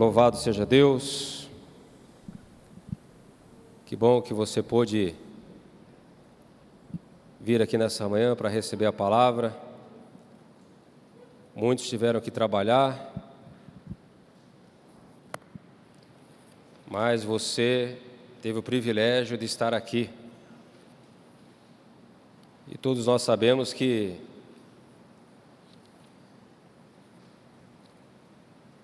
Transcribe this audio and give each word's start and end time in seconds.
Louvado 0.00 0.38
seja 0.38 0.64
Deus. 0.64 1.46
Que 3.84 3.94
bom 3.94 4.22
que 4.22 4.32
você 4.32 4.62
pôde 4.62 5.14
vir 7.38 7.60
aqui 7.60 7.76
nessa 7.76 8.08
manhã 8.08 8.34
para 8.34 8.48
receber 8.48 8.86
a 8.86 8.92
palavra. 8.94 9.54
Muitos 11.54 11.86
tiveram 11.86 12.18
que 12.18 12.30
trabalhar, 12.30 13.12
mas 16.90 17.22
você 17.22 17.98
teve 18.40 18.58
o 18.58 18.62
privilégio 18.62 19.36
de 19.36 19.44
estar 19.44 19.74
aqui. 19.74 20.08
E 22.66 22.78
todos 22.78 23.04
nós 23.04 23.20
sabemos 23.20 23.74
que 23.74 24.18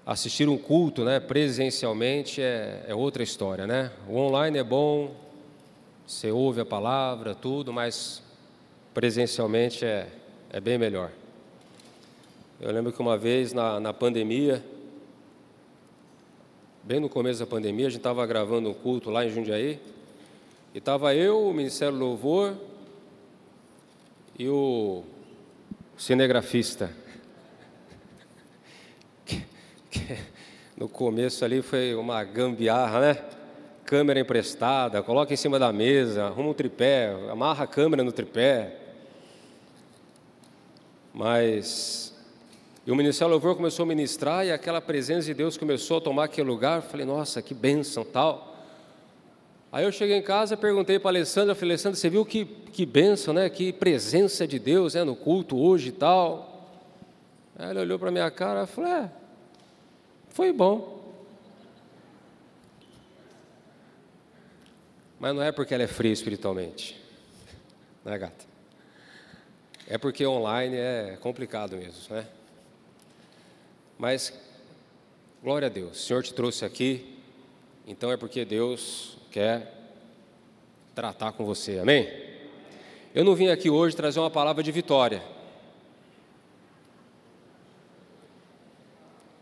assistir 0.07 0.49
um 0.49 0.57
culto 0.57 1.05
né, 1.05 1.19
presencialmente 1.19 2.41
é, 2.41 2.85
é, 2.87 2.95
outra 2.95 3.25
história. 3.25 3.67
Né? 3.67 3.91
O 4.09 4.17
online 4.17 4.59
é 4.59 4.63
bom, 4.63 5.17
você 6.07 6.31
ouve 6.31 6.61
a 6.61 6.65
palavra, 6.65 7.35
tudo, 7.35 7.73
mas 7.73 8.23
presencialmente 8.95 9.85
é, 9.85 10.07
é 10.51 10.61
bem 10.61 10.79
melhor. 10.79 11.11
Eu 12.61 12.73
lembro 12.73 12.93
que 12.93 13.01
uma 13.01 13.19
vez 13.19 13.53
na, 13.53 13.81
na 13.81 13.93
pandemia, 13.93 14.65
bem 16.85 17.01
no 17.01 17.09
começo 17.09 17.41
da 17.41 17.47
pandemia, 17.47 17.89
a 17.89 17.91
gente 17.91 17.99
estava 17.99 18.25
gravando 18.25 18.71
um 18.71 18.75
culto 18.75 19.11
lá 19.11 19.27
em 19.27 19.29
Jundiaí, 19.29 19.81
e 20.73 20.79
estava 20.79 21.15
eu, 21.15 21.49
o 21.49 21.53
Ministério 21.53 21.99
Louvor 21.99 22.55
e 24.39 24.49
o 24.49 25.03
cinegrafista. 25.99 26.93
No 30.77 30.89
começo 30.89 31.45
ali 31.45 31.63
foi 31.63 31.95
uma 31.95 32.23
gambiarra, 32.25 33.01
né? 33.01 33.25
Câmera 33.85 34.21
emprestada, 34.21 35.03
coloca 35.03 35.33
em 35.33 35.37
cima 35.37 35.59
da 35.59 35.73
mesa, 35.73 36.27
arruma 36.27 36.51
um 36.51 36.55
tripé, 36.55 37.15
amarra 37.31 37.65
a 37.65 37.67
câmera 37.67 38.03
no 38.03 38.13
tripé. 38.13 38.77
Mas 41.15 42.07
e 42.87 42.93
o 42.93 42.95
Ministério 42.95 43.33
Louvor 43.33 43.57
começou 43.57 43.83
a 43.83 43.87
ministrar 43.87 44.47
e 44.47 44.53
aquela 44.53 44.81
presença 44.81 45.27
de 45.27 45.35
Deus 45.35 45.57
começou 45.57 45.99
a 45.99 46.01
tomar 46.01 46.25
aquele 46.25 46.49
lugar. 46.49 46.83
Falei, 46.83 47.05
nossa, 47.05 47.43
que 47.43 47.53
bênção 47.53 48.05
tal. 48.05 48.55
Aí 49.73 49.85
eu 49.85 49.91
cheguei 49.91 50.17
em 50.17 50.23
casa, 50.23 50.57
perguntei 50.57 50.97
para 50.97 51.09
a 51.09 51.11
Alessandra, 51.11 51.53
falei, 51.57 51.73
Alessandra, 51.73 51.99
você 51.99 52.09
viu 52.09 52.25
que, 52.25 52.45
que 52.45 52.87
bênção, 52.87 53.35
né? 53.35 53.51
Que 53.51 53.73
presença 53.73 54.47
de 54.47 54.61
Deus 54.61 54.95
né? 54.95 55.03
no 55.03 55.17
culto 55.17 55.59
hoje 55.59 55.89
e 55.89 55.93
tal. 55.93 56.71
Ela 57.59 57.81
olhou 57.81 57.99
para 57.99 58.13
minha 58.13 58.31
cara 58.31 58.63
e 58.63 58.67
falou, 58.69 58.89
é, 58.89 59.11
foi 60.37 60.53
bom. 60.53 61.03
Mas 65.19 65.35
não 65.35 65.43
é 65.43 65.51
porque 65.51 65.73
ela 65.73 65.85
é 65.85 65.87
fria 65.87 66.13
espiritualmente, 66.13 67.03
né, 68.05 68.19
gata? 68.19 68.45
É 69.89 69.97
porque 69.97 70.27
online 70.27 70.77
é 70.77 71.17
complicado 71.23 71.75
mesmo, 71.79 72.15
né? 72.15 72.27
Mas, 73.97 74.39
glória 75.43 75.67
a 75.67 75.71
Deus, 75.71 75.97
o 75.97 76.07
Senhor 76.07 76.23
te 76.23 76.35
trouxe 76.35 76.67
aqui, 76.67 77.19
então 77.87 78.13
é 78.13 78.19
porque 78.19 78.45
Deus 78.45 79.17
quer 79.31 79.73
tratar 80.95 81.33
com 81.33 81.47
você, 81.47 81.79
amém? 81.79 82.13
Eu 83.15 83.25
não 83.25 83.35
vim 83.35 83.49
aqui 83.49 83.71
hoje 83.71 83.97
trazer 83.97 84.21
uma 84.21 84.31
palavra 84.31 84.63
de 84.63 84.71
vitória, 84.71 85.23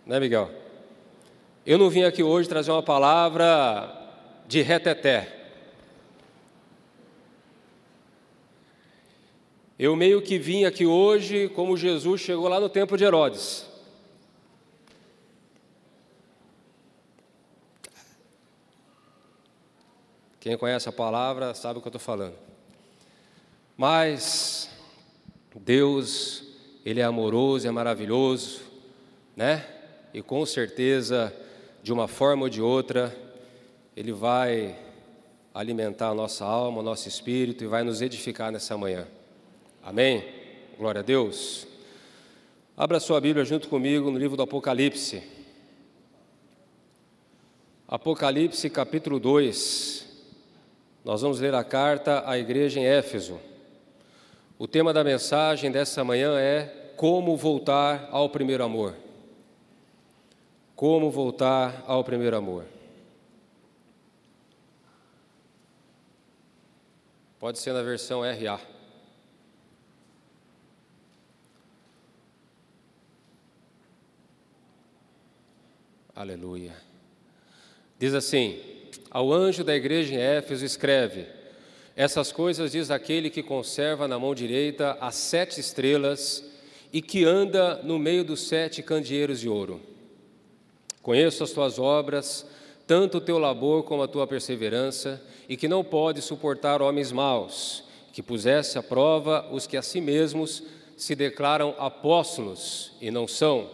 né, 0.07 0.21
Miguel? 0.21 0.64
Eu 1.67 1.79
não 1.79 1.89
vim 1.89 2.03
aqui 2.03 2.23
hoje 2.23 2.47
trazer 2.47 2.71
uma 2.71 2.83
palavra 2.83 3.91
de 4.47 4.61
reteté. 4.61 5.35
Eu 9.79 9.97
meio 9.97 10.21
que 10.21 10.39
vim 10.39 10.67
aqui 10.67 10.85
hoje 10.85 11.49
como 11.49 11.75
Jesus 11.75 12.21
chegou 12.21 12.49
lá 12.49 12.61
no 12.61 12.69
tempo 12.69 12.99
de 12.99 13.05
Herodes. 13.05 13.65
Quem 20.39 20.59
conhece 20.59 20.87
a 20.87 20.93
palavra 20.93 21.55
sabe 21.55 21.79
o 21.79 21.81
que 21.81 21.89
eu 21.89 21.91
estou 21.91 22.01
falando. 22.01 22.37
Mas 23.75 24.69
Deus, 25.57 26.45
Ele 26.85 27.01
é 27.01 27.05
amoroso, 27.05 27.67
é 27.67 27.71
maravilhoso, 27.71 28.61
né? 29.35 29.67
E 30.13 30.21
com 30.21 30.45
certeza 30.45 31.35
de 31.85 31.93
uma 31.93 32.09
forma 32.09 32.45
ou 32.45 32.49
de 32.49 32.63
outra, 32.63 33.15
Ele 33.95 34.11
vai 34.11 34.75
alimentar 35.53 36.09
a 36.09 36.15
nossa 36.15 36.43
alma, 36.43 36.81
o 36.81 36.83
nosso 36.83 37.07
espírito 37.07 37.63
e 37.63 37.67
vai 37.67 37.85
nos 37.85 38.01
edificar 38.01 38.51
nessa 38.51 38.75
manhã. 38.79 39.07
Amém? 39.83 40.25
Glória 40.79 41.01
a 41.01 41.05
Deus. 41.05 41.67
Abra 42.75 42.99
sua 42.99 43.21
Bíblia 43.21 43.45
junto 43.45 43.69
comigo 43.69 44.11
no 44.11 44.19
livro 44.19 44.35
do 44.35 44.43
Apocalipse. 44.43 45.23
Apocalipse 47.87 48.71
capítulo 48.71 49.21
2. 49.21 50.09
Nós 51.05 51.21
vamos 51.21 51.39
ler 51.39 51.55
a 51.55 51.63
carta 51.63 52.25
à 52.27 52.39
igreja 52.39 52.81
em 52.81 52.87
Éfeso. 52.87 53.39
O 54.59 54.67
tema 54.67 54.91
da 54.95 55.05
mensagem 55.05 55.71
dessa 55.71 56.03
manhã 56.03 56.41
é 56.41 56.95
Como 56.97 57.37
voltar 57.37 58.09
ao 58.11 58.31
primeiro 58.31 58.65
amor. 58.65 59.04
Como 60.75 61.11
voltar 61.11 61.85
ao 61.87 62.03
primeiro 62.03 62.37
amor? 62.37 62.65
Pode 67.39 67.59
ser 67.59 67.73
na 67.73 67.83
versão 67.83 68.23
RA. 68.23 68.61
Aleluia. 76.15 76.75
Diz 77.99 78.15
assim: 78.15 78.61
Ao 79.11 79.33
anjo 79.33 79.63
da 79.63 79.77
igreja 79.77 80.15
em 80.15 80.19
Éfeso 80.19 80.65
escreve: 80.65 81.27
Essas 81.95 82.33
coisas 82.33 82.73
diz 82.73 82.91
aquele 82.91 83.31
que 83.31 83.43
conserva 83.43 84.09
na 84.09 84.19
mão 84.19 84.35
direita 84.35 84.97
as 85.01 85.15
sete 85.15 85.61
estrelas 85.61 86.43
e 86.93 87.01
que 87.03 87.25
anda 87.25 87.83
no 87.83 87.99
meio 87.99 88.25
dos 88.25 88.49
sete 88.49 88.83
candeeiros 88.83 89.39
de 89.39 89.49
ouro. 89.49 89.94
Conheço 91.05 91.45
as 91.45 91.51
tuas 91.51 91.79
obras, 91.79 92.47
tanto 92.87 93.19
o 93.19 93.21
teu 93.21 93.39
labor 93.39 93.83
como 93.83 94.03
a 94.03 94.09
tua 94.09 94.27
perseverança, 94.27 95.23
e 95.47 95.55
que 95.55 95.69
não 95.69 95.85
pode 95.85 96.23
suportar 96.23 96.81
homens 96.81 97.13
maus, 97.13 97.85
que 98.11 98.23
pusesse 98.23 98.79
à 98.79 98.83
prova 98.83 99.47
os 99.53 99.67
que 99.67 99.77
a 99.77 99.83
si 99.83 100.01
mesmos 100.01 100.63
se 100.97 101.15
declaram 101.15 101.75
apóstolos 101.79 102.93
e 103.03 103.11
não 103.11 103.29
são, 103.29 103.69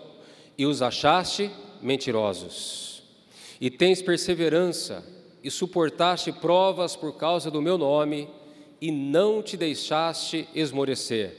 e 0.58 0.66
os 0.66 0.82
achaste 0.82 1.48
mentirosos. 1.80 3.04
E 3.60 3.70
tens 3.70 4.02
perseverança, 4.02 5.04
e 5.40 5.52
suportaste 5.52 6.32
provas 6.32 6.96
por 6.96 7.12
causa 7.12 7.48
do 7.48 7.62
meu 7.62 7.78
nome, 7.78 8.28
e 8.80 8.90
não 8.90 9.40
te 9.40 9.56
deixaste 9.56 10.48
esmorecer. 10.52 11.36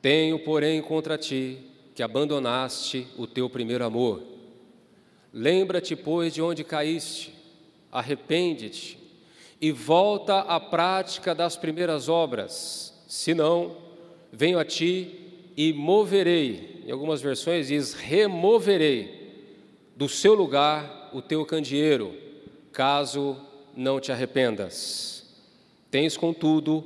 Tenho, 0.00 0.38
porém, 0.38 0.80
contra 0.80 1.18
ti 1.18 1.58
que 1.96 2.02
abandonaste 2.02 3.08
o 3.18 3.26
teu 3.26 3.50
primeiro 3.50 3.84
amor. 3.84 4.31
Lembra-te, 5.32 5.96
pois, 5.96 6.34
de 6.34 6.42
onde 6.42 6.62
caíste, 6.62 7.34
arrepende-te 7.90 8.98
e 9.60 9.70
volta 9.70 10.40
à 10.40 10.58
prática 10.58 11.34
das 11.34 11.56
primeiras 11.56 12.08
obras, 12.08 12.92
senão 13.06 13.76
venho 14.32 14.58
a 14.58 14.64
ti 14.64 15.52
e 15.56 15.72
moverei, 15.72 16.82
em 16.84 16.90
algumas 16.90 17.22
versões 17.22 17.68
diz 17.68 17.94
removerei 17.94 19.22
do 19.94 20.08
seu 20.08 20.34
lugar 20.34 21.10
o 21.12 21.22
teu 21.22 21.46
candeeiro, 21.46 22.12
caso 22.72 23.36
não 23.76 24.00
te 24.00 24.10
arrependas. 24.10 25.24
Tens, 25.90 26.16
contudo, 26.16 26.84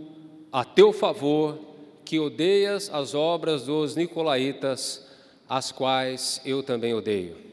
a 0.53 0.65
teu 0.65 0.93
favor 0.93 1.59
que 2.05 2.19
odeias 2.19 2.91
as 2.93 3.15
obras 3.15 3.65
dos 3.65 3.97
nicolaítas, 3.97 5.07
as 5.49 5.73
quais 5.73 6.41
eu 6.45 6.63
também 6.63 6.93
odeio. 6.93 7.46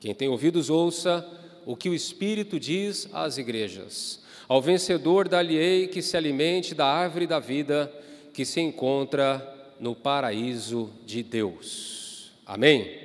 Quem 0.00 0.14
tem 0.14 0.28
ouvidos, 0.28 0.70
ouça 0.70 1.28
o 1.66 1.76
que 1.76 1.90
o 1.90 1.94
Espírito 1.94 2.58
diz 2.58 3.06
às 3.12 3.36
igrejas. 3.36 4.20
Ao 4.48 4.60
vencedor, 4.62 5.28
dá-lhe-ei 5.28 5.88
que 5.88 6.00
se 6.00 6.16
alimente 6.16 6.74
da 6.74 6.86
árvore 6.86 7.26
da 7.26 7.38
vida 7.38 7.92
que 8.32 8.46
se 8.46 8.62
encontra 8.62 9.46
no 9.78 9.94
paraíso 9.94 10.90
de 11.04 11.22
Deus. 11.22 12.32
Amém? 12.46 12.98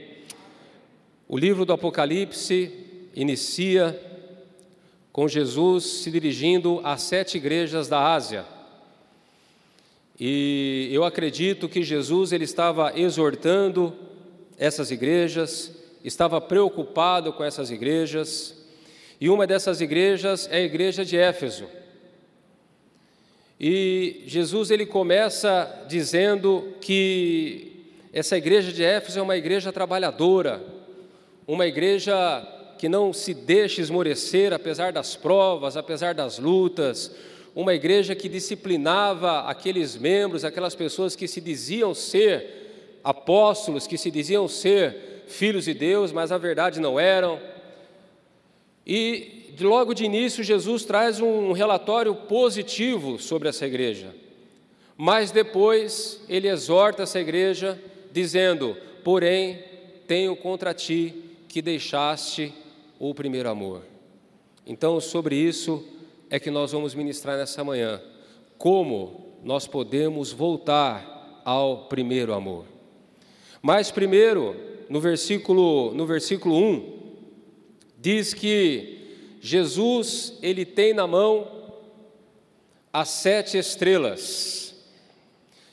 O 1.27 1.37
livro 1.37 1.65
do 1.65 1.73
Apocalipse 1.73 2.71
inicia 3.13 3.99
com 5.11 5.27
Jesus 5.27 5.83
se 5.83 6.09
dirigindo 6.09 6.79
às 6.81 7.01
sete 7.01 7.35
igrejas 7.35 7.89
da 7.89 8.13
Ásia. 8.13 8.45
E 10.17 10.87
eu 10.93 11.03
acredito 11.03 11.67
que 11.67 11.83
Jesus 11.83 12.31
ele 12.31 12.45
estava 12.45 12.97
exortando 12.97 13.93
essas 14.57 14.91
igrejas 14.91 15.74
estava 16.07 16.39
preocupado 16.39 17.33
com 17.33 17.43
essas 17.43 17.71
igrejas, 17.71 18.55
e 19.19 19.29
uma 19.29 19.47
dessas 19.47 19.81
igrejas 19.81 20.47
é 20.51 20.57
a 20.57 20.61
igreja 20.61 21.03
de 21.03 21.17
Éfeso. 21.17 21.65
E 23.59 24.23
Jesus 24.27 24.69
ele 24.69 24.85
começa 24.85 25.85
dizendo 25.87 26.73
que 26.81 27.93
essa 28.13 28.37
igreja 28.37 28.71
de 28.71 28.83
Éfeso 28.83 29.19
é 29.19 29.21
uma 29.21 29.37
igreja 29.37 29.71
trabalhadora, 29.71 30.61
uma 31.47 31.65
igreja 31.65 32.15
que 32.77 32.89
não 32.89 33.13
se 33.13 33.33
deixa 33.33 33.81
esmorecer 33.81 34.51
apesar 34.53 34.91
das 34.91 35.15
provas, 35.15 35.77
apesar 35.77 36.13
das 36.13 36.37
lutas, 36.37 37.15
uma 37.55 37.73
igreja 37.73 38.13
que 38.13 38.27
disciplinava 38.27 39.41
aqueles 39.41 39.95
membros, 39.95 40.43
aquelas 40.43 40.75
pessoas 40.75 41.15
que 41.15 41.27
se 41.27 41.39
diziam 41.39 41.93
ser 41.93 42.99
apóstolos, 43.01 43.87
que 43.87 43.97
se 43.97 44.11
diziam 44.11 44.47
ser 44.47 45.14
filhos 45.27 45.65
de 45.65 45.73
Deus, 45.73 46.11
mas 46.11 46.29
na 46.29 46.37
verdade 46.37 46.79
não 46.79 46.99
eram. 46.99 47.39
E 48.85 49.53
logo 49.59 49.93
de 49.93 50.05
início 50.05 50.43
Jesus 50.43 50.85
traz 50.85 51.19
um 51.19 51.51
relatório 51.51 52.13
positivo 52.13 53.19
sobre 53.19 53.49
essa 53.49 53.65
igreja. 53.65 54.13
Mas 54.97 55.31
depois 55.31 56.23
ele 56.29 56.47
exorta 56.47 57.03
essa 57.03 57.19
igreja 57.19 57.79
dizendo: 58.11 58.77
"Porém, 59.03 59.63
tenho 60.07 60.35
contra 60.35 60.73
ti 60.73 61.13
que 61.47 61.61
deixaste 61.61 62.53
o 62.99 63.13
primeiro 63.13 63.49
amor". 63.49 63.81
Então, 64.65 64.99
sobre 64.99 65.35
isso 65.35 65.83
é 66.29 66.39
que 66.39 66.49
nós 66.49 66.71
vamos 66.71 66.95
ministrar 66.95 67.37
nessa 67.37 67.63
manhã. 67.63 68.01
Como 68.57 69.35
nós 69.43 69.67
podemos 69.67 70.31
voltar 70.31 71.41
ao 71.45 71.85
primeiro 71.85 72.33
amor. 72.33 72.65
Mas 73.61 73.91
primeiro, 73.91 74.55
no 74.89 74.99
versículo, 74.99 75.93
no 75.93 76.05
versículo 76.05 76.55
1, 76.55 76.95
diz 77.97 78.33
que 78.33 78.95
Jesus, 79.41 80.37
ele 80.41 80.65
tem 80.65 80.93
na 80.93 81.05
mão 81.05 81.47
as 82.91 83.09
sete 83.09 83.57
estrelas. 83.57 84.75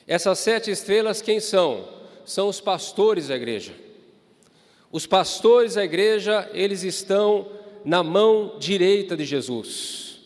Essas 0.07 0.39
sete 0.39 0.71
estrelas 0.71 1.23
quem 1.23 1.41
são? 1.41 1.89
São 2.25 2.49
os 2.49 2.61
pastores 2.61 3.29
da 3.29 3.37
igreja. 3.37 3.73
Os 4.91 5.07
pastores 5.07 5.75
da 5.75 5.85
igreja, 5.85 6.51
eles 6.53 6.83
estão 6.83 7.49
na 7.85 8.03
mão 8.03 8.57
direita 8.59 9.17
de 9.17 9.25
Jesus. 9.25 10.21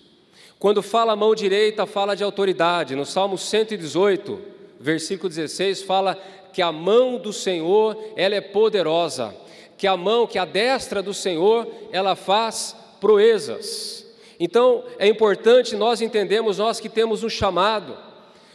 Quando 0.59 0.83
fala 0.83 1.15
mão 1.15 1.35
direita, 1.35 1.87
fala 1.87 2.15
de 2.17 2.25
autoridade. 2.25 2.97
No 2.97 3.05
Salmo 3.05 3.37
118, 3.39 4.41
versículo 4.81 5.29
16, 5.29 5.83
fala 5.83 6.19
que 6.57 6.63
a 6.63 6.73
mão 6.73 7.19
do 7.19 7.35
Senhor, 7.35 7.95
ela 8.17 8.35
é 8.35 8.41
poderosa, 8.41 9.37
que 9.77 9.87
a 9.87 9.95
mão, 9.95 10.27
que 10.27 10.39
a 10.39 10.47
destra 10.47 11.03
do 11.03 11.13
Senhor, 11.13 11.69
ela 11.93 12.17
faz 12.17 12.75
proezas. 12.99 14.07
Então, 14.41 14.83
é 14.99 15.07
importante 15.07 15.77
nós 15.77 16.01
entendemos, 16.01 16.57
nós 16.57 16.81
que 16.81 16.89
temos 16.89 17.23
um 17.23 17.29
chamado, 17.29 17.95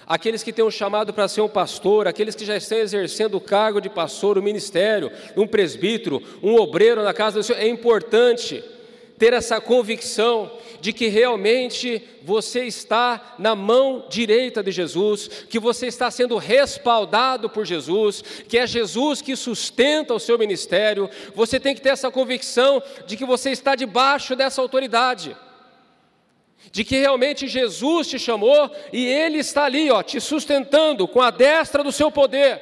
aqueles 0.08 0.42
que 0.42 0.52
têm 0.52 0.66
um 0.66 0.72
chamado 0.72 1.14
para 1.14 1.28
ser 1.28 1.42
um 1.42 1.48
pastor, 1.48 2.08
aqueles 2.08 2.34
que 2.34 2.44
já 2.44 2.58
estão 2.58 2.80
exercendo 2.80 3.36
o 3.36 3.40
cargo 3.40 3.80
de 3.80 3.88
pastor, 3.88 4.36
o 4.36 4.42
ministério, 4.42 5.12
um 5.38 5.46
presbítero, 5.46 6.24
um 6.42 6.56
obreiro 6.56 7.04
na 7.04 7.14
casa 7.14 7.38
do 7.38 7.44
Senhor, 7.44 7.60
é 7.60 7.68
importante 7.68 8.64
ter 9.22 9.34
essa 9.34 9.62
convicção 9.62 10.52
de 10.80 10.92
que 10.92 11.08
realmente 11.08 12.02
você 12.24 12.66
está 12.66 13.36
na 13.38 13.54
mão 13.54 14.04
direita 14.10 14.64
de 14.64 14.72
Jesus, 14.72 15.28
que 15.48 15.60
você 15.60 15.86
está 15.86 16.10
sendo 16.10 16.38
respaldado 16.38 17.48
por 17.48 17.64
Jesus, 17.64 18.24
que 18.50 18.58
é 18.58 18.66
Jesus 18.66 19.22
que 19.22 19.36
sustenta 19.36 20.16
o 20.16 20.20
seu 20.20 20.40
ministério. 20.40 21.08
Você 21.36 21.60
tem 21.60 21.76
que 21.76 21.82
ter 21.82 21.90
essa 21.90 22.10
convicção 22.10 22.82
de 23.06 23.16
que 23.16 23.24
você 23.24 23.52
está 23.52 23.76
debaixo 23.76 24.36
dessa 24.36 24.60
autoridade. 24.60 25.38
De 26.72 26.84
que 26.84 26.98
realmente 26.98 27.48
Jesus 27.48 28.08
te 28.08 28.18
chamou 28.18 28.72
e 28.92 29.06
Ele 29.06 29.38
está 29.38 29.66
ali, 29.66 29.92
ó, 29.92 30.02
te 30.02 30.20
sustentando 30.20 31.08
com 31.08 31.22
a 31.22 31.30
destra 31.30 31.84
do 31.84 31.92
seu 31.92 32.10
poder. 32.10 32.60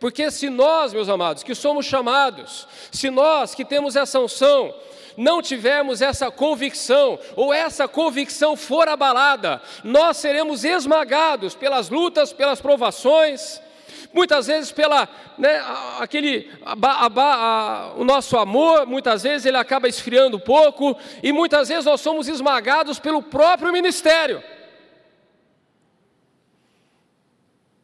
Porque 0.00 0.30
se 0.30 0.48
nós, 0.48 0.94
meus 0.94 1.10
amados, 1.10 1.42
que 1.42 1.54
somos 1.54 1.84
chamados, 1.84 2.66
se 2.90 3.10
nós 3.10 3.54
que 3.54 3.66
temos 3.66 3.96
essa 3.96 4.18
unção, 4.18 4.74
não 5.16 5.40
tivermos 5.40 6.02
essa 6.02 6.30
convicção, 6.30 7.18
ou 7.36 7.52
essa 7.52 7.86
convicção 7.86 8.56
for 8.56 8.88
abalada, 8.88 9.60
nós 9.82 10.16
seremos 10.16 10.64
esmagados 10.64 11.54
pelas 11.54 11.88
lutas, 11.88 12.32
pelas 12.32 12.60
provações, 12.60 13.60
muitas 14.12 14.46
vezes 14.46 14.70
pela 14.70 15.08
né, 15.36 15.62
aquele 15.98 16.50
a, 16.64 17.92
o 17.96 18.04
nosso 18.04 18.38
amor, 18.38 18.86
muitas 18.86 19.24
vezes 19.24 19.46
ele 19.46 19.56
acaba 19.56 19.88
esfriando 19.88 20.36
um 20.36 20.40
pouco 20.40 20.96
e 21.22 21.32
muitas 21.32 21.68
vezes 21.68 21.84
nós 21.84 22.00
somos 22.00 22.28
esmagados 22.28 22.98
pelo 22.98 23.22
próprio 23.22 23.72
ministério. 23.72 24.42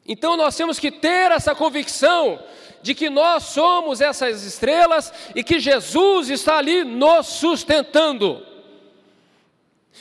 Então 0.07 0.37
nós 0.37 0.57
temos 0.57 0.79
que 0.79 0.91
ter 0.91 1.31
essa 1.31 1.55
convicção 1.55 2.43
de 2.83 2.95
que 2.95 3.11
nós 3.11 3.45
somos 3.45 4.01
essas 4.01 4.45
estrelas 4.45 5.13
e 5.35 5.43
que 5.43 5.59
Jesus 5.59 6.31
está 6.31 6.59
ali 6.59 6.85
nos 6.85 7.27
sustentando. 7.27 8.50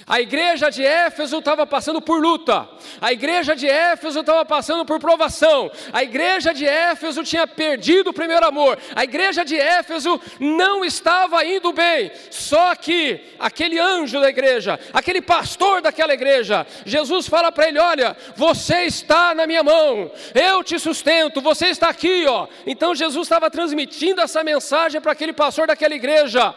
A 0.07 0.19
igreja 0.19 0.69
de 0.69 0.83
Éfeso 0.83 1.39
estava 1.39 1.65
passando 1.67 2.01
por 2.01 2.21
luta, 2.21 2.67
a 2.99 3.11
igreja 3.11 3.55
de 3.55 3.67
Éfeso 3.67 4.21
estava 4.21 4.43
passando 4.45 4.85
por 4.85 4.99
provação, 4.99 5.71
a 5.93 6.03
igreja 6.03 6.53
de 6.53 6.65
Éfeso 6.65 7.23
tinha 7.23 7.45
perdido 7.45 8.09
o 8.09 8.13
primeiro 8.13 8.45
amor, 8.45 8.77
a 8.95 9.03
igreja 9.03 9.45
de 9.45 9.55
Éfeso 9.55 10.19
não 10.39 10.83
estava 10.83 11.45
indo 11.45 11.71
bem, 11.71 12.11
só 12.31 12.75
que 12.75 13.19
aquele 13.37 13.79
anjo 13.79 14.19
da 14.19 14.29
igreja, 14.29 14.79
aquele 14.93 15.21
pastor 15.21 15.81
daquela 15.81 16.13
igreja, 16.13 16.65
Jesus 16.85 17.27
fala 17.27 17.51
para 17.51 17.67
ele: 17.67 17.79
Olha, 17.79 18.15
você 18.35 18.85
está 18.85 19.35
na 19.35 19.45
minha 19.45 19.63
mão, 19.63 20.11
eu 20.33 20.63
te 20.63 20.79
sustento, 20.79 21.41
você 21.41 21.67
está 21.67 21.89
aqui, 21.89 22.25
ó. 22.27 22.47
Então 22.65 22.95
Jesus 22.95 23.25
estava 23.25 23.49
transmitindo 23.49 24.21
essa 24.21 24.43
mensagem 24.43 24.99
para 24.99 25.11
aquele 25.11 25.33
pastor 25.33 25.67
daquela 25.67 25.93
igreja: 25.93 26.55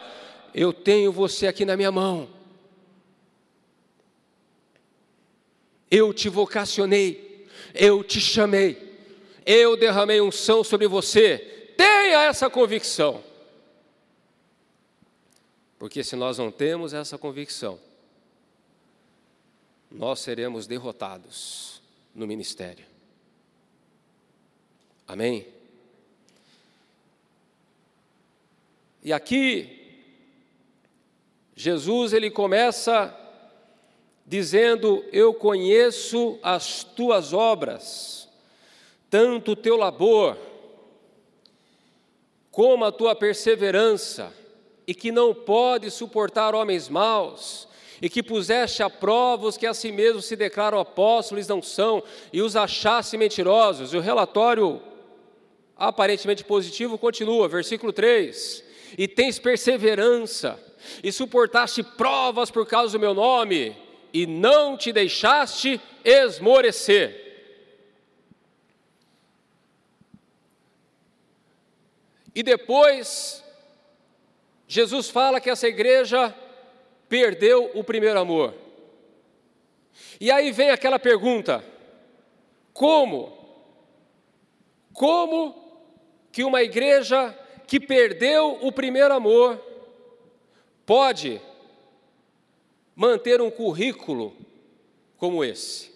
Eu 0.53 0.73
tenho 0.73 1.11
você 1.11 1.47
aqui 1.47 1.65
na 1.65 1.77
minha 1.77 1.91
mão. 1.91 2.42
Eu 5.95 6.11
te 6.11 6.27
vocacionei, 6.27 7.47
eu 7.71 8.03
te 8.03 8.19
chamei, 8.19 8.97
eu 9.45 9.77
derramei 9.77 10.19
unção 10.19 10.63
sobre 10.63 10.87
você. 10.87 11.37
Tenha 11.77 12.23
essa 12.23 12.49
convicção. 12.49 13.23
Porque 15.77 16.03
se 16.03 16.15
nós 16.15 16.39
não 16.39 16.49
temos 16.49 16.95
essa 16.95 17.15
convicção, 17.15 17.79
nós 19.91 20.19
seremos 20.19 20.65
derrotados 20.65 21.79
no 22.15 22.25
ministério. 22.25 22.87
Amém? 25.07 25.47
E 29.03 29.13
aqui, 29.13 30.01
Jesus 31.55 32.13
ele 32.13 32.31
começa 32.31 33.19
dizendo: 34.25 35.03
Eu 35.11 35.33
conheço 35.33 36.37
as 36.41 36.83
tuas 36.83 37.33
obras, 37.33 38.27
tanto 39.09 39.51
o 39.51 39.55
teu 39.55 39.77
labor, 39.77 40.37
como 42.51 42.85
a 42.85 42.91
tua 42.91 43.15
perseverança, 43.15 44.31
e 44.85 44.93
que 44.93 45.11
não 45.11 45.33
pode 45.33 45.89
suportar 45.89 46.53
homens 46.53 46.89
maus, 46.89 47.67
e 48.01 48.09
que 48.09 48.21
puseste 48.21 48.83
a 48.83 48.89
prova 48.89 49.47
os 49.47 49.57
que 49.57 49.65
a 49.65 49.73
si 49.73 49.91
mesmos 49.91 50.25
se 50.25 50.35
declaram 50.35 50.79
apóstolos 50.79 51.47
não 51.47 51.61
são, 51.61 52.03
e 52.31 52.41
os 52.41 52.55
achaste 52.55 53.17
mentirosos. 53.17 53.93
E 53.93 53.97
o 53.97 54.01
relatório 54.01 54.81
aparentemente 55.75 56.43
positivo 56.43 56.97
continua, 56.97 57.47
versículo 57.47 57.91
3: 57.91 58.63
E 58.97 59.07
tens 59.07 59.39
perseverança, 59.39 60.59
e 61.03 61.11
suportaste 61.11 61.81
provas 61.81 62.51
por 62.51 62.65
causa 62.65 62.93
do 62.93 62.99
meu 62.99 63.13
nome, 63.13 63.75
e 64.13 64.27
não 64.27 64.77
te 64.77 64.93
deixaste 64.93 65.81
esmorecer. 66.05 67.21
E 72.35 72.43
depois, 72.43 73.43
Jesus 74.67 75.09
fala 75.09 75.41
que 75.41 75.49
essa 75.49 75.67
igreja 75.67 76.33
perdeu 77.09 77.71
o 77.73 77.83
primeiro 77.83 78.19
amor. 78.19 78.53
E 80.19 80.31
aí 80.31 80.51
vem 80.51 80.69
aquela 80.69 80.99
pergunta: 80.99 81.63
como? 82.73 83.37
Como 84.93 85.55
que 86.31 86.43
uma 86.43 86.61
igreja 86.63 87.37
que 87.67 87.79
perdeu 87.79 88.59
o 88.61 88.71
primeiro 88.71 89.13
amor 89.13 89.59
pode 90.85 91.41
manter 92.95 93.41
um 93.41 93.49
currículo 93.49 94.35
como 95.17 95.43
esse? 95.43 95.91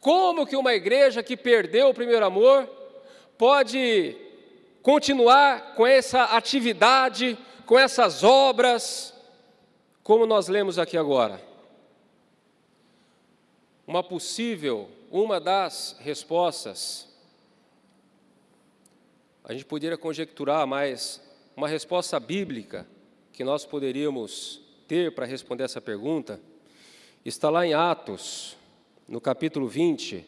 Como 0.00 0.46
que 0.46 0.56
uma 0.56 0.74
igreja 0.74 1.22
que 1.22 1.36
perdeu 1.36 1.88
o 1.88 1.94
primeiro 1.94 2.24
amor 2.24 2.68
pode 3.36 4.16
continuar 4.82 5.74
com 5.74 5.86
essa 5.86 6.24
atividade, 6.24 7.36
com 7.64 7.78
essas 7.78 8.22
obras, 8.22 9.12
como 10.02 10.26
nós 10.26 10.46
lemos 10.46 10.78
aqui 10.78 10.96
agora? 10.96 11.42
Uma 13.84 14.02
possível, 14.02 14.88
uma 15.10 15.40
das 15.40 15.96
respostas, 15.98 17.08
a 19.42 19.52
gente 19.52 19.64
poderia 19.64 19.96
conjecturar, 19.96 20.66
mas 20.66 21.20
uma 21.56 21.66
resposta 21.68 22.20
bíblica 22.20 22.86
que 23.32 23.42
nós 23.42 23.64
poderíamos 23.64 24.60
ter 24.86 25.12
para 25.12 25.26
responder 25.26 25.64
essa 25.64 25.80
pergunta 25.80 26.40
está 27.24 27.50
lá 27.50 27.66
em 27.66 27.74
Atos, 27.74 28.56
no 29.08 29.20
capítulo 29.20 29.66
20, 29.66 30.24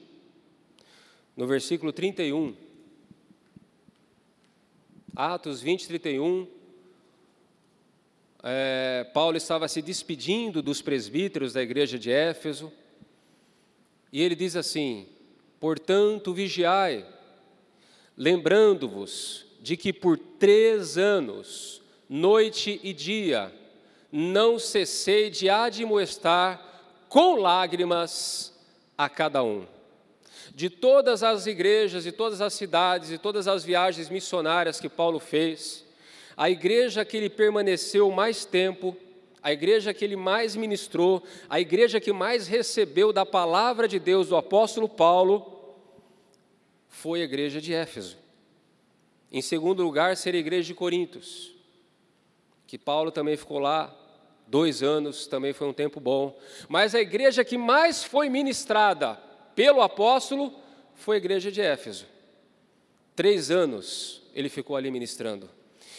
no 1.36 1.46
versículo 1.46 1.92
31. 1.92 2.54
Atos 5.14 5.60
20, 5.60 5.86
31. 5.86 6.48
É, 8.42 9.08
Paulo 9.14 9.36
estava 9.36 9.68
se 9.68 9.80
despedindo 9.80 10.60
dos 10.60 10.82
presbíteros 10.82 11.52
da 11.52 11.62
igreja 11.62 11.98
de 11.98 12.10
Éfeso, 12.10 12.72
e 14.12 14.22
ele 14.22 14.34
diz 14.34 14.56
assim: 14.56 15.06
Portanto, 15.60 16.32
vigiai, 16.32 17.06
lembrando-vos 18.16 19.46
de 19.60 19.76
que 19.76 19.92
por 19.92 20.18
três 20.18 20.96
anos, 20.96 21.82
noite 22.08 22.80
e 22.82 22.92
dia, 22.92 23.52
não 24.10 24.58
cessei 24.58 25.30
de 25.30 25.48
admoestar 25.48 26.62
com 27.08 27.36
lágrimas 27.36 28.54
a 28.96 29.08
cada 29.08 29.42
um. 29.42 29.66
De 30.54 30.68
todas 30.68 31.22
as 31.22 31.46
igrejas, 31.46 32.06
e 32.06 32.12
todas 32.12 32.40
as 32.40 32.54
cidades, 32.54 33.10
e 33.10 33.18
todas 33.18 33.46
as 33.46 33.64
viagens 33.64 34.08
missionárias 34.08 34.80
que 34.80 34.88
Paulo 34.88 35.18
fez, 35.18 35.84
a 36.36 36.50
igreja 36.50 37.04
que 37.04 37.16
ele 37.16 37.30
permaneceu 37.30 38.10
mais 38.10 38.44
tempo, 38.44 38.96
a 39.42 39.52
igreja 39.52 39.94
que 39.94 40.04
ele 40.04 40.16
mais 40.16 40.56
ministrou, 40.56 41.22
a 41.48 41.60
igreja 41.60 42.00
que 42.00 42.12
mais 42.12 42.48
recebeu 42.48 43.12
da 43.12 43.24
palavra 43.24 43.86
de 43.86 43.98
Deus 43.98 44.28
do 44.28 44.36
apóstolo 44.36 44.88
Paulo, 44.88 45.76
foi 46.88 47.20
a 47.20 47.24
igreja 47.24 47.60
de 47.60 47.72
Éfeso. 47.72 48.16
Em 49.30 49.42
segundo 49.42 49.82
lugar, 49.82 50.16
seria 50.16 50.40
a 50.40 50.42
igreja 50.42 50.68
de 50.68 50.74
Corintos, 50.74 51.54
que 52.68 52.76
Paulo 52.76 53.10
também 53.10 53.34
ficou 53.34 53.58
lá 53.58 53.90
dois 54.46 54.82
anos 54.82 55.26
também 55.26 55.54
foi 55.54 55.66
um 55.66 55.72
tempo 55.72 55.98
bom. 55.98 56.38
Mas 56.68 56.94
a 56.94 57.00
igreja 57.00 57.42
que 57.42 57.56
mais 57.56 58.04
foi 58.04 58.28
ministrada 58.28 59.18
pelo 59.54 59.80
apóstolo 59.80 60.54
foi 60.94 61.16
a 61.16 61.18
igreja 61.18 61.50
de 61.50 61.62
Éfeso. 61.62 62.06
Três 63.16 63.50
anos 63.50 64.22
ele 64.34 64.50
ficou 64.50 64.76
ali 64.76 64.90
ministrando. 64.90 65.48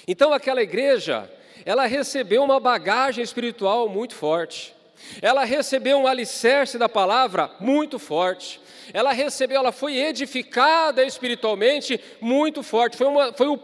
Então 0.08 0.32
aquela 0.32 0.62
igreja, 0.62 1.28
ela 1.66 1.88
recebeu 1.88 2.44
uma 2.44 2.60
bagagem 2.60 3.24
espiritual 3.24 3.90
muito 3.90 4.14
forte. 4.14 4.76
Ela 5.24 5.46
recebeu 5.46 5.98
um 5.98 6.06
alicerce 6.06 6.78
da 6.78 6.88
palavra 6.88 7.50
muito 7.60 7.98
forte. 7.98 8.62
Ela 8.94 9.12
recebeu, 9.12 9.60
ela 9.60 9.72
foi 9.72 9.98
edificada 9.98 11.04
espiritualmente 11.04 12.00
muito 12.20 12.64
forte. 12.64 12.98
Foi 12.98 13.08
uma, 13.08 13.34
foi 13.34 13.48
o, 13.48 13.60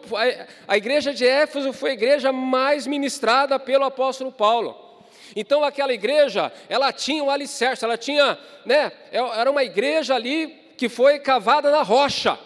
a, 0.67 0.77
igreja 0.77 1.13
de 1.13 1.25
Éfeso 1.25 1.73
foi 1.73 1.91
a 1.91 1.93
igreja 1.93 2.31
mais 2.31 2.85
ministrada 2.85 3.59
pelo 3.59 3.85
apóstolo 3.85 4.31
Paulo. 4.31 4.83
Então 5.35 5.63
aquela 5.63 5.93
igreja, 5.93 6.51
ela 6.69 6.93
tinha 6.93 7.23
um 7.23 7.29
alicerce, 7.29 7.83
ela 7.83 7.97
tinha, 7.97 8.37
né, 8.65 8.91
é, 9.11 9.17
era 9.17 9.49
uma 9.49 9.63
igreja 9.63 10.15
ali 10.15 10.47
que 10.77 10.87
foi 10.87 11.19
cavada 11.19 11.71
na 11.71 11.81
rocha. 11.81 12.37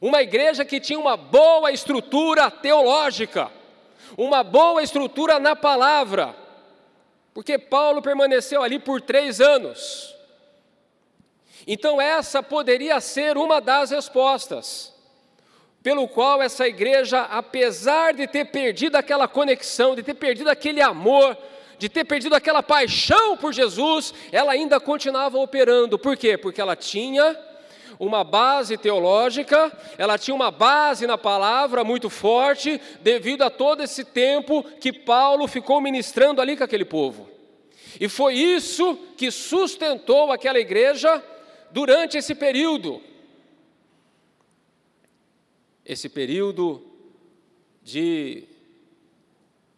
Uma 0.00 0.22
igreja 0.22 0.64
que 0.64 0.80
tinha 0.80 0.98
uma 0.98 1.16
boa 1.16 1.72
estrutura 1.72 2.50
teológica, 2.50 3.50
uma 4.16 4.42
boa 4.42 4.82
estrutura 4.82 5.38
na 5.38 5.56
palavra, 5.56 6.34
porque 7.34 7.58
Paulo 7.58 8.02
permaneceu 8.02 8.62
ali 8.62 8.78
por 8.78 9.00
três 9.00 9.40
anos. 9.40 10.17
Então, 11.70 12.00
essa 12.00 12.42
poderia 12.42 12.98
ser 12.98 13.36
uma 13.36 13.60
das 13.60 13.90
respostas, 13.90 14.90
pelo 15.82 16.08
qual 16.08 16.40
essa 16.40 16.66
igreja, 16.66 17.20
apesar 17.20 18.14
de 18.14 18.26
ter 18.26 18.46
perdido 18.46 18.96
aquela 18.96 19.28
conexão, 19.28 19.94
de 19.94 20.02
ter 20.02 20.14
perdido 20.14 20.48
aquele 20.48 20.80
amor, 20.80 21.36
de 21.78 21.90
ter 21.90 22.04
perdido 22.04 22.34
aquela 22.34 22.62
paixão 22.62 23.36
por 23.36 23.52
Jesus, 23.52 24.14
ela 24.32 24.52
ainda 24.52 24.80
continuava 24.80 25.36
operando. 25.36 25.98
Por 25.98 26.16
quê? 26.16 26.38
Porque 26.38 26.58
ela 26.58 26.74
tinha 26.74 27.38
uma 27.98 28.24
base 28.24 28.78
teológica, 28.78 29.70
ela 29.98 30.16
tinha 30.16 30.34
uma 30.34 30.50
base 30.50 31.06
na 31.06 31.18
palavra 31.18 31.84
muito 31.84 32.08
forte, 32.08 32.80
devido 33.02 33.42
a 33.42 33.50
todo 33.50 33.82
esse 33.82 34.04
tempo 34.04 34.62
que 34.80 34.90
Paulo 34.90 35.46
ficou 35.46 35.82
ministrando 35.82 36.40
ali 36.40 36.56
com 36.56 36.64
aquele 36.64 36.86
povo. 36.86 37.28
E 38.00 38.08
foi 38.08 38.36
isso 38.36 38.98
que 39.18 39.30
sustentou 39.30 40.32
aquela 40.32 40.58
igreja 40.58 41.22
durante 41.70 42.16
esse 42.16 42.34
período. 42.34 43.02
Esse 45.84 46.08
período 46.08 46.84
de, 47.82 48.44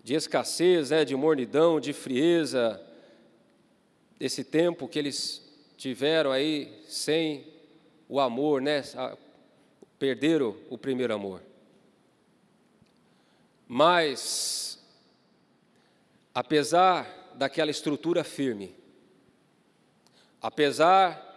de 0.03 0.15
escassez, 0.15 0.91
né, 0.91 1.05
de 1.05 1.15
mornidão, 1.15 1.79
de 1.79 1.93
frieza, 1.93 2.85
esse 4.19 4.43
tempo 4.43 4.89
que 4.89 4.99
eles 4.99 5.43
tiveram 5.77 6.33
aí 6.33 6.83
sem 6.87 7.47
o 8.09 8.19
amor, 8.19 8.61
né, 8.61 8.83
perderam 9.99 10.57
o 10.69 10.77
primeiro 10.77 11.15
amor. 11.15 11.41
Mas, 13.69 14.85
apesar 16.35 17.33
daquela 17.37 17.71
estrutura 17.71 18.25
firme, 18.25 18.75
apesar 20.43 21.30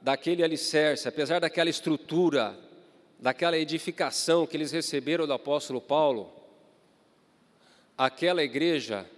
daquele 0.00 0.42
alicerce, 0.42 1.08
apesar 1.08 1.40
daquela 1.40 1.70
estrutura, 1.70 2.58
daquela 3.18 3.58
edificação 3.58 4.46
que 4.46 4.56
eles 4.56 4.72
receberam 4.72 5.26
do 5.26 5.32
apóstolo 5.32 5.80
Paulo, 5.80 6.32
aquela 7.96 8.42
igreja 8.42 9.08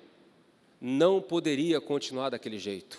não 0.81 1.21
poderia 1.21 1.81
continuar 1.81 2.31
daquele 2.31 2.59
jeito. 2.59 2.99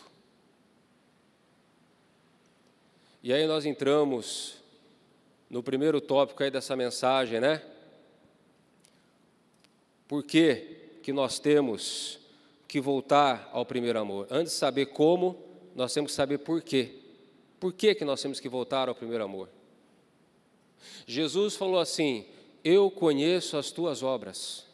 E 3.24 3.34
aí 3.34 3.46
nós 3.48 3.66
entramos 3.66 4.56
no 5.50 5.62
primeiro 5.62 6.00
tópico 6.00 6.44
aí 6.44 6.52
dessa 6.52 6.76
mensagem, 6.76 7.40
né? 7.40 7.62
Por 10.08 10.24
que, 10.24 10.98
que 11.04 11.12
nós 11.12 11.40
temos 11.40 12.20
que 12.68 12.80
voltar 12.80 13.50
ao 13.52 13.66
primeiro 13.66 14.00
amor? 14.00 14.28
Antes 14.30 14.54
de 14.54 14.60
saber 14.60 14.88
como, 14.88 15.38
nós 15.76 15.94
temos 15.94 16.12
que 16.12 16.16
saber 16.16 16.40
por 16.40 16.62
quê. 16.62 17.01
Por 17.62 17.72
que, 17.72 17.94
que 17.94 18.04
nós 18.04 18.20
temos 18.20 18.40
que 18.40 18.50
voltar 18.50 18.90
ao 18.90 18.96
primeiro 18.96 19.24
amor? 19.24 19.48
Jesus 21.06 21.56
falou 21.56 21.80
assim: 21.80 22.26
Eu 22.64 22.90
conheço 22.90 23.56
as 23.56 23.70
tuas 23.70 24.02
obras. 24.02 24.66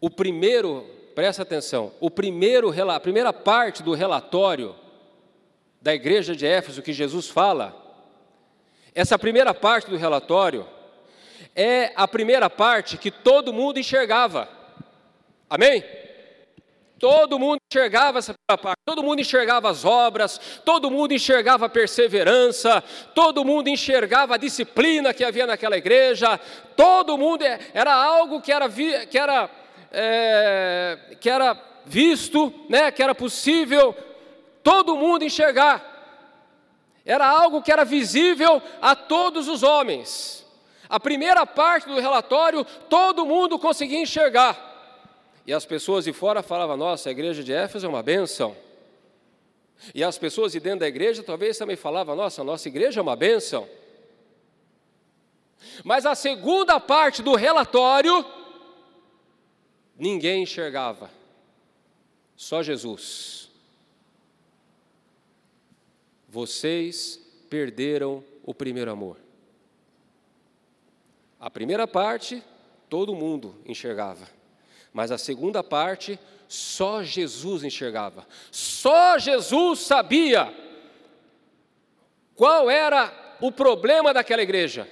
O 0.00 0.08
primeiro, 0.08 0.86
presta 1.16 1.42
atenção, 1.42 1.92
o 1.98 2.08
primeiro, 2.08 2.72
a 2.88 3.00
primeira 3.00 3.32
parte 3.32 3.82
do 3.82 3.92
relatório 3.92 4.76
da 5.80 5.92
igreja 5.92 6.36
de 6.36 6.46
Éfeso 6.46 6.80
que 6.80 6.92
Jesus 6.92 7.28
fala, 7.28 7.76
essa 8.94 9.18
primeira 9.18 9.52
parte 9.52 9.90
do 9.90 9.96
relatório 9.96 10.68
é 11.56 11.92
a 11.96 12.06
primeira 12.06 12.48
parte 12.48 12.96
que 12.96 13.10
todo 13.10 13.52
mundo 13.52 13.80
enxergava. 13.80 14.48
Amém? 15.50 16.01
Todo 17.02 17.36
mundo 17.36 17.58
enxergava 17.68 18.20
essa 18.20 18.32
parte, 18.46 18.78
todo 18.84 19.02
mundo 19.02 19.18
enxergava 19.18 19.68
as 19.68 19.84
obras, 19.84 20.40
todo 20.64 20.88
mundo 20.88 21.12
enxergava 21.12 21.66
a 21.66 21.68
perseverança, 21.68 22.80
todo 23.12 23.44
mundo 23.44 23.66
enxergava 23.66 24.36
a 24.36 24.38
disciplina 24.38 25.12
que 25.12 25.24
havia 25.24 25.44
naquela 25.44 25.76
igreja, 25.76 26.38
todo 26.76 27.18
mundo 27.18 27.42
é, 27.42 27.58
era 27.74 27.92
algo 27.92 28.40
que 28.40 28.52
era, 28.52 28.68
que 28.68 29.18
era, 29.18 29.50
é, 29.90 31.16
que 31.20 31.28
era 31.28 31.60
visto, 31.84 32.54
né, 32.68 32.92
que 32.92 33.02
era 33.02 33.16
possível 33.16 33.96
todo 34.62 34.94
mundo 34.94 35.24
enxergar. 35.24 35.84
Era 37.04 37.26
algo 37.26 37.62
que 37.62 37.72
era 37.72 37.84
visível 37.84 38.62
a 38.80 38.94
todos 38.94 39.48
os 39.48 39.64
homens. 39.64 40.46
A 40.88 41.00
primeira 41.00 41.44
parte 41.44 41.88
do 41.88 41.98
relatório 41.98 42.64
todo 42.88 43.26
mundo 43.26 43.58
conseguia 43.58 44.00
enxergar. 44.00 44.71
E 45.46 45.52
as 45.52 45.64
pessoas 45.64 46.04
de 46.04 46.12
fora 46.12 46.42
falavam: 46.42 46.76
nossa, 46.76 47.08
a 47.08 47.12
igreja 47.12 47.42
de 47.42 47.52
Éfeso 47.52 47.86
é 47.86 47.88
uma 47.88 48.02
benção. 48.02 48.56
E 49.94 50.04
as 50.04 50.16
pessoas 50.16 50.52
de 50.52 50.60
dentro 50.60 50.80
da 50.80 50.88
igreja 50.88 51.22
talvez 51.22 51.58
também 51.58 51.76
falavam: 51.76 52.14
nossa, 52.14 52.42
a 52.42 52.44
nossa 52.44 52.68
igreja 52.68 53.00
é 53.00 53.02
uma 53.02 53.16
benção. 53.16 53.68
Mas 55.84 56.06
a 56.06 56.14
segunda 56.14 56.78
parte 56.78 57.22
do 57.22 57.34
relatório, 57.34 58.24
ninguém 59.96 60.42
enxergava, 60.42 61.10
só 62.36 62.62
Jesus. 62.62 63.50
Vocês 66.28 67.20
perderam 67.50 68.24
o 68.42 68.54
primeiro 68.54 68.90
amor. 68.90 69.18
A 71.38 71.50
primeira 71.50 71.86
parte, 71.86 72.42
todo 72.88 73.14
mundo 73.14 73.54
enxergava, 73.66 74.26
mas 74.92 75.10
a 75.10 75.18
segunda 75.18 75.62
parte, 75.62 76.18
só 76.46 77.02
Jesus 77.02 77.64
enxergava. 77.64 78.26
Só 78.50 79.18
Jesus 79.18 79.80
sabia 79.80 80.52
qual 82.34 82.70
era 82.70 83.36
o 83.40 83.50
problema 83.50 84.12
daquela 84.12 84.42
igreja. 84.42 84.86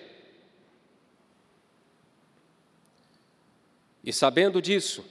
E 4.02 4.12
sabendo 4.12 4.62
disso, 4.62 5.04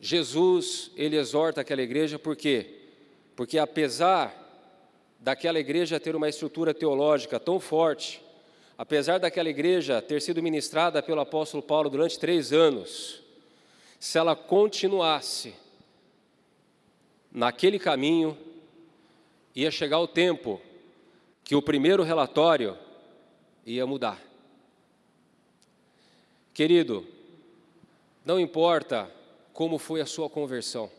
Jesus, 0.00 0.90
ele 0.96 1.16
exorta 1.16 1.60
aquela 1.60 1.82
igreja 1.82 2.18
por 2.18 2.34
quê? 2.34 2.78
Porque 3.36 3.58
apesar 3.58 4.34
daquela 5.18 5.60
igreja 5.60 6.00
ter 6.00 6.16
uma 6.16 6.28
estrutura 6.28 6.72
teológica 6.72 7.38
tão 7.38 7.60
forte, 7.60 8.22
apesar 8.80 9.18
daquela 9.18 9.50
igreja 9.50 10.00
ter 10.00 10.22
sido 10.22 10.42
ministrada 10.42 11.02
pelo 11.02 11.20
apóstolo 11.20 11.62
Paulo 11.62 11.90
durante 11.90 12.18
três 12.18 12.50
anos, 12.50 13.22
se 13.98 14.16
ela 14.16 14.34
continuasse 14.34 15.52
naquele 17.30 17.78
caminho, 17.78 18.38
ia 19.54 19.70
chegar 19.70 20.00
o 20.00 20.08
tempo 20.08 20.58
que 21.44 21.54
o 21.54 21.60
primeiro 21.60 22.02
relatório 22.02 22.74
ia 23.66 23.86
mudar. 23.86 24.18
Querido, 26.54 27.06
não 28.24 28.40
importa 28.40 29.10
como 29.52 29.76
foi 29.76 30.00
a 30.00 30.06
sua 30.06 30.30
conversão, 30.30 30.90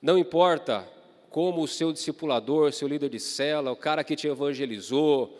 não 0.00 0.16
importa 0.16 0.88
como 1.28 1.62
o 1.62 1.68
seu 1.68 1.92
discipulador, 1.92 2.72
seu 2.72 2.88
líder 2.88 3.10
de 3.10 3.20
cela, 3.20 3.70
o 3.70 3.76
cara 3.76 4.02
que 4.02 4.16
te 4.16 4.26
evangelizou, 4.26 5.38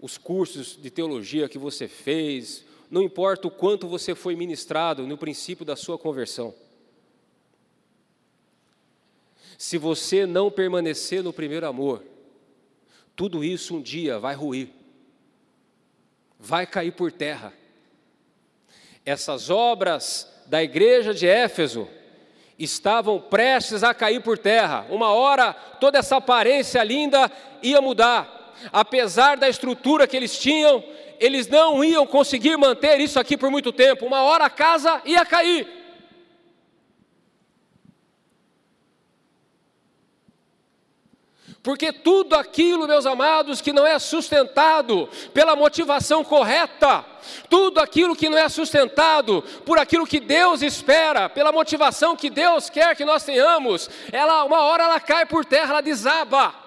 os 0.00 0.18
cursos 0.18 0.76
de 0.80 0.90
teologia 0.90 1.48
que 1.48 1.58
você 1.58 1.88
fez, 1.88 2.64
não 2.90 3.02
importa 3.02 3.48
o 3.48 3.50
quanto 3.50 3.88
você 3.88 4.14
foi 4.14 4.36
ministrado 4.36 5.06
no 5.06 5.16
princípio 5.16 5.64
da 5.64 5.76
sua 5.76 5.98
conversão. 5.98 6.54
Se 9.58 9.78
você 9.78 10.26
não 10.26 10.50
permanecer 10.50 11.22
no 11.22 11.32
primeiro 11.32 11.66
amor, 11.66 12.04
tudo 13.14 13.42
isso 13.42 13.76
um 13.76 13.82
dia 13.82 14.18
vai 14.18 14.34
ruir, 14.34 14.68
vai 16.38 16.66
cair 16.66 16.92
por 16.92 17.10
terra. 17.10 17.52
Essas 19.04 19.48
obras 19.48 20.30
da 20.46 20.62
igreja 20.62 21.14
de 21.14 21.26
Éfeso 21.26 21.88
estavam 22.58 23.20
prestes 23.20 23.82
a 23.82 23.94
cair 23.94 24.22
por 24.22 24.36
terra. 24.36 24.86
Uma 24.90 25.12
hora 25.12 25.52
toda 25.52 25.98
essa 25.98 26.16
aparência 26.16 26.82
linda 26.82 27.30
ia 27.62 27.80
mudar. 27.80 28.35
Apesar 28.72 29.36
da 29.36 29.48
estrutura 29.48 30.06
que 30.06 30.16
eles 30.16 30.38
tinham, 30.38 30.82
eles 31.18 31.46
não 31.48 31.82
iam 31.84 32.06
conseguir 32.06 32.56
manter 32.56 33.00
isso 33.00 33.18
aqui 33.18 33.36
por 33.36 33.50
muito 33.50 33.72
tempo. 33.72 34.06
Uma 34.06 34.22
hora 34.22 34.46
a 34.46 34.50
casa 34.50 35.00
ia 35.04 35.24
cair. 35.24 35.76
Porque 41.66 41.92
tudo 41.92 42.36
aquilo, 42.36 42.86
meus 42.86 43.06
amados, 43.06 43.60
que 43.60 43.72
não 43.72 43.84
é 43.84 43.98
sustentado 43.98 45.08
pela 45.34 45.56
motivação 45.56 46.22
correta, 46.22 47.04
tudo 47.50 47.80
aquilo 47.80 48.14
que 48.14 48.28
não 48.28 48.38
é 48.38 48.48
sustentado 48.48 49.42
por 49.64 49.76
aquilo 49.76 50.06
que 50.06 50.20
Deus 50.20 50.62
espera, 50.62 51.28
pela 51.28 51.50
motivação 51.50 52.14
que 52.14 52.30
Deus 52.30 52.70
quer 52.70 52.94
que 52.94 53.04
nós 53.04 53.24
tenhamos, 53.24 53.90
ela 54.12 54.44
uma 54.44 54.60
hora 54.60 54.84
ela 54.84 55.00
cai 55.00 55.26
por 55.26 55.44
terra, 55.44 55.70
ela 55.70 55.80
desaba. 55.80 56.65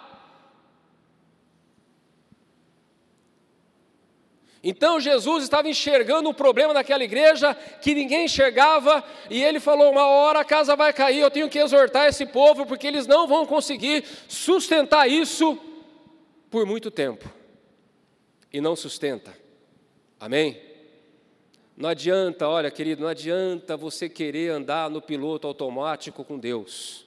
Então 4.62 5.00
Jesus 5.00 5.44
estava 5.44 5.70
enxergando 5.70 6.30
um 6.30 6.34
problema 6.34 6.74
daquela 6.74 7.04
igreja 7.04 7.56
que 7.82 7.96
ninguém 7.96 8.26
enxergava, 8.26 9.04
e 9.30 9.42
ele 9.42 9.60
falou: 9.60 9.90
Uma 9.92 10.06
hora 10.08 10.42
a 10.42 10.46
casa 10.46 10.76
vai 10.76 10.92
cair, 10.92 11.20
eu 11.20 11.32
tenho 11.32 11.50
que 11.50 11.60
exortar 11.60 12.08
esse 12.08 12.26
povo, 12.26 12.66
porque 12.66 12.86
eles 12.86 13.08
não 13.08 13.26
vão 13.26 13.46
conseguir 13.46 14.04
sustentar 14.28 15.10
isso 15.10 15.58
por 16.52 16.66
muito 16.66 16.92
tempo. 16.92 17.30
E 18.52 18.60
não 18.60 18.76
sustenta. 18.76 19.34
Amém? 20.20 20.60
Não 21.78 21.88
adianta, 21.88 22.46
olha, 22.46 22.70
querido, 22.70 23.04
não 23.04 23.08
adianta 23.08 23.78
você 23.78 24.10
querer 24.10 24.52
andar 24.52 24.90
no 24.90 25.02
piloto 25.02 25.48
automático 25.48 26.26
com 26.26 26.38
Deus. 26.38 27.06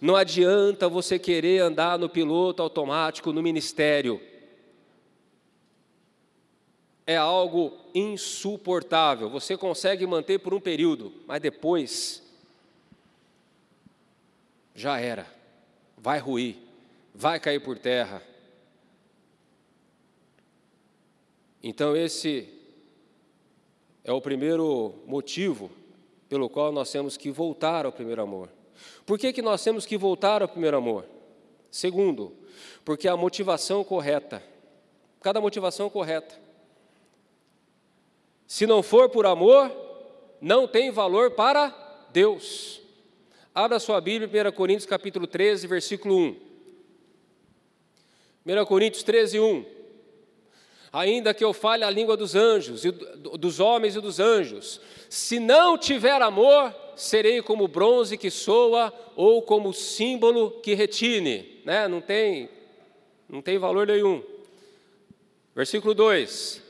Não 0.00 0.16
adianta 0.16 0.88
você 0.88 1.18
querer 1.18 1.60
andar 1.60 1.96
no 1.96 2.08
piloto 2.08 2.60
automático 2.60 3.32
no 3.32 3.40
ministério 3.40 4.20
é 7.06 7.16
algo 7.16 7.76
insuportável. 7.94 9.28
Você 9.30 9.56
consegue 9.56 10.06
manter 10.06 10.38
por 10.38 10.54
um 10.54 10.60
período, 10.60 11.12
mas 11.26 11.40
depois 11.40 12.22
já 14.74 14.98
era. 14.98 15.26
Vai 15.96 16.18
ruir, 16.18 16.56
vai 17.14 17.38
cair 17.38 17.60
por 17.60 17.78
terra. 17.78 18.22
Então, 21.62 21.96
esse 21.96 22.48
é 24.04 24.12
o 24.12 24.20
primeiro 24.20 24.94
motivo 25.06 25.70
pelo 26.28 26.48
qual 26.48 26.72
nós 26.72 26.90
temos 26.90 27.16
que 27.16 27.30
voltar 27.30 27.86
ao 27.86 27.92
primeiro 27.92 28.22
amor. 28.22 28.48
Por 29.06 29.18
que, 29.18 29.32
que 29.32 29.42
nós 29.42 29.62
temos 29.62 29.86
que 29.86 29.96
voltar 29.96 30.42
ao 30.42 30.48
primeiro 30.48 30.76
amor? 30.76 31.04
Segundo, 31.70 32.34
porque 32.84 33.06
a 33.06 33.16
motivação 33.16 33.84
correta, 33.84 34.42
cada 35.20 35.40
motivação 35.40 35.88
correta, 35.88 36.41
se 38.52 38.66
não 38.66 38.82
for 38.82 39.08
por 39.08 39.24
amor, 39.24 39.72
não 40.38 40.68
tem 40.68 40.90
valor 40.90 41.30
para 41.30 41.70
Deus. 42.12 42.82
Abra 43.54 43.80
sua 43.80 43.98
Bíblia, 43.98 44.28
1 44.46 44.52
Coríntios 44.52 44.84
capítulo 44.84 45.26
13, 45.26 45.66
versículo 45.66 46.14
1. 46.18 46.36
1 48.44 48.64
Coríntios 48.66 49.02
13, 49.04 49.40
1. 49.40 49.64
Ainda 50.92 51.32
que 51.32 51.42
eu 51.42 51.54
fale 51.54 51.82
a 51.82 51.88
língua 51.88 52.14
dos 52.14 52.34
anjos, 52.34 52.82
dos 53.38 53.58
homens 53.58 53.96
e 53.96 54.02
dos 54.02 54.20
anjos, 54.20 54.82
se 55.08 55.40
não 55.40 55.78
tiver 55.78 56.20
amor, 56.20 56.74
serei 56.94 57.40
como 57.40 57.66
bronze 57.66 58.18
que 58.18 58.30
soa 58.30 58.92
ou 59.16 59.40
como 59.40 59.72
símbolo 59.72 60.60
que 60.60 60.74
retine. 60.74 61.62
Né? 61.64 61.88
Não, 61.88 62.02
tem, 62.02 62.50
não 63.26 63.40
tem 63.40 63.56
valor 63.56 63.86
nenhum. 63.86 64.22
Versículo 65.54 65.94
2: 65.94 66.61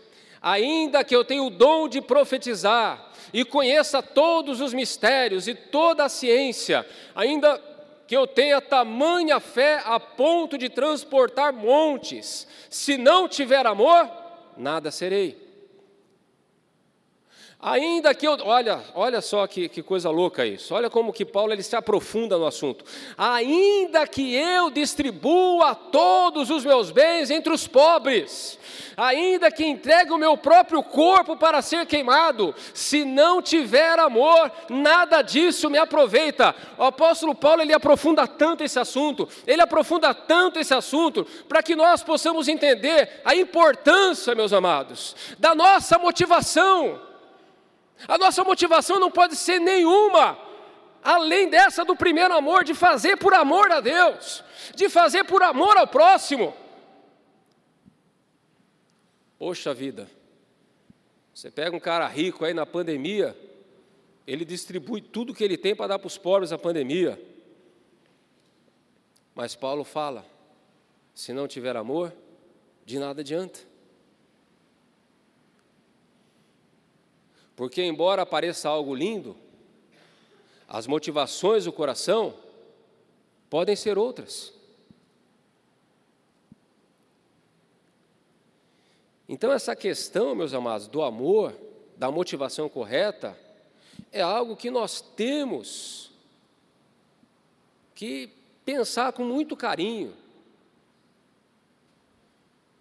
ainda 0.42 1.04
que 1.04 1.14
eu 1.14 1.24
tenha 1.24 1.42
o 1.42 1.50
dom 1.50 1.88
de 1.88 2.00
profetizar 2.00 3.10
e 3.32 3.44
conheça 3.44 4.02
todos 4.02 4.60
os 4.60 4.74
mistérios 4.74 5.46
e 5.46 5.54
toda 5.54 6.04
a 6.04 6.08
ciência, 6.08 6.86
ainda 7.14 7.60
que 8.06 8.16
eu 8.16 8.26
tenha 8.26 8.60
tamanha 8.60 9.40
fé 9.40 9.80
a 9.86 9.98
ponto 9.98 10.58
de 10.58 10.68
transportar 10.68 11.52
montes, 11.52 12.46
se 12.68 12.98
não 12.98 13.28
tiver 13.28 13.66
amor, 13.66 14.10
nada 14.56 14.90
serei. 14.90 15.41
Ainda 17.64 18.12
que 18.12 18.26
eu, 18.26 18.36
olha, 18.42 18.80
olha 18.92 19.20
só 19.20 19.46
que, 19.46 19.68
que, 19.68 19.84
coisa 19.84 20.10
louca 20.10 20.44
isso. 20.44 20.74
Olha 20.74 20.90
como 20.90 21.12
que 21.12 21.24
Paulo 21.24 21.52
ele 21.52 21.62
se 21.62 21.76
aprofunda 21.76 22.36
no 22.36 22.44
assunto. 22.44 22.84
Ainda 23.16 24.04
que 24.04 24.34
eu 24.34 24.68
distribua 24.68 25.72
todos 25.72 26.50
os 26.50 26.64
meus 26.64 26.90
bens 26.90 27.30
entre 27.30 27.52
os 27.52 27.68
pobres, 27.68 28.58
ainda 28.96 29.48
que 29.48 29.64
entregue 29.64 30.10
o 30.10 30.18
meu 30.18 30.36
próprio 30.36 30.82
corpo 30.82 31.36
para 31.36 31.62
ser 31.62 31.86
queimado, 31.86 32.52
se 32.74 33.04
não 33.04 33.40
tiver 33.40 33.96
amor, 33.96 34.50
nada 34.68 35.22
disso 35.22 35.70
me 35.70 35.78
aproveita. 35.78 36.52
O 36.76 36.82
apóstolo 36.82 37.32
Paulo 37.32 37.62
ele 37.62 37.72
aprofunda 37.72 38.26
tanto 38.26 38.64
esse 38.64 38.80
assunto, 38.80 39.28
ele 39.46 39.62
aprofunda 39.62 40.12
tanto 40.12 40.58
esse 40.58 40.74
assunto, 40.74 41.24
para 41.48 41.62
que 41.62 41.76
nós 41.76 42.02
possamos 42.02 42.48
entender 42.48 43.20
a 43.24 43.36
importância, 43.36 44.34
meus 44.34 44.52
amados, 44.52 45.14
da 45.38 45.54
nossa 45.54 45.96
motivação 45.96 47.11
a 48.08 48.18
nossa 48.18 48.42
motivação 48.44 48.98
não 48.98 49.10
pode 49.10 49.36
ser 49.36 49.58
nenhuma, 49.58 50.38
além 51.02 51.48
dessa 51.48 51.84
do 51.84 51.96
primeiro 51.96 52.34
amor, 52.34 52.64
de 52.64 52.74
fazer 52.74 53.16
por 53.16 53.34
amor 53.34 53.70
a 53.70 53.80
Deus, 53.80 54.42
de 54.74 54.88
fazer 54.88 55.24
por 55.24 55.42
amor 55.42 55.76
ao 55.76 55.86
próximo. 55.86 56.54
Poxa 59.38 59.74
vida, 59.74 60.08
você 61.34 61.50
pega 61.50 61.76
um 61.76 61.80
cara 61.80 62.06
rico 62.06 62.44
aí 62.44 62.54
na 62.54 62.64
pandemia, 62.64 63.36
ele 64.26 64.44
distribui 64.44 65.00
tudo 65.00 65.34
que 65.34 65.42
ele 65.42 65.56
tem 65.56 65.74
para 65.74 65.88
dar 65.88 65.98
para 65.98 66.06
os 66.06 66.16
pobres 66.16 66.50
na 66.50 66.58
pandemia. 66.58 67.20
Mas 69.34 69.56
Paulo 69.56 69.82
fala: 69.82 70.24
se 71.14 71.32
não 71.32 71.48
tiver 71.48 71.76
amor, 71.76 72.12
de 72.84 72.98
nada 72.98 73.20
adianta. 73.20 73.71
Porque, 77.62 77.80
embora 77.80 78.26
pareça 78.26 78.68
algo 78.68 78.92
lindo, 78.92 79.36
as 80.66 80.88
motivações 80.88 81.64
do 81.64 81.72
coração 81.72 82.34
podem 83.48 83.76
ser 83.76 83.96
outras. 83.96 84.52
Então, 89.28 89.52
essa 89.52 89.76
questão, 89.76 90.34
meus 90.34 90.52
amados, 90.52 90.88
do 90.88 91.02
amor, 91.02 91.54
da 91.96 92.10
motivação 92.10 92.68
correta, 92.68 93.38
é 94.10 94.20
algo 94.20 94.56
que 94.56 94.68
nós 94.68 95.00
temos 95.00 96.10
que 97.94 98.28
pensar 98.64 99.12
com 99.12 99.24
muito 99.24 99.56
carinho. 99.56 100.12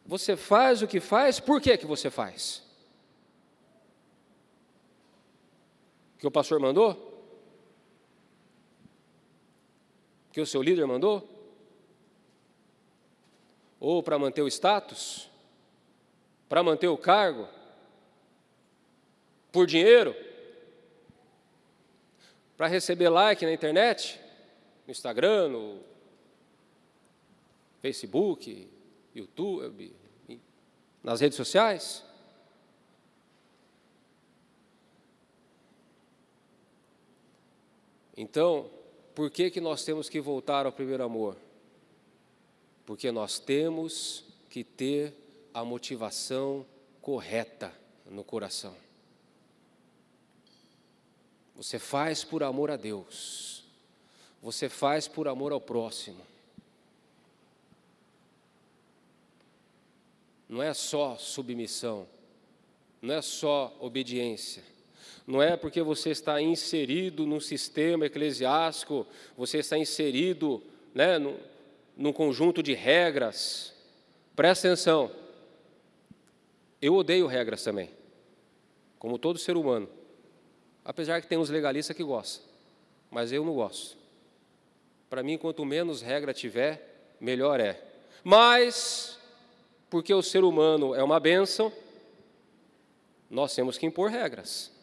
Você 0.08 0.36
faz 0.36 0.82
o 0.82 0.88
que 0.88 1.00
faz, 1.00 1.40
por 1.40 1.62
que, 1.62 1.78
que 1.78 1.86
você 1.86 2.10
faz? 2.10 2.71
Que 6.22 6.28
o 6.28 6.32
pastor 6.32 6.60
mandou? 6.60 6.96
Que 10.32 10.40
o 10.40 10.46
seu 10.46 10.62
líder 10.62 10.86
mandou? 10.86 11.28
Ou 13.80 14.04
para 14.04 14.20
manter 14.20 14.44
o 14.44 14.48
status? 14.48 15.32
Para 16.48 16.62
manter 16.62 16.88
o 16.90 16.98
cargo? 16.98 17.50
Por 19.52 19.66
dinheiro? 19.66 20.16
Para 22.56 22.68
receber 22.68 23.10
like 23.10 23.44
na 23.44 23.52
internet? 23.52 24.22
No 24.86 24.92
Instagram, 24.92 25.48
no 25.48 25.80
Facebook, 27.82 28.70
YouTube, 29.16 29.96
nas 31.04 31.20
redes 31.20 31.36
sociais? 31.36 32.06
Então, 38.16 38.70
por 39.16 39.30
que, 39.30 39.50
que 39.50 39.62
nós 39.62 39.84
temos 39.84 40.10
que 40.10 40.20
voltar 40.20 40.66
ao 40.66 40.72
primeiro 40.72 41.04
amor? 41.04 41.38
Porque 42.86 43.12
nós 43.12 43.40
temos 43.40 44.26
que 44.50 44.64
ter 44.64 45.14
a 45.54 45.64
motivação 45.64 46.66
correta 47.02 47.74
no 48.06 48.24
coração. 48.24 48.76
Você 51.56 51.78
faz 51.78 52.24
por 52.24 52.44
amor 52.44 52.72
a 52.72 52.76
Deus, 52.76 53.64
você 54.42 54.68
faz 54.68 55.08
por 55.08 55.28
amor 55.28 55.52
ao 55.52 55.62
próximo. 55.62 56.32
não 60.52 60.62
é 60.62 60.74
só 60.74 61.16
submissão, 61.16 62.06
não 63.02 63.16
é 63.16 63.22
só 63.22 63.74
obediência, 63.80 64.62
não 65.32 65.42
é 65.42 65.56
porque 65.56 65.82
você 65.82 66.10
está 66.10 66.42
inserido 66.42 67.26
num 67.26 67.40
sistema 67.40 68.06
eclesiástico, 68.06 69.08
você 69.38 69.60
está 69.60 69.78
inserido 69.78 70.62
né, 70.94 71.18
num, 71.18 71.38
num 71.96 72.12
conjunto 72.12 72.62
de 72.62 72.74
regras. 72.74 73.74
Presta 74.36 74.68
atenção, 74.68 75.10
eu 76.82 76.96
odeio 76.96 77.28
regras 77.28 77.64
também, 77.64 77.90
como 79.00 79.18
todo 79.18 79.40
ser 79.40 79.56
humano, 79.56 79.88
apesar 80.84 81.22
que 81.22 81.28
tem 81.28 81.38
uns 81.38 81.50
legalistas 81.50 81.96
que 81.96 82.04
gostam, 82.04 82.46
mas 83.10 83.32
eu 83.32 83.46
não 83.46 83.54
gosto. 83.54 83.96
Para 85.10 85.24
mim, 85.24 85.38
quanto 85.38 85.64
menos 85.64 86.02
regra 86.02 86.34
tiver, 86.34 87.16
melhor 87.22 87.62
é. 87.62 87.82
Mas 88.22 89.18
porque 89.90 90.14
o 90.14 90.22
ser 90.22 90.44
humano 90.44 90.94
é 90.94 91.02
uma 91.02 91.22
bênção, 91.22 91.72
nós 93.30 93.56
temos 93.56 93.78
que 93.78 93.86
impor 93.86 94.10
regras. 94.10 94.81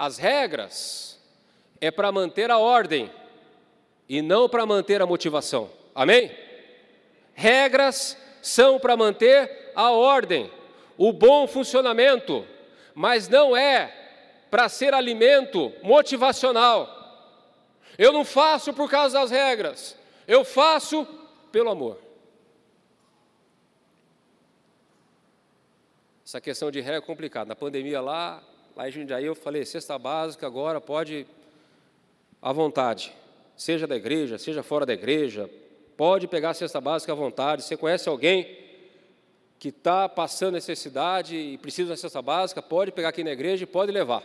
As 0.00 0.16
regras 0.16 1.20
é 1.78 1.90
para 1.90 2.10
manter 2.10 2.50
a 2.50 2.56
ordem 2.56 3.12
e 4.08 4.22
não 4.22 4.48
para 4.48 4.64
manter 4.64 5.02
a 5.02 5.06
motivação. 5.06 5.70
Amém? 5.94 6.34
Regras 7.34 8.16
são 8.40 8.80
para 8.80 8.96
manter 8.96 9.70
a 9.74 9.90
ordem, 9.90 10.50
o 10.96 11.12
bom 11.12 11.46
funcionamento, 11.46 12.46
mas 12.94 13.28
não 13.28 13.54
é 13.54 13.94
para 14.50 14.70
ser 14.70 14.94
alimento 14.94 15.70
motivacional. 15.82 16.88
Eu 17.98 18.10
não 18.10 18.24
faço 18.24 18.72
por 18.72 18.88
causa 18.88 19.20
das 19.20 19.30
regras, 19.30 19.98
eu 20.26 20.46
faço 20.46 21.06
pelo 21.52 21.68
amor. 21.68 22.00
Essa 26.24 26.40
questão 26.40 26.70
de 26.70 26.80
ré 26.80 26.96
é 26.96 27.00
complicada. 27.02 27.50
Na 27.50 27.54
pandemia 27.54 28.00
lá, 28.00 28.42
em 28.88 28.92
Jundiaí, 28.92 29.26
eu 29.26 29.34
falei, 29.34 29.64
cesta 29.64 29.98
básica 29.98 30.46
agora 30.46 30.80
pode 30.80 31.26
à 32.40 32.52
vontade. 32.52 33.12
Seja 33.56 33.86
da 33.86 33.96
igreja, 33.96 34.38
seja 34.38 34.62
fora 34.62 34.86
da 34.86 34.94
igreja, 34.94 35.50
pode 35.96 36.26
pegar 36.26 36.50
a 36.50 36.54
cesta 36.54 36.80
básica 36.80 37.12
à 37.12 37.14
vontade. 37.14 37.62
Você 37.62 37.76
conhece 37.76 38.08
alguém 38.08 38.58
que 39.58 39.68
está 39.68 40.08
passando 40.08 40.54
necessidade 40.54 41.36
e 41.36 41.58
precisa 41.58 41.90
da 41.90 41.96
cesta 41.96 42.22
básica, 42.22 42.62
pode 42.62 42.90
pegar 42.92 43.10
aqui 43.10 43.22
na 43.22 43.32
igreja 43.32 43.64
e 43.64 43.66
pode 43.66 43.92
levar. 43.92 44.24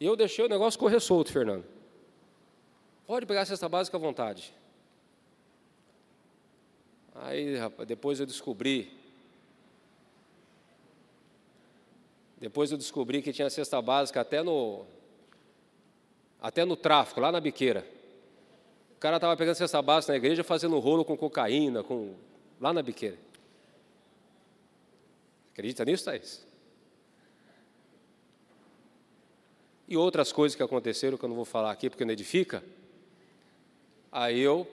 E 0.00 0.06
eu 0.06 0.16
deixei 0.16 0.44
o 0.44 0.48
negócio 0.48 0.78
correr 0.80 0.98
solto, 0.98 1.32
Fernando. 1.32 1.64
Pode 3.06 3.26
pegar 3.26 3.42
a 3.42 3.46
cesta 3.46 3.68
básica 3.68 3.96
à 3.96 4.00
vontade. 4.00 4.52
Aí, 7.14 7.56
rapaz, 7.56 7.86
depois 7.86 8.18
eu 8.18 8.26
descobri 8.26 9.03
Depois 12.38 12.70
eu 12.70 12.78
descobri 12.78 13.22
que 13.22 13.32
tinha 13.32 13.48
cesta 13.48 13.80
básica 13.80 14.20
até 14.20 14.42
no 14.42 14.84
até 16.40 16.64
no 16.64 16.76
tráfico, 16.76 17.20
lá 17.20 17.32
na 17.32 17.40
biqueira. 17.40 17.86
O 18.96 19.00
cara 19.00 19.16
estava 19.16 19.36
pegando 19.36 19.54
cesta 19.54 19.80
básica 19.80 20.12
na 20.12 20.18
igreja 20.18 20.44
fazendo 20.44 20.78
rolo 20.78 21.04
com 21.04 21.16
cocaína, 21.16 21.82
com 21.82 22.14
lá 22.60 22.72
na 22.72 22.82
biqueira. 22.82 23.16
Acredita 25.52 25.84
nisso, 25.84 26.04
Thaís? 26.04 26.46
E 29.86 29.96
outras 29.96 30.32
coisas 30.32 30.56
que 30.56 30.62
aconteceram 30.62 31.16
que 31.16 31.24
eu 31.24 31.28
não 31.28 31.36
vou 31.36 31.44
falar 31.44 31.70
aqui 31.70 31.88
porque 31.88 32.04
não 32.04 32.12
edifica. 32.12 32.62
Aí 34.10 34.40
eu 34.40 34.66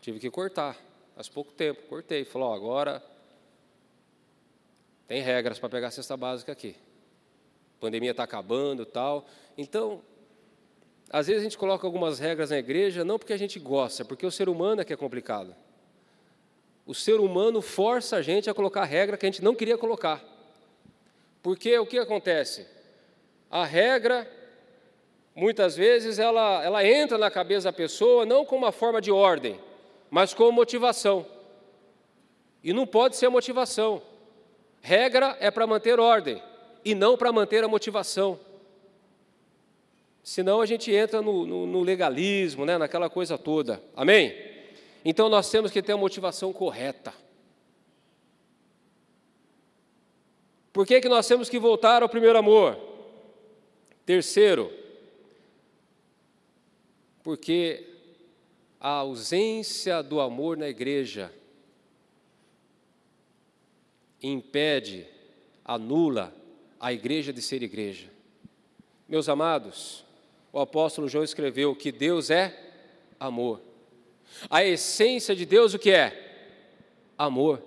tive 0.00 0.18
que 0.18 0.30
cortar. 0.30 0.76
Faz 1.14 1.28
pouco 1.28 1.52
tempo, 1.52 1.82
cortei. 1.88 2.24
Falou, 2.24 2.52
agora 2.52 3.02
tem 5.12 5.20
regras 5.20 5.58
para 5.58 5.68
pegar 5.68 5.88
a 5.88 5.90
cesta 5.90 6.16
básica 6.16 6.52
aqui. 6.52 6.74
A 7.76 7.80
pandemia 7.82 8.12
está 8.12 8.22
acabando 8.22 8.86
tal. 8.86 9.26
Então, 9.58 10.00
às 11.10 11.26
vezes 11.26 11.42
a 11.42 11.44
gente 11.44 11.58
coloca 11.58 11.86
algumas 11.86 12.18
regras 12.18 12.48
na 12.48 12.56
igreja, 12.56 13.04
não 13.04 13.18
porque 13.18 13.34
a 13.34 13.36
gente 13.36 13.58
gosta, 13.58 14.06
porque 14.06 14.24
o 14.24 14.30
ser 14.30 14.48
humano 14.48 14.80
é 14.80 14.86
que 14.86 14.92
é 14.94 14.96
complicado. 14.96 15.54
O 16.86 16.94
ser 16.94 17.20
humano 17.20 17.60
força 17.60 18.16
a 18.16 18.22
gente 18.22 18.48
a 18.48 18.54
colocar 18.54 18.84
regra 18.84 19.18
que 19.18 19.26
a 19.26 19.30
gente 19.30 19.44
não 19.44 19.54
queria 19.54 19.76
colocar. 19.76 20.24
Porque 21.42 21.78
o 21.78 21.84
que 21.84 21.98
acontece? 21.98 22.66
A 23.50 23.66
regra, 23.66 24.26
muitas 25.34 25.76
vezes, 25.76 26.18
ela, 26.18 26.64
ela 26.64 26.86
entra 26.86 27.18
na 27.18 27.30
cabeça 27.30 27.64
da 27.64 27.72
pessoa 27.74 28.24
não 28.24 28.46
como 28.46 28.64
uma 28.64 28.72
forma 28.72 28.98
de 28.98 29.12
ordem, 29.12 29.60
mas 30.10 30.32
como 30.32 30.52
motivação. 30.52 31.26
E 32.64 32.72
não 32.72 32.86
pode 32.86 33.14
ser 33.16 33.28
motivação. 33.28 34.10
Regra 34.82 35.36
é 35.38 35.48
para 35.48 35.66
manter 35.66 36.00
ordem 36.00 36.42
e 36.84 36.92
não 36.94 37.16
para 37.16 37.32
manter 37.32 37.62
a 37.62 37.68
motivação. 37.68 38.38
Senão 40.24 40.60
a 40.60 40.66
gente 40.66 40.92
entra 40.92 41.22
no, 41.22 41.46
no, 41.46 41.66
no 41.66 41.80
legalismo, 41.82 42.66
né, 42.66 42.76
naquela 42.76 43.08
coisa 43.08 43.38
toda. 43.38 43.80
Amém? 43.94 44.34
Então 45.04 45.28
nós 45.28 45.48
temos 45.48 45.70
que 45.70 45.80
ter 45.80 45.92
a 45.92 45.96
motivação 45.96 46.52
correta. 46.52 47.14
Por 50.72 50.84
que, 50.84 51.00
que 51.00 51.08
nós 51.08 51.28
temos 51.28 51.48
que 51.48 51.60
voltar 51.60 52.02
ao 52.02 52.08
primeiro 52.08 52.38
amor? 52.38 52.76
Terceiro, 54.04 54.72
porque 57.22 57.88
a 58.80 58.88
ausência 58.88 60.02
do 60.02 60.20
amor 60.20 60.56
na 60.56 60.68
igreja 60.68 61.32
impede, 64.22 65.06
anula 65.64 66.34
a 66.78 66.92
igreja 66.92 67.32
de 67.32 67.42
ser 67.42 67.62
igreja. 67.62 68.08
Meus 69.08 69.28
amados, 69.28 70.04
o 70.52 70.60
apóstolo 70.60 71.08
João 71.08 71.24
escreveu 71.24 71.74
que 71.74 71.90
Deus 71.90 72.30
é 72.30 72.56
amor. 73.18 73.60
A 74.48 74.64
essência 74.64 75.34
de 75.34 75.44
Deus 75.44 75.74
o 75.74 75.78
que 75.78 75.90
é? 75.90 76.30
Amor. 77.18 77.62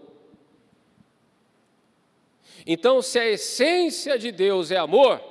Então, 2.66 3.02
se 3.02 3.20
a 3.20 3.30
essência 3.30 4.18
de 4.18 4.32
Deus 4.32 4.72
é 4.72 4.78
amor, 4.78 5.22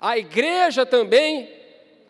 a 0.00 0.16
igreja 0.16 0.86
também, 0.86 1.48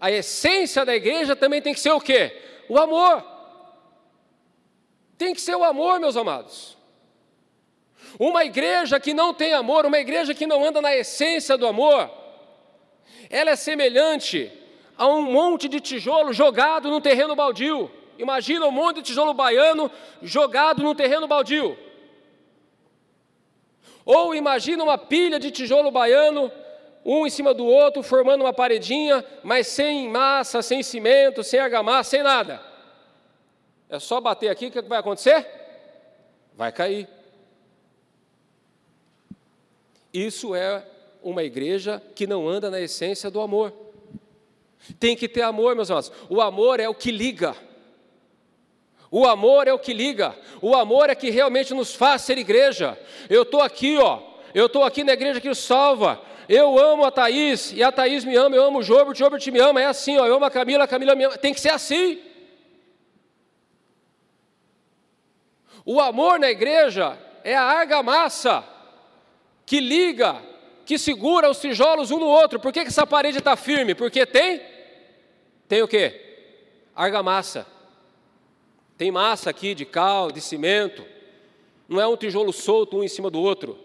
a 0.00 0.10
essência 0.10 0.84
da 0.84 0.94
igreja 0.94 1.34
também 1.34 1.60
tem 1.60 1.74
que 1.74 1.80
ser 1.80 1.90
o 1.90 2.00
quê? 2.00 2.40
O 2.68 2.78
amor. 2.78 3.24
Tem 5.18 5.34
que 5.34 5.40
ser 5.40 5.56
o 5.56 5.64
amor, 5.64 5.98
meus 5.98 6.16
amados. 6.16 6.76
Uma 8.18 8.44
igreja 8.44 9.00
que 9.00 9.14
não 9.14 9.32
tem 9.32 9.52
amor, 9.52 9.86
uma 9.86 9.98
igreja 9.98 10.34
que 10.34 10.46
não 10.46 10.64
anda 10.64 10.80
na 10.80 10.94
essência 10.94 11.56
do 11.56 11.66
amor, 11.66 12.10
ela 13.30 13.50
é 13.50 13.56
semelhante 13.56 14.52
a 14.96 15.06
um 15.06 15.22
monte 15.22 15.68
de 15.68 15.80
tijolo 15.80 16.32
jogado 16.32 16.90
num 16.90 17.00
terreno 17.00 17.34
baldio. 17.34 17.90
Imagina 18.18 18.66
um 18.66 18.70
monte 18.70 18.96
de 18.96 19.02
tijolo 19.02 19.32
baiano 19.32 19.90
jogado 20.20 20.82
num 20.82 20.94
terreno 20.94 21.26
baldio. 21.26 21.76
Ou 24.04 24.34
imagina 24.34 24.82
uma 24.82 24.98
pilha 24.98 25.38
de 25.38 25.50
tijolo 25.50 25.90
baiano, 25.90 26.52
um 27.04 27.26
em 27.26 27.30
cima 27.30 27.54
do 27.54 27.64
outro, 27.64 28.02
formando 28.02 28.42
uma 28.42 28.52
paredinha, 28.52 29.24
mas 29.42 29.66
sem 29.66 30.08
massa, 30.08 30.60
sem 30.60 30.82
cimento, 30.82 31.42
sem 31.42 31.58
argamassa, 31.58 32.10
sem 32.10 32.22
nada. 32.22 32.60
É 33.88 33.98
só 33.98 34.20
bater 34.20 34.48
aqui, 34.48 34.66
o 34.66 34.70
que 34.70 34.82
vai 34.82 34.98
acontecer? 34.98 35.46
Vai 36.54 36.70
cair. 36.70 37.08
Isso 40.12 40.54
é 40.54 40.84
uma 41.22 41.42
igreja 41.42 42.02
que 42.14 42.26
não 42.26 42.48
anda 42.48 42.70
na 42.70 42.80
essência 42.80 43.30
do 43.30 43.40
amor. 43.40 43.72
Tem 44.98 45.16
que 45.16 45.28
ter 45.28 45.42
amor, 45.42 45.74
meus 45.74 45.90
amados. 45.90 46.12
O 46.28 46.40
amor 46.40 46.80
é 46.80 46.88
o 46.88 46.94
que 46.94 47.10
liga. 47.10 47.54
O 49.10 49.26
amor 49.26 49.68
é 49.68 49.72
o 49.72 49.78
que 49.78 49.92
liga. 49.92 50.34
O 50.60 50.74
amor 50.74 51.08
é 51.08 51.14
que 51.14 51.30
realmente 51.30 51.72
nos 51.72 51.94
faz 51.94 52.22
ser 52.22 52.38
igreja. 52.38 52.98
Eu 53.30 53.42
estou 53.42 53.60
aqui, 53.60 53.96
ó. 53.98 54.20
Eu 54.54 54.66
estou 54.66 54.84
aqui 54.84 55.04
na 55.04 55.12
igreja 55.12 55.40
que 55.40 55.48
nos 55.48 55.58
salva. 55.58 56.20
Eu 56.48 56.78
amo 56.78 57.04
a 57.04 57.10
Thaís 57.10 57.72
e 57.72 57.82
a 57.82 57.92
Thaís 57.92 58.24
me 58.24 58.34
ama. 58.34 58.56
Eu 58.56 58.64
amo 58.64 58.80
o 58.80 58.82
Jobert, 58.82 59.12
o 59.12 59.14
Jobert 59.14 59.46
me 59.48 59.60
ama. 59.60 59.80
É 59.80 59.86
assim, 59.86 60.18
ó. 60.18 60.26
Eu 60.26 60.34
amo 60.34 60.44
a 60.44 60.50
Camila, 60.50 60.84
a 60.84 60.88
Camila 60.88 61.14
me 61.14 61.24
ama. 61.24 61.38
Tem 61.38 61.54
que 61.54 61.60
ser 61.60 61.70
assim. 61.70 62.20
O 65.84 66.00
amor 66.00 66.38
na 66.38 66.50
igreja 66.50 67.18
é 67.44 67.54
a 67.54 67.62
argamassa 67.62 68.64
que 69.72 69.80
liga, 69.80 70.42
que 70.84 70.98
segura 70.98 71.48
os 71.48 71.58
tijolos 71.58 72.10
um 72.10 72.18
no 72.18 72.26
outro. 72.26 72.60
Por 72.60 72.70
que, 72.70 72.82
que 72.82 72.88
essa 72.88 73.06
parede 73.06 73.38
está 73.38 73.56
firme? 73.56 73.94
Porque 73.94 74.26
tem, 74.26 74.60
tem 75.66 75.80
o 75.80 75.88
quê? 75.88 76.90
Argamassa. 76.94 77.66
Tem 78.98 79.10
massa 79.10 79.48
aqui 79.48 79.74
de 79.74 79.86
cal, 79.86 80.30
de 80.30 80.42
cimento. 80.42 81.02
Não 81.88 81.98
é 81.98 82.06
um 82.06 82.18
tijolo 82.18 82.52
solto 82.52 82.98
um 82.98 83.02
em 83.02 83.08
cima 83.08 83.30
do 83.30 83.40
outro. 83.40 83.78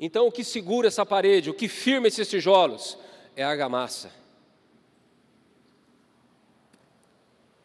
Então, 0.00 0.26
o 0.26 0.32
que 0.32 0.42
segura 0.42 0.88
essa 0.88 1.04
parede, 1.04 1.50
o 1.50 1.54
que 1.54 1.68
firma 1.68 2.08
esses 2.08 2.26
tijolos, 2.26 2.96
é 3.36 3.44
a 3.44 3.50
argamassa. 3.50 4.10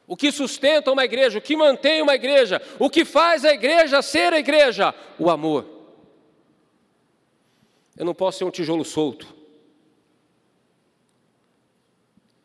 O 0.06 0.18
que 0.18 0.32
sustenta 0.32 0.92
uma 0.92 1.06
igreja, 1.06 1.40
o 1.40 1.42
que 1.42 1.56
mantém 1.56 2.02
uma 2.02 2.16
igreja, 2.16 2.62
o 2.78 2.90
que 2.90 3.06
faz 3.06 3.46
a 3.46 3.54
igreja 3.54 4.02
ser 4.02 4.34
a 4.34 4.40
igreja? 4.40 4.94
O 5.18 5.30
amor. 5.30 5.66
Eu 7.96 8.06
não 8.06 8.14
posso 8.14 8.40
ser 8.40 8.44
um 8.44 8.52
tijolo 8.52 8.84
solto. 8.84 9.34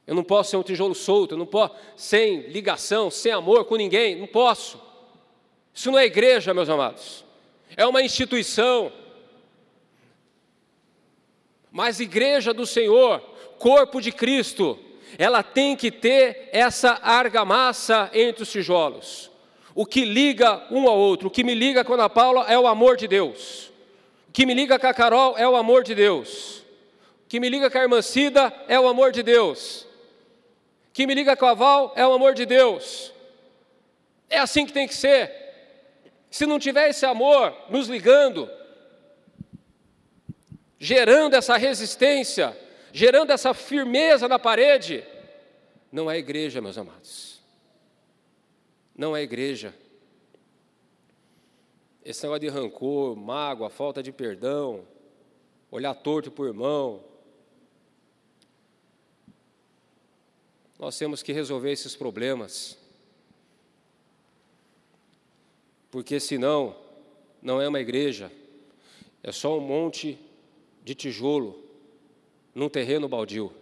Eu 0.06 0.14
não 0.14 0.24
posso 0.24 0.50
ser 0.50 0.56
um 0.56 0.62
tijolo 0.62 0.94
solto, 0.94 1.34
eu 1.34 1.38
não 1.38 1.46
posso 1.46 1.74
sem 1.96 2.48
ligação, 2.48 3.10
sem 3.10 3.32
amor 3.32 3.66
com 3.66 3.76
ninguém, 3.76 4.16
não 4.16 4.26
posso. 4.26 4.80
Isso 5.74 5.90
não 5.90 5.98
é 5.98 6.06
igreja, 6.06 6.54
meus 6.54 6.68
amados. 6.68 7.24
É 7.76 7.86
uma 7.86 8.02
instituição. 8.02 8.92
Mas 11.70 12.00
igreja 12.00 12.54
do 12.54 12.64
Senhor, 12.64 13.20
corpo 13.58 14.00
de 14.00 14.10
Cristo, 14.10 14.78
ela 15.16 15.42
tem 15.42 15.76
que 15.76 15.90
ter 15.90 16.48
essa 16.52 16.98
argamassa 17.02 18.10
entre 18.12 18.42
os 18.42 18.50
tijolos. 18.50 19.30
O 19.74 19.86
que 19.86 20.04
liga 20.04 20.66
um 20.70 20.88
ao 20.88 20.98
outro, 20.98 21.28
o 21.28 21.30
que 21.30 21.44
me 21.44 21.54
liga 21.54 21.84
com 21.84 21.92
a 21.92 21.96
Ana 21.96 22.10
Paula 22.10 22.46
é 22.48 22.58
o 22.58 22.66
amor 22.66 22.96
de 22.96 23.06
Deus. 23.06 23.70
O 24.28 24.32
que 24.32 24.44
me 24.44 24.52
liga 24.52 24.78
com 24.78 24.86
a 24.86 24.92
Carol 24.92 25.38
é 25.38 25.48
o 25.48 25.56
amor 25.56 25.84
de 25.84 25.94
Deus. 25.94 26.58
O 27.24 27.28
que 27.28 27.38
me 27.38 27.48
liga 27.48 27.70
com 27.70 27.78
a 27.78 27.82
irmã 27.82 28.02
Cida 28.02 28.52
é 28.66 28.78
o 28.78 28.88
amor 28.88 29.12
de 29.12 29.22
Deus. 29.22 29.82
O 30.90 30.92
que 30.92 31.06
me 31.06 31.14
liga 31.14 31.36
com 31.36 31.46
a 31.46 31.54
Val 31.54 31.92
é 31.94 32.06
o 32.06 32.12
amor 32.12 32.34
de 32.34 32.44
Deus. 32.44 33.12
É 34.28 34.38
assim 34.38 34.66
que 34.66 34.72
tem 34.72 34.88
que 34.88 34.94
ser. 34.94 35.32
Se 36.30 36.44
não 36.44 36.58
tiver 36.58 36.90
esse 36.90 37.06
amor 37.06 37.54
nos 37.70 37.88
ligando, 37.88 38.50
gerando 40.78 41.34
essa 41.34 41.56
resistência, 41.56 42.56
gerando 42.92 43.30
essa 43.30 43.52
firmeza 43.54 44.28
na 44.28 44.38
parede, 44.38 45.04
não 45.90 46.10
é 46.10 46.18
igreja, 46.18 46.60
meus 46.60 46.76
amados. 46.76 47.40
Não 48.94 49.16
é 49.16 49.22
igreja. 49.22 49.74
Esse 52.04 52.22
negócio 52.22 52.40
de 52.40 52.48
rancor, 52.48 53.16
mágoa, 53.16 53.70
falta 53.70 54.02
de 54.02 54.12
perdão, 54.12 54.86
olhar 55.70 55.94
torto 55.94 56.30
para 56.30 56.44
o 56.44 56.48
irmão. 56.48 57.04
Nós 60.78 60.96
temos 60.96 61.22
que 61.22 61.32
resolver 61.32 61.72
esses 61.72 61.94
problemas. 61.94 62.78
Porque 65.90 66.20
senão, 66.20 66.76
não 67.40 67.60
é 67.60 67.68
uma 67.68 67.80
igreja, 67.80 68.30
é 69.22 69.32
só 69.32 69.56
um 69.56 69.60
monte 69.60 70.18
de 70.84 70.94
tijolo 70.94 71.67
num 72.54 72.68
terreno 72.68 73.08
baldio, 73.08 73.52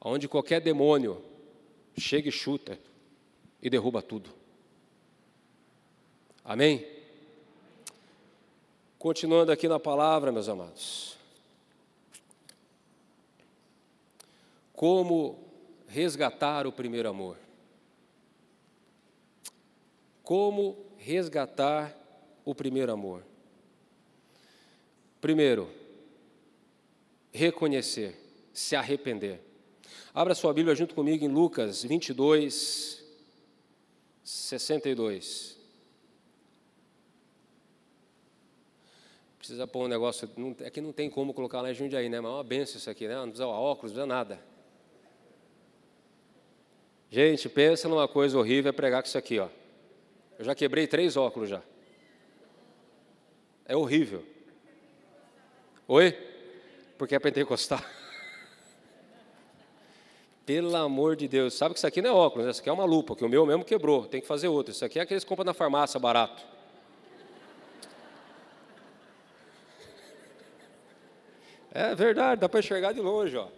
onde 0.00 0.28
qualquer 0.28 0.60
demônio 0.60 1.22
chega 1.96 2.28
e 2.28 2.32
chuta 2.32 2.78
e 3.62 3.70
derruba 3.70 4.02
tudo. 4.02 4.30
Amém? 6.44 6.86
Continuando 8.98 9.52
aqui 9.52 9.68
na 9.68 9.80
palavra, 9.80 10.32
meus 10.32 10.48
amados. 10.48 11.16
Como 14.74 15.38
resgatar 15.86 16.66
o 16.66 16.72
primeiro 16.72 17.08
amor? 17.08 17.38
Como 20.22 20.76
resgatar 20.98 21.94
o 22.44 22.54
primeiro 22.54 22.92
amor? 22.92 23.22
Primeiro, 25.20 25.70
reconhecer, 27.34 28.14
se 28.52 28.76
arrepender. 28.76 29.40
Abra 30.14 30.36
sua 30.36 30.54
Bíblia 30.54 30.76
junto 30.76 30.94
comigo 30.94 31.24
em 31.24 31.28
Lucas 31.28 31.82
22, 31.82 33.04
62. 34.22 35.58
Precisa 39.36 39.66
pôr 39.66 39.84
um 39.84 39.88
negócio, 39.88 40.30
não, 40.36 40.56
é 40.60 40.70
que 40.70 40.80
não 40.80 40.92
tem 40.92 41.10
como 41.10 41.34
colocar 41.34 41.60
lá 41.60 41.70
em 41.70 41.74
Jundiaí, 41.74 42.08
né? 42.08 42.20
Mas 42.20 42.30
é 42.30 42.34
uma 42.34 42.44
benção 42.44 42.78
isso 42.78 42.88
aqui, 42.88 43.08
né? 43.08 43.16
Não 43.16 43.24
precisa 43.24 43.46
óculos, 43.46 43.92
não 43.92 43.96
precisa 43.96 44.06
nada. 44.06 44.40
Gente, 47.10 47.48
pensa 47.48 47.88
numa 47.88 48.08
coisa 48.08 48.38
horrível 48.38 48.70
é 48.70 48.72
pregar 48.72 49.02
com 49.02 49.08
isso 49.08 49.18
aqui, 49.18 49.38
ó. 49.38 49.48
Eu 50.38 50.44
já 50.44 50.54
quebrei 50.54 50.86
três 50.86 51.16
óculos 51.16 51.48
já. 51.50 51.62
É 53.66 53.76
horrível. 53.76 54.24
Oi? 55.86 56.33
Porque 56.96 57.14
é 57.14 57.18
pentecostal. 57.18 57.80
Pelo 60.46 60.74
amor 60.76 61.16
de 61.16 61.26
Deus, 61.26 61.54
sabe 61.54 61.74
que 61.74 61.78
isso 61.78 61.86
aqui 61.86 62.02
não 62.02 62.10
é 62.10 62.12
óculos, 62.12 62.48
isso 62.48 62.60
aqui 62.60 62.68
é 62.68 62.72
uma 62.72 62.84
lupa, 62.84 63.16
que 63.16 63.24
o 63.24 63.28
meu 63.28 63.46
mesmo 63.46 63.64
quebrou, 63.64 64.06
tem 64.06 64.20
que 64.20 64.26
fazer 64.26 64.48
outro. 64.48 64.72
Isso 64.72 64.84
aqui 64.84 64.98
é 64.98 65.02
aqueles 65.02 65.24
que 65.24 65.28
compram 65.28 65.44
na 65.44 65.54
farmácia 65.54 65.98
barato. 65.98 66.44
É 71.76 71.92
verdade, 71.92 72.40
dá 72.40 72.48
para 72.48 72.60
enxergar 72.60 72.92
de 72.92 73.00
longe, 73.00 73.36
ó. 73.36 73.48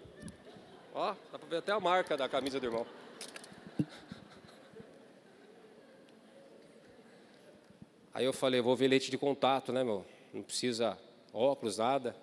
Ó, 0.95 1.15
dá 1.31 1.39
para 1.39 1.49
ver 1.51 1.57
até 1.59 1.71
a 1.71 1.79
marca 1.79 2.17
da 2.17 2.27
camisa 2.27 2.59
do 2.59 2.65
irmão. 2.65 2.87
Aí 8.17 8.25
eu 8.25 8.33
falei, 8.33 8.63
vou 8.63 8.75
ver 8.75 8.89
leite 8.89 9.11
de 9.11 9.19
contato, 9.19 9.75
né, 9.75 9.85
meu? 9.85 10.03
Não 10.33 10.43
precisa 10.43 10.97
óculos, 11.35 11.77
nada. 11.77 12.17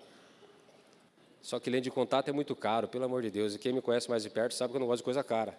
Só 1.43 1.59
que 1.59 1.69
lente 1.69 1.83
de 1.83 1.91
contato 1.91 2.29
é 2.29 2.31
muito 2.31 2.55
caro, 2.55 2.87
pelo 2.87 3.03
amor 3.03 3.21
de 3.21 3.29
Deus. 3.29 3.53
E 3.53 3.59
quem 3.59 3.73
me 3.73 3.81
conhece 3.81 4.09
mais 4.09 4.23
de 4.23 4.29
perto 4.29 4.53
sabe 4.53 4.71
que 4.71 4.77
eu 4.77 4.79
não 4.79 4.87
gosto 4.87 4.99
de 4.99 5.03
coisa 5.03 5.21
cara. 5.21 5.53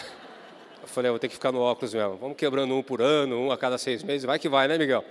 Eu 0.80 0.88
falei, 0.88 1.10
eu 1.10 1.12
vou 1.12 1.18
ter 1.18 1.28
que 1.28 1.34
ficar 1.34 1.52
no 1.52 1.60
óculos 1.60 1.92
mesmo. 1.92 2.16
Vamos 2.16 2.34
quebrando 2.38 2.74
um 2.74 2.82
por 2.82 3.02
ano, 3.02 3.36
um 3.36 3.52
a 3.52 3.58
cada 3.58 3.76
seis 3.76 4.02
meses. 4.02 4.24
Vai 4.24 4.38
que 4.38 4.48
vai, 4.48 4.66
né, 4.66 4.78
Miguel? 4.78 5.04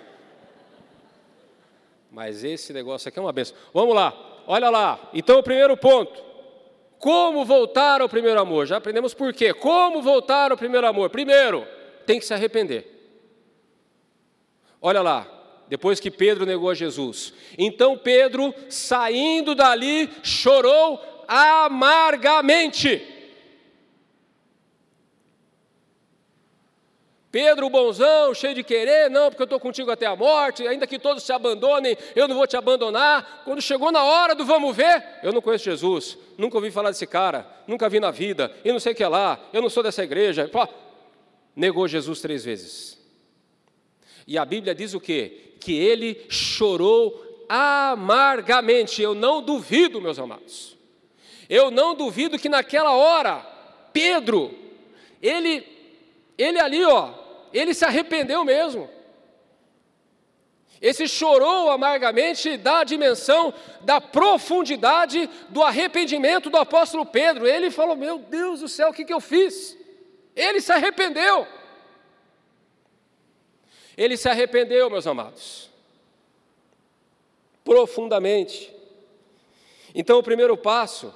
Mas 2.09 2.43
esse 2.43 2.73
negócio 2.73 3.07
aqui 3.07 3.19
é 3.19 3.21
uma 3.21 3.31
benção. 3.31 3.55
Vamos 3.71 3.93
lá, 3.93 4.11
olha 4.47 4.71
lá. 4.71 4.99
Então, 5.13 5.37
o 5.37 5.43
primeiro 5.43 5.77
ponto. 5.77 6.25
Como 6.97 7.45
voltar 7.45 8.01
ao 8.01 8.09
primeiro 8.09 8.39
amor? 8.39 8.65
Já 8.65 8.77
aprendemos 8.77 9.13
por 9.13 9.31
quê. 9.31 9.53
Como 9.53 10.01
voltar 10.01 10.49
ao 10.49 10.57
primeiro 10.57 10.87
amor? 10.87 11.11
Primeiro, 11.11 11.67
tem 12.07 12.17
que 12.17 12.25
se 12.25 12.33
arrepender. 12.33 12.97
Olha 14.81 15.03
lá, 15.03 15.36
depois 15.69 15.99
que 15.99 16.11
Pedro 16.11 16.45
negou 16.45 16.69
a 16.69 16.75
Jesus. 16.75 17.33
Então 17.57 17.97
Pedro, 17.97 18.53
saindo 18.69 19.53
dali, 19.55 20.09
chorou 20.23 20.99
amargamente. 21.27 23.15
Pedro, 27.29 27.69
bonzão, 27.69 28.33
cheio 28.33 28.55
de 28.55 28.63
querer, 28.63 29.11
não, 29.11 29.29
porque 29.29 29.43
eu 29.43 29.45
estou 29.45 29.59
contigo 29.59 29.91
até 29.91 30.05
a 30.05 30.15
morte, 30.15 30.65
ainda 30.65 30.87
que 30.87 30.97
todos 30.97 31.23
se 31.23 31.31
abandonem, 31.33 31.95
eu 32.15 32.27
não 32.27 32.35
vou 32.35 32.47
te 32.47 32.55
abandonar. 32.55 33.43
Quando 33.43 33.61
chegou 33.61 33.91
na 33.91 34.03
hora 34.03 34.33
do 34.33 34.45
vamos 34.45 34.75
ver, 34.75 35.03
eu 35.21 35.33
não 35.33 35.41
conheço 35.41 35.65
Jesus, 35.65 36.17
nunca 36.37 36.57
ouvi 36.57 36.71
falar 36.71 36.89
desse 36.89 37.05
cara, 37.05 37.45
nunca 37.67 37.89
vi 37.89 37.99
na 37.99 38.11
vida, 38.11 38.51
e 38.63 38.71
não 38.71 38.79
sei 38.79 38.93
o 38.93 38.95
que 38.95 39.03
é 39.03 39.07
lá, 39.07 39.39
eu 39.51 39.61
não 39.61 39.69
sou 39.69 39.83
dessa 39.83 40.03
igreja. 40.03 40.47
Pô, 40.47 40.67
negou 41.55 41.87
Jesus 41.87 42.21
três 42.21 42.45
vezes. 42.45 42.97
E 44.25 44.37
a 44.37 44.45
Bíblia 44.45 44.73
diz 44.73 44.93
o 44.93 44.99
quê? 44.99 45.46
Que 45.59 45.77
ele 45.77 46.25
chorou 46.29 47.45
amargamente. 47.49 49.01
Eu 49.01 49.13
não 49.13 49.41
duvido, 49.41 50.01
meus 50.01 50.19
amados. 50.19 50.77
Eu 51.49 51.71
não 51.71 51.95
duvido 51.95 52.37
que 52.37 52.49
naquela 52.49 52.91
hora, 52.91 53.45
Pedro, 53.93 54.53
ele, 55.21 55.65
ele 56.37 56.59
ali, 56.59 56.83
ó, 56.83 57.13
ele 57.53 57.73
se 57.73 57.85
arrependeu 57.85 58.43
mesmo. 58.43 58.89
Esse 60.81 61.07
chorou 61.07 61.71
amargamente 61.71 62.55
dá 62.55 62.79
a 62.79 62.83
dimensão 62.83 63.53
da 63.81 63.99
profundidade 63.99 65.27
do 65.49 65.63
arrependimento 65.63 66.49
do 66.49 66.57
apóstolo 66.57 67.05
Pedro. 67.05 67.47
Ele 67.47 67.71
falou: 67.71 67.95
Meu 67.95 68.19
Deus 68.19 68.59
do 68.59 68.67
céu, 68.67 68.89
o 68.89 68.93
que, 68.93 69.05
que 69.05 69.13
eu 69.13 69.19
fiz? 69.19 69.75
Ele 70.35 70.61
se 70.61 70.71
arrependeu. 70.71 71.47
Ele 73.97 74.15
se 74.15 74.29
arrependeu, 74.29 74.89
meus 74.89 75.07
amados, 75.07 75.69
profundamente. 77.65 78.71
Então, 79.95 80.19
o 80.19 80.23
primeiro 80.23 80.55
passo 80.55 81.11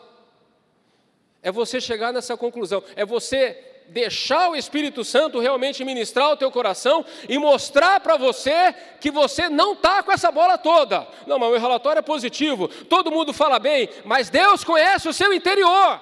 é 1.43 1.51
você 1.51 1.79
chegar 1.79 2.11
nessa 2.11 2.35
conclusão, 2.35 2.83
é 2.95 3.05
você 3.05 3.67
deixar 3.87 4.49
o 4.49 4.55
Espírito 4.55 5.03
Santo 5.03 5.37
realmente 5.39 5.83
ministrar 5.83 6.31
o 6.31 6.37
teu 6.37 6.49
coração 6.49 7.05
e 7.27 7.37
mostrar 7.37 7.99
para 7.99 8.15
você 8.15 8.73
que 8.99 9.11
você 9.11 9.49
não 9.49 9.73
está 9.73 10.01
com 10.01 10.11
essa 10.11 10.31
bola 10.31 10.57
toda. 10.57 11.07
Não, 11.27 11.37
mas 11.37 11.51
o 11.51 11.57
relatório 11.57 11.99
é 11.99 12.03
positivo, 12.03 12.67
todo 12.67 13.11
mundo 13.11 13.33
fala 13.33 13.59
bem, 13.59 13.89
mas 14.05 14.29
Deus 14.29 14.63
conhece 14.63 15.09
o 15.09 15.13
seu 15.13 15.33
interior. 15.33 16.01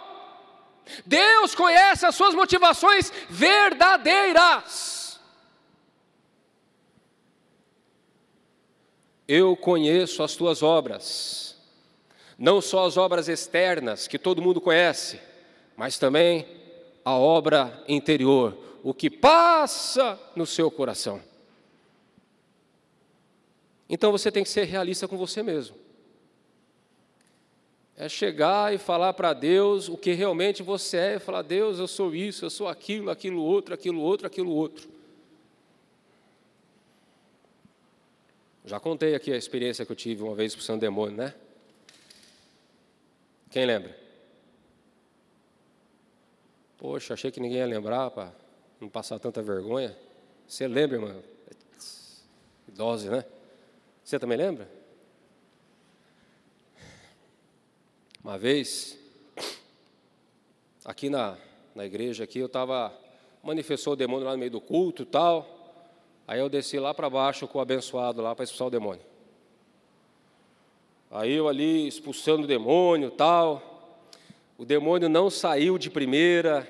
Deus 1.05 1.53
conhece 1.53 2.05
as 2.05 2.15
suas 2.15 2.33
motivações 2.33 3.11
verdadeiras. 3.29 4.98
Eu 9.31 9.55
conheço 9.55 10.23
as 10.23 10.35
tuas 10.35 10.63
obras, 10.63 11.55
não 12.35 12.59
só 12.59 12.87
as 12.87 12.97
obras 12.97 13.27
externas 13.27 14.07
que 14.07 14.17
todo 14.17 14.41
mundo 14.41 14.59
conhece, 14.59 15.19
mas 15.77 15.99
também 15.99 16.47
a 17.05 17.13
obra 17.15 17.83
interior, 17.87 18.57
o 18.81 18.91
que 18.91 19.07
passa 19.07 20.19
no 20.35 20.47
seu 20.47 20.71
coração. 20.71 21.21
Então 23.87 24.11
você 24.11 24.31
tem 24.31 24.41
que 24.41 24.49
ser 24.49 24.63
realista 24.63 25.07
com 25.07 25.15
você 25.15 25.43
mesmo. 25.43 25.75
É 27.95 28.09
chegar 28.09 28.73
e 28.73 28.79
falar 28.79 29.13
para 29.13 29.31
Deus 29.33 29.89
o 29.89 29.95
que 29.95 30.11
realmente 30.13 30.63
você 30.63 30.97
é, 30.97 31.19
falar: 31.19 31.43
Deus, 31.43 31.77
eu 31.77 31.87
sou 31.87 32.15
isso, 32.15 32.45
eu 32.45 32.49
sou 32.49 32.67
aquilo, 32.67 33.11
aquilo 33.11 33.43
outro, 33.43 33.75
aquilo 33.75 34.01
outro, 34.01 34.25
aquilo 34.25 34.49
outro. 34.49 34.89
Já 38.65 38.79
contei 38.79 39.15
aqui 39.15 39.31
a 39.31 39.37
experiência 39.37 39.85
que 39.85 39.91
eu 39.91 39.95
tive 39.95 40.21
uma 40.21 40.35
vez 40.35 40.55
para 40.55 40.75
o 40.75 40.77
Demônio, 40.77 41.17
né? 41.17 41.33
Quem 43.49 43.65
lembra? 43.65 43.97
Poxa, 46.77 47.13
achei 47.13 47.31
que 47.31 47.39
ninguém 47.39 47.57
ia 47.57 47.65
lembrar 47.65 48.11
para 48.11 48.33
não 48.79 48.87
passar 48.87 49.19
tanta 49.19 49.41
vergonha. 49.41 49.97
Você 50.47 50.67
lembra, 50.67 50.97
irmão? 50.97 51.23
Idosa, 52.67 53.09
né? 53.09 53.25
Você 54.03 54.17
também 54.17 54.37
lembra? 54.37 54.69
Uma 58.23 58.37
vez, 58.37 58.97
aqui 60.85 61.09
na, 61.09 61.37
na 61.73 61.85
igreja, 61.85 62.23
aqui, 62.23 62.39
eu 62.39 62.45
estava, 62.45 62.93
manifestou 63.43 63.93
o 63.93 63.95
demônio 63.95 64.25
lá 64.25 64.33
no 64.33 64.37
meio 64.37 64.51
do 64.51 64.61
culto 64.61 65.03
e 65.03 65.05
tal, 65.05 65.58
aí 66.29 66.39
eu 66.39 66.47
desci 66.47 66.77
lá 66.77 66.93
para 66.93 67.09
baixo 67.09 67.47
com 67.47 67.57
o 67.57 67.61
abençoado 67.61 68.21
lá 68.21 68.35
para 68.35 68.43
expulsar 68.43 68.67
o 68.67 68.69
demônio. 68.69 69.01
Aí 71.09 71.33
eu 71.33 71.47
ali 71.47 71.87
expulsando 71.87 72.43
o 72.43 72.47
demônio 72.47 73.09
tal, 73.09 73.97
o 74.55 74.63
demônio 74.63 75.09
não 75.09 75.31
saiu 75.31 75.79
de 75.79 75.89
primeira, 75.89 76.69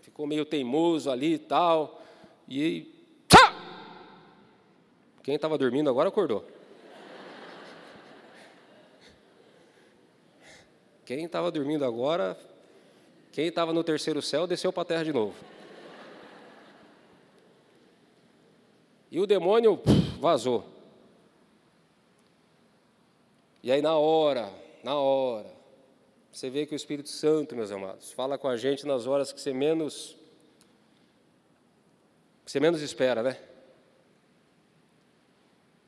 ficou 0.00 0.26
meio 0.26 0.44
teimoso 0.44 1.08
ali 1.08 1.34
e 1.34 1.38
tal. 1.38 2.02
E 2.48 2.92
tchá! 3.28 3.54
quem 5.22 5.36
estava 5.36 5.56
dormindo 5.56 5.88
agora 5.88 6.08
acordou. 6.08 6.44
Quem 11.04 11.26
estava 11.26 11.48
dormindo 11.52 11.84
agora, 11.84 12.36
quem 13.30 13.46
estava 13.46 13.72
no 13.72 13.84
terceiro 13.84 14.20
céu, 14.20 14.48
desceu 14.48 14.72
para 14.72 14.82
a 14.82 14.86
terra 14.86 15.04
de 15.04 15.12
novo. 15.12 15.34
E 19.10 19.18
o 19.18 19.26
demônio 19.26 19.80
vazou. 20.20 20.64
E 23.62 23.70
aí, 23.72 23.82
na 23.82 23.96
hora, 23.96 24.52
na 24.82 24.94
hora, 24.94 25.52
você 26.32 26.48
vê 26.48 26.64
que 26.64 26.74
o 26.74 26.76
Espírito 26.76 27.08
Santo, 27.08 27.56
meus 27.56 27.70
amados, 27.70 28.12
fala 28.12 28.38
com 28.38 28.48
a 28.48 28.56
gente 28.56 28.86
nas 28.86 29.06
horas 29.06 29.32
que 29.32 29.40
você 29.40 29.52
menos 29.52 30.16
que 32.44 32.50
você 32.50 32.60
menos 32.60 32.80
espera, 32.80 33.22
né? 33.22 33.38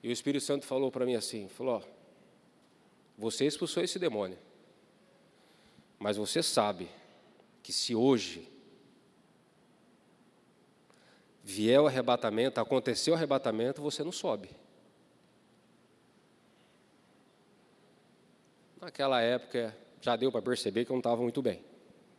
E 0.03 0.09
o 0.09 0.13
Espírito 0.13 0.45
Santo 0.45 0.67
falou 0.67 0.91
para 0.91 1.07
mim 1.07 1.15
assim, 1.15 1.49
falou: 1.49 1.77
ó, 1.77 1.83
você 3.17 3.47
expulsou 3.47 3.83
esse 3.83 3.99
demônio. 3.99 4.39
Mas 5.99 6.17
você 6.17 6.43
sabe 6.43 6.89
que 7.63 7.73
se 7.73 7.95
hoje 7.95 8.52
vier 11.43 11.81
o 11.81 11.87
arrebatamento, 11.87 12.61
acontecer 12.61 13.11
o 13.11 13.15
arrebatamento, 13.15 13.83
você 13.83 14.05
não 14.05 14.13
sobe. 14.13 14.51
Naquela 18.81 19.21
época, 19.21 19.77
já 20.01 20.17
deu 20.17 20.33
para 20.33 20.43
perceber 20.43 20.85
que 20.85 20.91
eu 20.91 20.95
não 20.95 21.01
estava 21.01 21.23
muito 21.23 21.41
bem. 21.41 21.65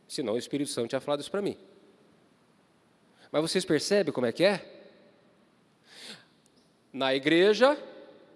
Senão 0.08 0.34
o 0.34 0.38
Espírito 0.38 0.70
Santo 0.70 0.88
tinha 0.88 1.00
falado 1.00 1.20
isso 1.20 1.30
para 1.30 1.42
mim. 1.42 1.56
Mas 3.30 3.42
vocês 3.42 3.64
percebem 3.64 4.12
como 4.12 4.26
é 4.26 4.32
que 4.32 4.44
é? 4.44 4.64
Na 6.92 7.14
igreja, 7.14 7.76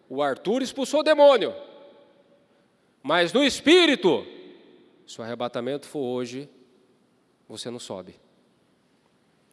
o 0.08 0.22
Arthur 0.22 0.62
expulsou 0.62 1.00
o 1.00 1.04
demônio. 1.04 1.54
Mas 3.02 3.32
no 3.32 3.44
espírito, 3.44 4.26
se 5.06 5.20
o 5.20 5.24
arrebatamento 5.24 5.86
for 5.86 6.00
hoje, 6.00 6.48
você 7.48 7.70
não 7.70 7.78
sobe. 7.78 8.16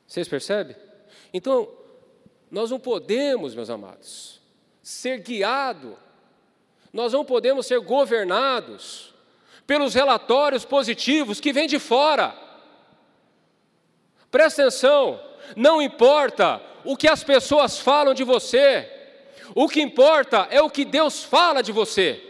Vocês 0.08 0.28
percebem? 0.28 0.76
Então, 1.34 1.70
nós 2.50 2.72
não 2.72 2.80
podemos, 2.80 3.56
meus 3.56 3.70
amados, 3.70 4.42
ser 4.82 5.20
guiados, 5.20 5.96
nós 6.94 7.12
não 7.12 7.26
podemos 7.26 7.66
ser 7.66 7.80
governados 7.80 9.14
pelos 9.68 9.94
relatórios 9.94 10.64
positivos 10.64 11.40
que 11.40 11.52
vêm 11.52 11.68
de 11.68 11.80
fora. 11.80 12.34
Presta 14.32 14.62
atenção, 14.62 15.20
não 15.56 15.82
importa 15.82 16.62
o 16.84 16.96
que 16.96 17.08
as 17.08 17.24
pessoas 17.24 17.80
falam 17.80 18.14
de 18.14 18.24
você, 18.24 18.90
o 19.54 19.68
que 19.68 19.82
importa 19.82 20.48
é 20.50 20.62
o 20.62 20.70
que 20.70 20.86
Deus 20.86 21.24
fala 21.24 21.62
de 21.62 21.72
você. 21.72 22.22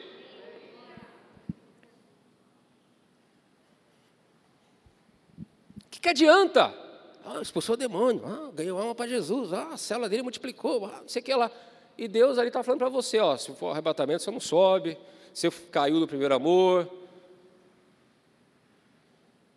O 5.85 5.89
que, 5.91 5.99
que 5.99 6.09
adianta? 6.09 6.84
Ah, 7.27 7.41
expulsou 7.41 7.73
o 7.73 7.77
demônio, 7.77 8.21
ah, 8.23 8.51
ganhou 8.53 8.77
alma 8.77 8.93
para 8.93 9.07
Jesus, 9.07 9.51
ah, 9.51 9.69
a 9.73 9.77
célula 9.77 10.07
dele 10.07 10.21
multiplicou, 10.21 10.85
ah, 10.85 10.99
não 11.01 11.07
sei 11.07 11.23
o 11.23 11.25
que 11.25 11.33
lá. 11.33 11.49
E 11.97 12.07
Deus 12.07 12.37
ali 12.37 12.49
está 12.49 12.61
falando 12.61 12.79
para 12.79 12.89
você, 12.89 13.17
ó, 13.17 13.35
se 13.35 13.51
for 13.53 13.71
arrebatamento, 13.71 14.21
você 14.21 14.29
não 14.29 14.39
sobe, 14.39 14.95
você 15.33 15.49
caiu 15.71 15.99
do 15.99 16.07
primeiro 16.07 16.35
amor, 16.35 16.87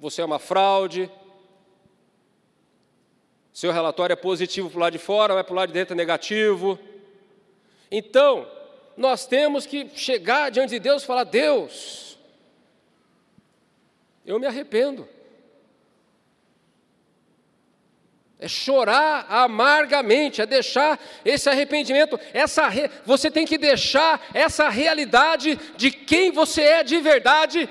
você 0.01 0.23
é 0.23 0.25
uma 0.25 0.39
fraude. 0.39 1.11
Seu 3.53 3.71
relatório 3.71 4.15
é 4.15 4.17
positivo 4.17 4.71
para 4.71 4.77
o 4.77 4.81
lado 4.81 4.93
de 4.93 4.99
fora, 4.99 5.35
vai 5.35 5.45
para 5.45 5.53
o 5.53 5.57
lado 5.57 5.69
de 5.69 5.75
dentro 5.75 5.93
é 5.93 5.97
negativo. 5.97 6.79
Então, 7.91 8.49
nós 8.97 9.27
temos 9.27 9.67
que 9.67 9.91
chegar 9.91 10.51
diante 10.51 10.71
de 10.71 10.79
Deus 10.79 11.03
e 11.03 11.07
falar: 11.07 11.25
Deus, 11.25 12.17
eu 14.25 14.39
me 14.39 14.47
arrependo. 14.47 15.09
É 18.41 18.47
chorar 18.47 19.27
amargamente, 19.29 20.41
é 20.41 20.47
deixar 20.47 20.99
esse 21.25 21.51
arrependimento, 21.51 22.19
essa 22.33 22.69
re... 22.69 22.89
você 23.05 23.31
tem 23.31 23.45
que 23.45 23.59
deixar 23.59 24.21
essa 24.33 24.69
realidade 24.69 25.59
de 25.77 25.91
quem 25.91 26.31
você 26.31 26.63
é 26.63 26.85
de 26.85 26.99
verdade 27.01 27.69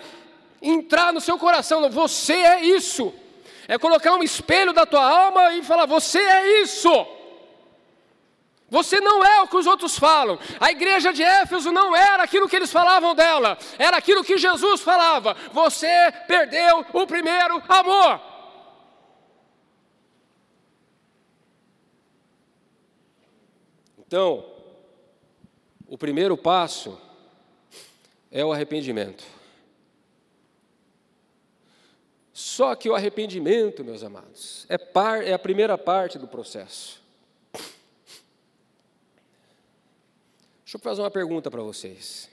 entrar 0.62 1.14
no 1.14 1.22
seu 1.22 1.38
coração. 1.38 1.90
Você 1.90 2.34
é 2.34 2.66
isso. 2.66 3.14
É 3.68 3.78
colocar 3.78 4.14
um 4.14 4.24
espelho 4.24 4.74
da 4.74 4.86
tua 4.86 5.04
alma 5.04 5.54
e 5.54 5.64
falar: 5.64 5.86
Você 5.86 6.20
é 6.20 6.62
isso. 6.62 6.90
Você 8.70 9.00
não 9.00 9.24
é 9.24 9.42
o 9.42 9.48
que 9.48 9.56
os 9.56 9.66
outros 9.66 9.98
falam. 9.98 10.38
A 10.60 10.72
igreja 10.72 11.14
de 11.14 11.24
Éfeso 11.24 11.72
não 11.72 11.96
era 11.96 12.24
aquilo 12.24 12.50
que 12.50 12.56
eles 12.56 12.72
falavam 12.72 13.16
dela, 13.16 13.58
era 13.80 13.96
aquilo 13.96 14.24
que 14.24 14.38
Jesus 14.38 14.82
falava. 14.82 15.36
Você 15.54 15.88
perdeu 16.28 16.86
o 16.92 17.08
primeiro 17.08 17.64
amor. 17.70 18.37
Então, 24.08 24.46
o 25.86 25.98
primeiro 25.98 26.38
passo 26.38 27.00
é 28.32 28.44
o 28.44 28.52
arrependimento. 28.52 29.24
Só 32.34 32.76
que 32.76 32.90
o 32.90 32.96
arrependimento, 32.96 33.84
meus 33.84 34.04
amados, 34.04 34.66
é, 34.70 34.78
par, 34.78 35.24
é 35.24 35.34
a 35.34 35.40
primeira 35.40 35.78
parte 35.78 36.18
do 36.18 36.28
processo. 36.28 37.02
Deixa 40.64 40.76
eu 40.76 40.80
fazer 40.80 41.02
uma 41.02 41.12
pergunta 41.12 41.50
para 41.50 41.62
vocês. 41.62 42.30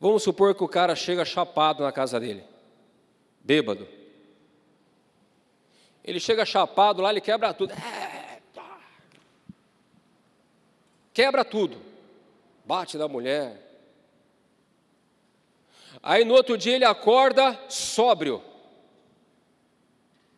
Vamos 0.00 0.22
supor 0.22 0.54
que 0.54 0.62
o 0.62 0.68
cara 0.68 0.94
chega 0.94 1.24
chapado 1.24 1.82
na 1.82 1.90
casa 1.90 2.20
dele, 2.20 2.44
bêbado. 3.40 3.88
Ele 6.04 6.20
chega 6.20 6.46
chapado 6.46 7.02
lá, 7.02 7.10
ele 7.10 7.20
quebra 7.20 7.52
tudo. 7.52 7.72
É, 7.72 8.40
tá. 8.54 8.80
Quebra 11.18 11.44
tudo. 11.44 11.82
Bate 12.64 12.96
da 12.96 13.08
mulher. 13.08 13.60
Aí 16.00 16.24
no 16.24 16.32
outro 16.32 16.56
dia 16.56 16.76
ele 16.76 16.84
acorda 16.84 17.58
sóbrio. 17.68 18.40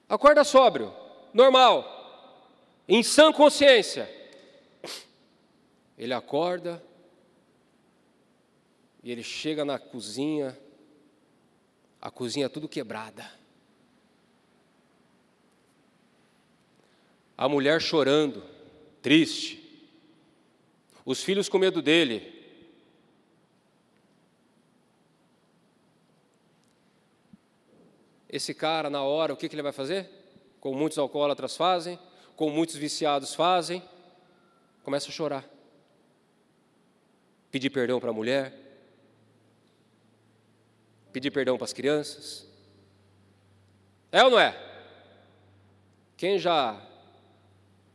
Acorda 0.08 0.42
sóbrio, 0.42 0.90
normal, 1.34 1.84
em 2.88 3.02
sã 3.02 3.30
consciência. 3.30 4.08
Ele 5.98 6.14
acorda 6.14 6.82
e 9.02 9.12
ele 9.12 9.22
chega 9.22 9.66
na 9.66 9.78
cozinha, 9.78 10.58
a 12.00 12.10
cozinha 12.10 12.48
tudo 12.48 12.66
quebrada. 12.66 13.30
A 17.36 17.46
mulher 17.50 17.82
chorando, 17.82 18.42
triste. 19.02 19.59
Os 21.04 21.22
filhos 21.22 21.48
com 21.48 21.58
medo 21.58 21.80
dele. 21.80 22.38
Esse 28.28 28.54
cara, 28.54 28.88
na 28.88 29.02
hora, 29.02 29.32
o 29.32 29.36
que, 29.36 29.46
ele 29.46 29.62
vai 29.62 29.72
fazer? 29.72 30.08
Como 30.60 30.78
muitos 30.78 30.98
alcoólatras 30.98 31.56
fazem, 31.56 31.98
como 32.36 32.54
muitos 32.54 32.76
viciados 32.76 33.34
fazem, 33.34 33.82
começa 34.84 35.08
a 35.08 35.12
chorar 35.12 35.60
pedir 37.50 37.70
perdão 37.70 37.98
para 37.98 38.10
a 38.10 38.12
mulher, 38.12 38.54
pedir 41.12 41.30
perdão 41.30 41.56
para 41.56 41.64
as 41.64 41.72
crianças. 41.72 42.46
É 44.12 44.22
ou 44.22 44.30
não 44.30 44.38
é? 44.38 44.56
Quem 46.16 46.38
já, 46.38 46.80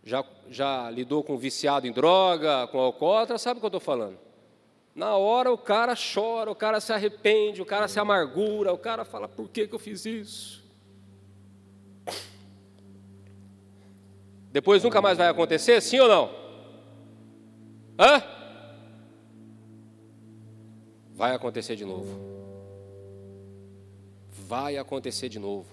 já, 0.05 0.23
já 0.47 0.89
lidou 0.91 1.23
com 1.23 1.35
viciado 1.35 1.87
em 1.87 1.91
droga, 1.91 2.67
com 2.67 2.79
alcoólatra, 2.79 3.39
sabe 3.39 3.57
o 3.57 3.59
que 3.59 3.65
eu 3.65 3.69
estou 3.69 3.81
falando. 3.81 4.19
Na 4.93 5.17
hora 5.17 5.51
o 5.51 5.57
cara 5.57 5.95
chora, 5.95 6.49
o 6.51 6.55
cara 6.55 6.79
se 6.79 6.93
arrepende, 6.93 7.61
o 7.61 7.65
cara 7.65 7.87
se 7.87 7.99
amargura, 7.99 8.71
o 8.71 8.77
cara 8.77 9.03
fala: 9.03 9.27
por 9.27 9.49
que, 9.49 9.67
que 9.67 9.73
eu 9.73 9.79
fiz 9.79 10.05
isso? 10.05 10.63
Depois 14.51 14.83
nunca 14.83 15.01
mais 15.01 15.17
vai 15.17 15.27
acontecer, 15.27 15.81
sim 15.81 15.99
ou 15.99 16.07
não? 16.07 16.29
Hã? 17.99 18.23
Vai 21.13 21.33
acontecer 21.35 21.75
de 21.75 21.83
novo. 21.83 22.35
Vai 24.29 24.77
acontecer 24.77 25.27
de 25.27 25.39
novo. 25.39 25.67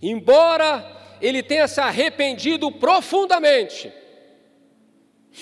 Embora 0.00 1.13
ele 1.26 1.42
tenha 1.42 1.66
se 1.66 1.80
arrependido 1.80 2.70
profundamente, 2.70 3.90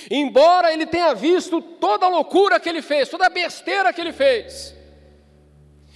embora 0.08 0.72
ele 0.72 0.86
tenha 0.86 1.12
visto 1.12 1.60
toda 1.60 2.06
a 2.06 2.08
loucura 2.08 2.60
que 2.60 2.68
ele 2.68 2.80
fez, 2.80 3.08
toda 3.08 3.26
a 3.26 3.30
besteira 3.30 3.92
que 3.92 4.00
ele 4.00 4.12
fez, 4.12 4.76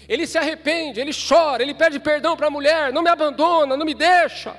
ele 0.09 0.27
se 0.27 0.37
arrepende, 0.37 1.01
ele 1.01 1.13
chora, 1.13 1.63
ele 1.63 1.73
pede 1.73 2.01
perdão 2.01 2.37
para 2.37 2.49
a 2.49 2.51
mulher: 2.51 2.93
não 2.93 3.01
me 3.01 3.09
abandona, 3.09 3.77
não 3.77 3.87
me 3.87 3.95
deixa, 3.95 4.57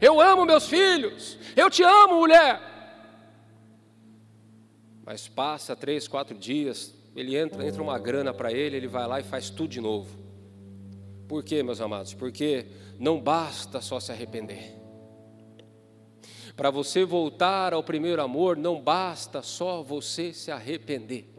eu 0.00 0.18
amo 0.18 0.46
meus 0.46 0.66
filhos, 0.66 1.38
eu 1.54 1.68
te 1.68 1.82
amo, 1.82 2.14
mulher. 2.14 2.58
Mas 5.04 5.28
passa 5.28 5.76
três, 5.76 6.08
quatro 6.08 6.38
dias, 6.38 6.94
ele 7.14 7.36
entra, 7.36 7.66
entra 7.66 7.82
uma 7.82 7.98
grana 7.98 8.32
para 8.32 8.50
ele, 8.50 8.78
ele 8.78 8.88
vai 8.88 9.06
lá 9.06 9.20
e 9.20 9.24
faz 9.24 9.50
tudo 9.50 9.68
de 9.68 9.80
novo. 9.80 10.29
Por 11.30 11.44
quê, 11.44 11.62
meus 11.62 11.80
amados? 11.80 12.12
Porque 12.12 12.66
não 12.98 13.20
basta 13.20 13.80
só 13.80 14.00
se 14.00 14.10
arrepender. 14.10 14.74
Para 16.56 16.72
você 16.72 17.04
voltar 17.04 17.72
ao 17.72 17.84
primeiro 17.84 18.20
amor, 18.20 18.56
não 18.56 18.82
basta 18.82 19.40
só 19.40 19.80
você 19.80 20.32
se 20.32 20.50
arrepender. 20.50 21.32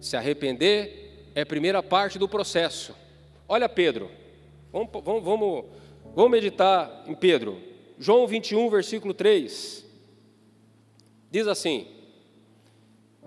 Se 0.00 0.16
arrepender 0.16 1.26
é 1.34 1.40
a 1.40 1.46
primeira 1.46 1.82
parte 1.82 2.20
do 2.20 2.28
processo. 2.28 2.94
Olha 3.48 3.68
Pedro, 3.68 4.08
vamos, 4.70 4.88
vamos, 5.02 5.24
vamos, 6.14 6.30
meditar 6.30 7.02
em 7.08 7.16
Pedro. 7.16 7.60
João 7.98 8.28
21, 8.28 8.70
versículo 8.70 9.12
3. 9.12 9.84
Diz 11.32 11.48
assim: 11.48 11.88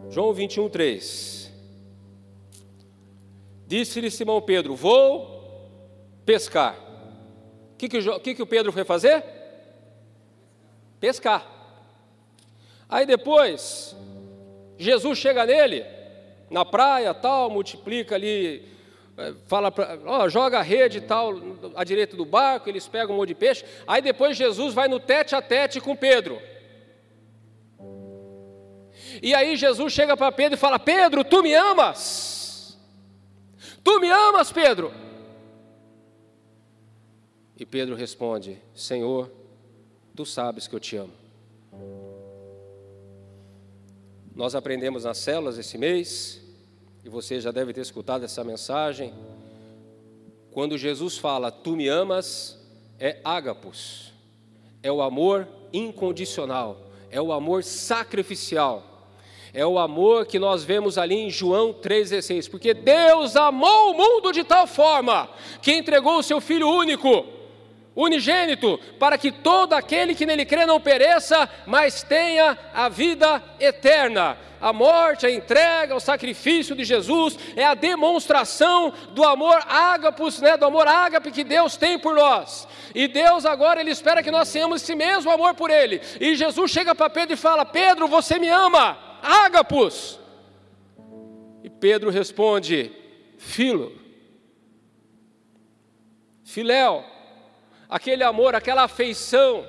João 0.10 0.32
21, 0.32 0.70
3. 0.70 1.52
Disse-lhe 3.68 4.10
Simão 4.10 4.42
Pedro: 4.42 4.74
Vou 4.74 5.37
pescar. 6.28 6.76
O 7.74 7.78
que, 7.78 7.88
que, 7.88 8.20
que, 8.20 8.36
que 8.36 8.44
o 8.44 8.48
Pedro 8.48 8.74
foi 8.74 8.84
fazer? 8.84 9.24
Pescar. 11.00 11.48
Aí 12.90 13.06
depois, 13.06 13.96
Jesus 14.78 15.18
chega 15.18 15.46
nele, 15.46 15.86
na 16.50 16.66
praia, 16.66 17.14
tal, 17.14 17.50
multiplica 17.50 18.16
ali, 18.16 18.68
é, 19.18 19.34
fala 19.46 19.72
para, 19.72 20.00
ó, 20.06 20.28
joga 20.28 20.60
a 20.60 20.62
rede 20.62 21.00
tal, 21.00 21.34
à 21.76 21.86
direita 21.86 22.18
do 22.18 22.26
barco, 22.26 22.68
eles 22.68 22.88
pegam 22.88 23.16
um 23.16 23.20
monte 23.20 23.30
de 23.30 23.36
peixe. 23.36 23.64
Aí 23.88 24.02
depois 24.02 24.36
Jesus 24.36 24.74
vai 24.74 24.90
no 24.90 25.00
tete 25.00 25.34
a 25.34 25.42
tete 25.42 25.80
com 25.80 25.96
Pedro. 25.96 26.42
E 29.22 29.34
aí 29.34 29.56
Jesus 29.56 29.94
chega 29.94 30.18
para 30.18 30.32
Pedro 30.32 30.56
e 30.56 30.60
fala: 30.60 30.78
Pedro, 30.78 31.24
tu 31.24 31.42
me 31.42 31.54
amas? 31.54 32.78
Tu 33.82 34.00
me 34.02 34.10
amas, 34.10 34.52
Pedro? 34.52 35.07
E 37.60 37.66
Pedro 37.66 37.96
responde: 37.96 38.58
Senhor, 38.76 39.32
tu 40.16 40.26
sabes 40.26 40.68
que 40.68 40.76
eu 40.76 40.80
te 40.80 40.96
amo. 40.96 41.14
Nós 44.36 44.54
aprendemos 44.54 45.04
nas 45.04 45.18
células 45.18 45.58
esse 45.58 45.78
mês, 45.78 46.42
e 47.04 47.10
você 47.10 47.42
já 47.42 47.52
deve 47.52 47.74
ter 47.74 47.82
escutado 47.82 48.24
essa 48.24 48.44
mensagem. 48.44 49.14
Quando 50.52 50.78
Jesus 50.78 51.18
fala, 51.18 51.52
tu 51.52 51.76
me 51.76 51.88
amas, 51.88 52.60
é 53.00 53.20
ágapos, 53.24 54.14
é 54.84 54.92
o 54.92 55.02
amor 55.02 55.48
incondicional, 55.74 56.90
é 57.10 57.22
o 57.22 57.32
amor 57.32 57.64
sacrificial 57.64 58.98
é 59.58 59.66
o 59.66 59.80
amor 59.80 60.28
que 60.28 60.38
nós 60.38 60.64
vemos 60.64 61.00
ali 61.00 61.16
em 61.16 61.32
João 61.32 61.74
3,16. 61.74 62.48
Porque 62.48 62.76
Deus 62.76 63.36
amou 63.36 63.92
o 63.92 63.98
mundo 63.98 64.32
de 64.32 64.44
tal 64.44 64.68
forma 64.68 65.28
que 65.64 65.74
entregou 65.74 66.20
o 66.20 66.24
seu 66.24 66.40
Filho 66.40 66.70
único, 66.70 67.26
unigênito, 67.98 68.80
para 69.00 69.18
que 69.18 69.32
todo 69.32 69.74
aquele 69.74 70.14
que 70.14 70.26
nele 70.26 70.46
crê 70.46 70.68
não 70.68 70.80
pereça, 70.80 71.50
mas 71.66 72.04
tenha 72.04 72.56
a 72.72 72.88
vida 72.88 73.44
eterna. 73.60 74.38
A 74.62 74.72
morte, 74.72 75.26
a 75.26 75.32
entrega, 75.32 75.96
o 75.96 76.00
sacrifício 76.00 76.76
de 76.76 76.84
Jesus 76.84 77.38
é 77.56 77.64
a 77.64 77.74
demonstração 77.74 78.94
do 79.12 79.24
amor 79.24 79.60
ágapos, 79.68 80.40
né, 80.40 80.58
do 80.58 80.66
amor 80.66 80.88
ágape 80.88 81.32
que 81.32 81.44
Deus 81.44 81.76
tem 81.76 81.98
por 81.98 82.16
nós. 82.16 82.68
E 82.94 83.08
Deus 83.08 83.46
agora 83.46 83.82
ele 83.82 83.92
espera 83.92 84.24
que 84.24 84.32
nós 84.32 84.52
tenhamos 84.52 84.82
esse 84.82 84.96
mesmo 84.96 85.30
amor 85.32 85.56
por 85.56 85.70
ele. 85.70 86.02
E 86.20 86.36
Jesus 86.36 86.72
chega 86.72 86.96
para 86.96 87.10
Pedro 87.10 87.34
e 87.34 87.38
fala: 87.38 87.66
"Pedro, 87.66 88.08
você 88.08 88.40
me 88.40 88.50
ama?" 88.50 88.98
ágapos. 89.22 90.20
E 91.64 91.70
Pedro 91.70 92.10
responde: 92.10 92.92
Filo, 93.38 93.92
filéu, 96.44 97.06
aquele 97.90 98.24
amor, 98.24 98.56
aquela 98.56 98.84
afeição, 98.84 99.66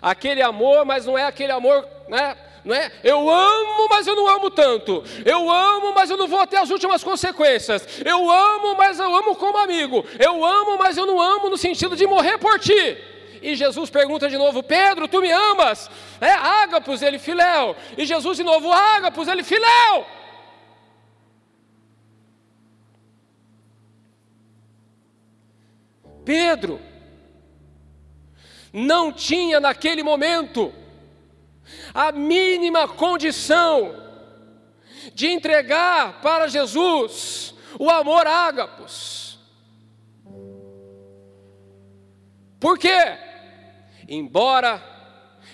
aquele 0.00 0.42
amor, 0.42 0.84
mas 0.84 1.06
não 1.06 1.18
é 1.18 1.24
aquele 1.24 1.52
amor, 1.52 1.86
né? 2.08 2.36
Não 2.64 2.74
é? 2.74 2.92
Eu 3.02 3.28
amo, 3.30 3.88
mas 3.88 4.06
eu 4.06 4.14
não 4.14 4.28
amo 4.28 4.50
tanto. 4.50 5.02
Eu 5.24 5.50
amo, 5.50 5.94
mas 5.94 6.10
eu 6.10 6.16
não 6.16 6.28
vou 6.28 6.40
até 6.40 6.58
as 6.58 6.68
últimas 6.70 7.02
consequências. 7.02 8.02
Eu 8.04 8.30
amo, 8.30 8.76
mas 8.76 8.98
eu 8.98 9.14
amo 9.14 9.34
como 9.34 9.56
amigo. 9.56 10.04
Eu 10.18 10.44
amo, 10.44 10.76
mas 10.76 10.96
eu 10.98 11.06
não 11.06 11.18
amo 11.18 11.48
no 11.48 11.56
sentido 11.56 11.96
de 11.96 12.06
morrer 12.06 12.36
por 12.36 12.58
ti. 12.58 12.98
E 13.40 13.54
Jesus 13.54 13.88
pergunta 13.88 14.28
de 14.28 14.36
novo: 14.36 14.62
Pedro, 14.62 15.08
tu 15.08 15.22
me 15.22 15.30
amas? 15.30 15.90
É 16.20 16.32
Ágapos, 16.32 17.00
ele 17.00 17.18
filéu. 17.18 17.74
E 17.96 18.04
Jesus 18.04 18.36
de 18.36 18.42
novo: 18.42 18.70
Ágapos, 18.70 19.26
ele 19.26 19.42
filéu. 19.42 20.06
Pedro 26.22 26.89
não 28.72 29.12
tinha 29.12 29.60
naquele 29.60 30.02
momento 30.02 30.72
a 31.94 32.12
mínima 32.12 32.86
condição 32.88 33.94
de 35.14 35.28
entregar 35.28 36.20
para 36.20 36.48
Jesus 36.48 37.54
o 37.78 37.88
amor 37.90 38.26
ágapos. 38.26 39.38
Por 42.58 42.78
quê? 42.78 43.16
Embora 44.08 44.82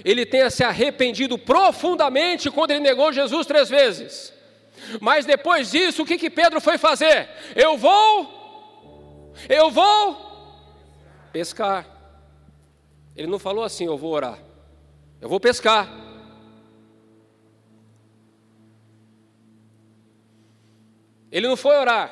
ele 0.04 0.26
tenha 0.26 0.50
se 0.50 0.64
arrependido 0.64 1.38
profundamente 1.38 2.50
quando 2.50 2.72
ele 2.72 2.80
negou 2.80 3.12
Jesus 3.12 3.46
três 3.46 3.68
vezes, 3.68 4.32
mas 5.00 5.24
depois 5.24 5.70
disso, 5.70 6.02
o 6.02 6.06
que, 6.06 6.18
que 6.18 6.28
Pedro 6.28 6.60
foi 6.60 6.76
fazer? 6.76 7.28
Eu 7.54 7.78
vou, 7.78 9.32
eu 9.48 9.70
vou 9.70 10.26
pescar. 11.32 11.95
Ele 13.16 13.26
não 13.26 13.38
falou 13.38 13.64
assim, 13.64 13.86
eu 13.86 13.96
vou 13.96 14.12
orar, 14.12 14.38
eu 15.20 15.28
vou 15.28 15.40
pescar. 15.40 15.88
Ele 21.32 21.48
não 21.48 21.56
foi 21.56 21.76
orar, 21.76 22.10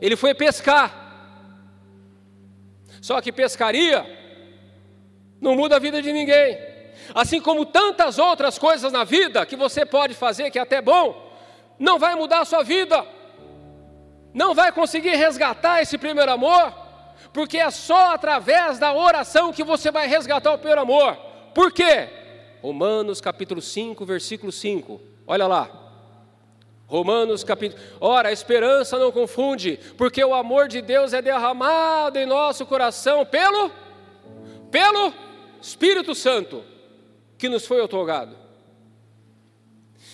ele 0.00 0.16
foi 0.16 0.34
pescar. 0.34 1.04
Só 3.00 3.20
que 3.20 3.30
pescaria 3.30 4.04
não 5.40 5.54
muda 5.54 5.76
a 5.76 5.78
vida 5.78 6.02
de 6.02 6.12
ninguém. 6.12 6.58
Assim 7.14 7.40
como 7.40 7.66
tantas 7.66 8.18
outras 8.18 8.58
coisas 8.58 8.90
na 8.90 9.04
vida 9.04 9.44
que 9.46 9.54
você 9.54 9.84
pode 9.84 10.14
fazer, 10.14 10.50
que 10.50 10.58
é 10.58 10.62
até 10.62 10.80
bom, 10.80 11.32
não 11.78 11.98
vai 11.98 12.14
mudar 12.14 12.40
a 12.40 12.44
sua 12.44 12.62
vida, 12.62 13.06
não 14.32 14.54
vai 14.54 14.72
conseguir 14.72 15.14
resgatar 15.14 15.82
esse 15.82 15.96
primeiro 15.98 16.32
amor, 16.32 16.85
porque 17.36 17.58
é 17.58 17.70
só 17.70 18.14
através 18.14 18.78
da 18.78 18.94
oração 18.94 19.52
que 19.52 19.62
você 19.62 19.90
vai 19.90 20.08
resgatar 20.08 20.54
o 20.54 20.56
primeiro 20.56 20.80
amor. 20.80 21.16
Por 21.54 21.70
quê? 21.70 22.08
Romanos 22.62 23.20
capítulo 23.20 23.60
5, 23.60 24.06
versículo 24.06 24.50
5. 24.50 24.98
Olha 25.26 25.46
lá. 25.46 25.68
Romanos 26.86 27.44
capítulo. 27.44 27.78
Ora, 28.00 28.30
a 28.30 28.32
esperança 28.32 28.98
não 28.98 29.12
confunde, 29.12 29.78
porque 29.98 30.24
o 30.24 30.32
amor 30.32 30.66
de 30.66 30.80
Deus 30.80 31.12
é 31.12 31.20
derramado 31.20 32.18
em 32.18 32.24
nosso 32.24 32.64
coração 32.64 33.26
pelo 33.26 33.70
pelo 34.70 35.12
Espírito 35.60 36.14
Santo 36.14 36.64
que 37.36 37.50
nos 37.50 37.66
foi 37.66 37.82
otorgado. 37.82 38.34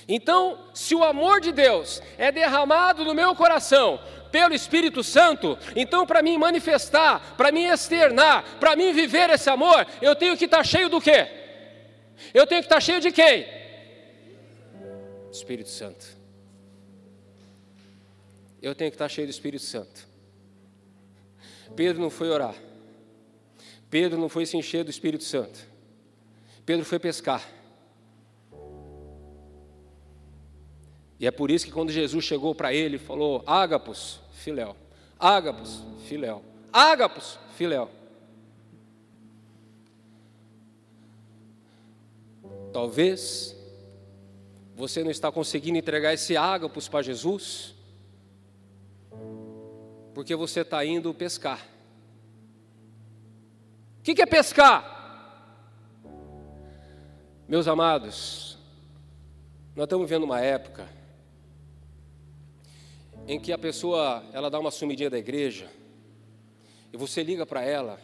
Então, 0.08 0.58
se 0.74 0.96
o 0.96 1.04
amor 1.04 1.40
de 1.40 1.52
Deus 1.52 2.02
é 2.18 2.32
derramado 2.32 3.04
no 3.04 3.14
meu 3.14 3.32
coração 3.36 4.00
pelo 4.33 4.55
Espírito 4.55 5.05
Santo, 5.05 5.59
então 5.76 6.07
para 6.07 6.22
mim 6.22 6.39
manifestar, 6.39 7.37
para 7.37 7.53
mim 7.53 7.66
externar, 7.66 8.59
para 8.59 8.74
mim 8.74 8.93
viver 8.93 9.28
esse 9.30 9.51
amor, 9.51 9.87
eu 10.01 10.16
tenho 10.16 10.37
que 10.37 10.47
estar 10.47 10.59
tá 10.59 10.64
cheio 10.64 10.89
do 10.89 11.01
quê? 11.01 11.28
Eu 12.33 12.47
tenho 12.47 12.62
que 12.62 12.66
estar 12.66 12.76
tá 12.76 12.80
cheio 12.80 13.01
de 13.01 13.12
quem? 13.12 13.47
Espírito 15.30 15.68
Santo. 15.68 16.05
Eu 18.61 18.74
tenho 18.74 18.91
que 18.91 18.95
estar 18.95 19.05
tá 19.05 19.09
cheio 19.09 19.26
do 19.26 19.30
Espírito 19.30 19.64
Santo. 19.64 20.09
Pedro 21.76 22.01
não 22.01 22.11
foi 22.11 22.30
orar. 22.30 22.55
Pedro 23.91 24.18
não 24.18 24.28
foi 24.28 24.47
se 24.47 24.57
encher 24.57 24.85
do 24.85 24.91
Espírito 24.91 25.24
Santo. 25.24 25.61
Pedro 26.64 26.85
foi 26.85 26.99
pescar. 26.99 27.47
E 31.20 31.26
é 31.26 31.30
por 31.30 31.51
isso 31.51 31.66
que 31.66 31.70
quando 31.70 31.93
Jesus 31.93 32.24
chegou 32.24 32.55
para 32.55 32.72
ele, 32.72 32.99
falou: 32.99 33.45
Ágapos, 33.47 34.21
filéu, 34.43 34.76
Ágapos, 35.18 35.82
filéu, 36.07 36.43
Ágapos, 36.72 37.38
filéu. 37.57 37.88
Talvez 42.72 43.55
você 44.74 45.05
não 45.05 45.11
está 45.11 45.30
conseguindo 45.30 45.78
entregar 45.78 46.14
esse 46.14 46.36
ágapos 46.36 46.88
para 46.88 47.03
Jesus, 47.03 47.74
porque 50.14 50.34
você 50.34 50.62
está 50.62 50.84
indo 50.84 51.12
pescar. 51.14 51.64
O 54.01 54.03
que, 54.03 54.14
que 54.14 54.22
é 54.22 54.26
pescar? 54.26 55.01
Meus 57.47 57.68
amados, 57.68 58.59
nós 59.76 59.84
estamos 59.84 60.09
vendo 60.09 60.24
uma 60.24 60.40
época 60.40 60.88
em 63.26 63.38
que 63.38 63.52
a 63.52 63.58
pessoa 63.58 64.24
ela 64.32 64.50
dá 64.50 64.58
uma 64.58 64.70
sumidinha 64.70 65.10
da 65.10 65.18
igreja 65.18 65.70
e 66.92 66.96
você 66.96 67.22
liga 67.22 67.46
para 67.46 67.62
ela, 67.62 67.98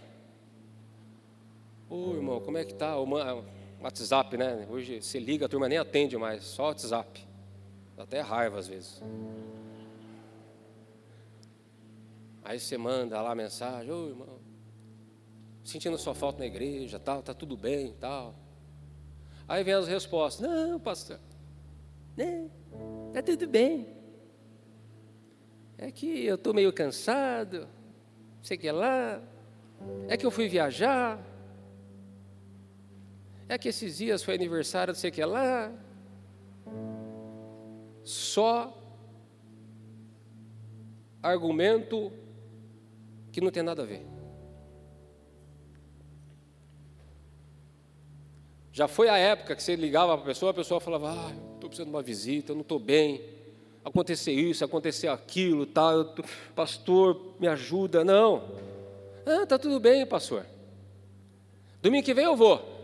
ô 1.91 2.15
irmão, 2.15 2.41
como 2.41 2.57
é 2.57 2.65
que 2.65 2.75
tá? 2.75 2.97
O 2.99 3.07
WhatsApp, 3.81 4.37
né? 4.37 4.67
Hoje 4.71 5.03
você 5.03 5.19
liga, 5.19 5.47
a 5.47 5.49
turma 5.49 5.69
nem 5.69 5.79
atende 5.79 6.17
mais, 6.17 6.45
só 6.45 6.65
WhatsApp. 6.65 7.27
Dá 7.97 8.05
até 8.05 8.21
raiva 8.21 8.59
às 8.59 8.69
vezes. 8.69 9.03
Aí 12.45 12.59
você 12.59 12.79
manda 12.79 13.21
lá 13.21 13.33
a 13.33 13.35
mensagem, 13.35 13.93
ô 13.93 14.09
irmão, 14.09 14.39
sentindo 15.63 15.99
sua 15.99 16.15
falta 16.15 16.39
na 16.39 16.47
igreja, 16.47 16.99
tal, 16.99 17.23
tá 17.23 17.35
tudo 17.35 17.57
bem, 17.57 17.95
tal. 18.01 18.35
Aí 19.47 19.63
vem 19.63 19.75
as 19.75 19.87
respostas, 19.87 20.49
não, 20.49 20.81
pastor, 20.81 21.21
né? 22.17 22.49
Tá 23.13 23.23
tudo 23.23 23.47
bem. 23.47 23.98
É 25.79 25.93
que 25.93 26.27
eu 26.27 26.35
estou 26.35 26.53
meio 26.53 26.73
cansado, 26.73 27.69
sei 28.43 28.59
que 28.59 28.71
lá. 28.71 29.23
É 30.09 30.17
que 30.17 30.27
eu 30.27 30.31
fui 30.31 30.49
viajar. 30.49 31.25
É 33.49 33.57
que 33.57 33.69
esses 33.69 33.99
dias 33.99 34.25
foi 34.25 34.35
aniversário, 34.35 34.93
sei 34.93 35.13
que 35.13 35.25
lá. 35.25 35.73
Só 38.03 38.77
argumento 41.23 42.13
que 43.31 43.41
não 43.41 43.53
tem 43.53 43.63
nada 43.63 43.83
a 43.83 43.87
ver. 43.87 44.05
Já 48.73 48.89
foi 48.89 49.09
a 49.09 49.17
época 49.17 49.55
que 49.55 49.63
você 49.63 49.77
ligava 49.77 50.15
para 50.15 50.23
a 50.23 50.27
pessoa, 50.27 50.51
a 50.51 50.55
pessoa 50.55 50.81
falava: 50.81 51.13
Ah, 51.13 51.31
estou 51.55 51.69
precisando 51.69 51.89
de 51.89 51.95
uma 51.95 52.03
visita, 52.03 52.51
eu 52.51 52.57
não 52.57 52.63
estou 52.63 52.81
bem 52.81 53.38
acontecer 53.89 54.33
isso, 54.33 54.65
acontecer 54.65 55.09
aquilo, 55.09 55.67
tal, 55.67 56.05
tá, 56.05 56.23
pastor, 56.55 57.35
me 57.41 57.49
ajuda. 57.49 58.05
Não. 58.05 58.49
Ah, 59.27 59.47
tá 59.47 59.59
tudo 59.59 59.81
bem, 59.81 60.07
pastor. 60.07 60.47
Domingo 61.83 62.05
que 62.05 62.15
vem 62.15 62.25
eu 62.25 62.37
vou. 62.37 62.77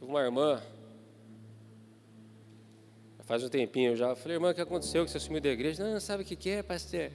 Uma 0.00 0.22
irmã, 0.22 0.62
faz 3.24 3.42
um 3.42 3.48
tempinho 3.48 3.96
já, 3.96 4.10
eu 4.10 4.16
falei, 4.16 4.36
irmã, 4.36 4.52
o 4.52 4.54
que 4.54 4.60
aconteceu 4.60 5.04
que 5.04 5.10
você 5.10 5.18
sumiu 5.18 5.40
da 5.40 5.48
igreja? 5.48 5.82
Não, 5.82 5.98
sabe 5.98 6.22
o 6.22 6.26
que, 6.26 6.36
que 6.36 6.48
é, 6.48 6.62
pastor? 6.62 7.10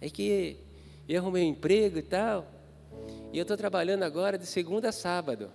É 0.00 0.08
que 0.08 0.58
eu 1.06 1.20
arrumei 1.20 1.44
um 1.44 1.50
emprego 1.50 1.98
e 1.98 2.02
tal, 2.02 2.46
e 3.34 3.38
eu 3.38 3.42
estou 3.42 3.56
trabalhando 3.56 4.02
agora 4.02 4.38
de 4.38 4.46
segunda 4.46 4.88
a 4.88 4.92
sábado. 4.92 5.52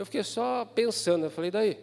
Eu 0.00 0.06
fiquei 0.06 0.24
só 0.24 0.64
pensando, 0.64 1.26
eu 1.26 1.30
falei, 1.30 1.50
daí? 1.50 1.78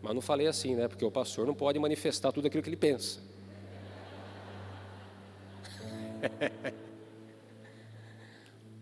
Mas 0.00 0.14
não 0.14 0.22
falei 0.22 0.46
assim, 0.46 0.74
né? 0.74 0.88
Porque 0.88 1.04
o 1.04 1.10
pastor 1.10 1.46
não 1.46 1.54
pode 1.54 1.78
manifestar 1.78 2.32
tudo 2.32 2.46
aquilo 2.46 2.62
que 2.62 2.70
ele 2.70 2.78
pensa. 2.78 3.20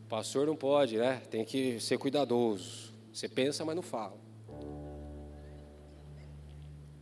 o 0.04 0.06
pastor 0.08 0.46
não 0.46 0.54
pode, 0.54 0.98
né? 0.98 1.20
Tem 1.28 1.44
que 1.44 1.80
ser 1.80 1.98
cuidadoso. 1.98 2.94
Você 3.12 3.28
pensa, 3.28 3.64
mas 3.64 3.74
não 3.74 3.82
fala. 3.82 4.16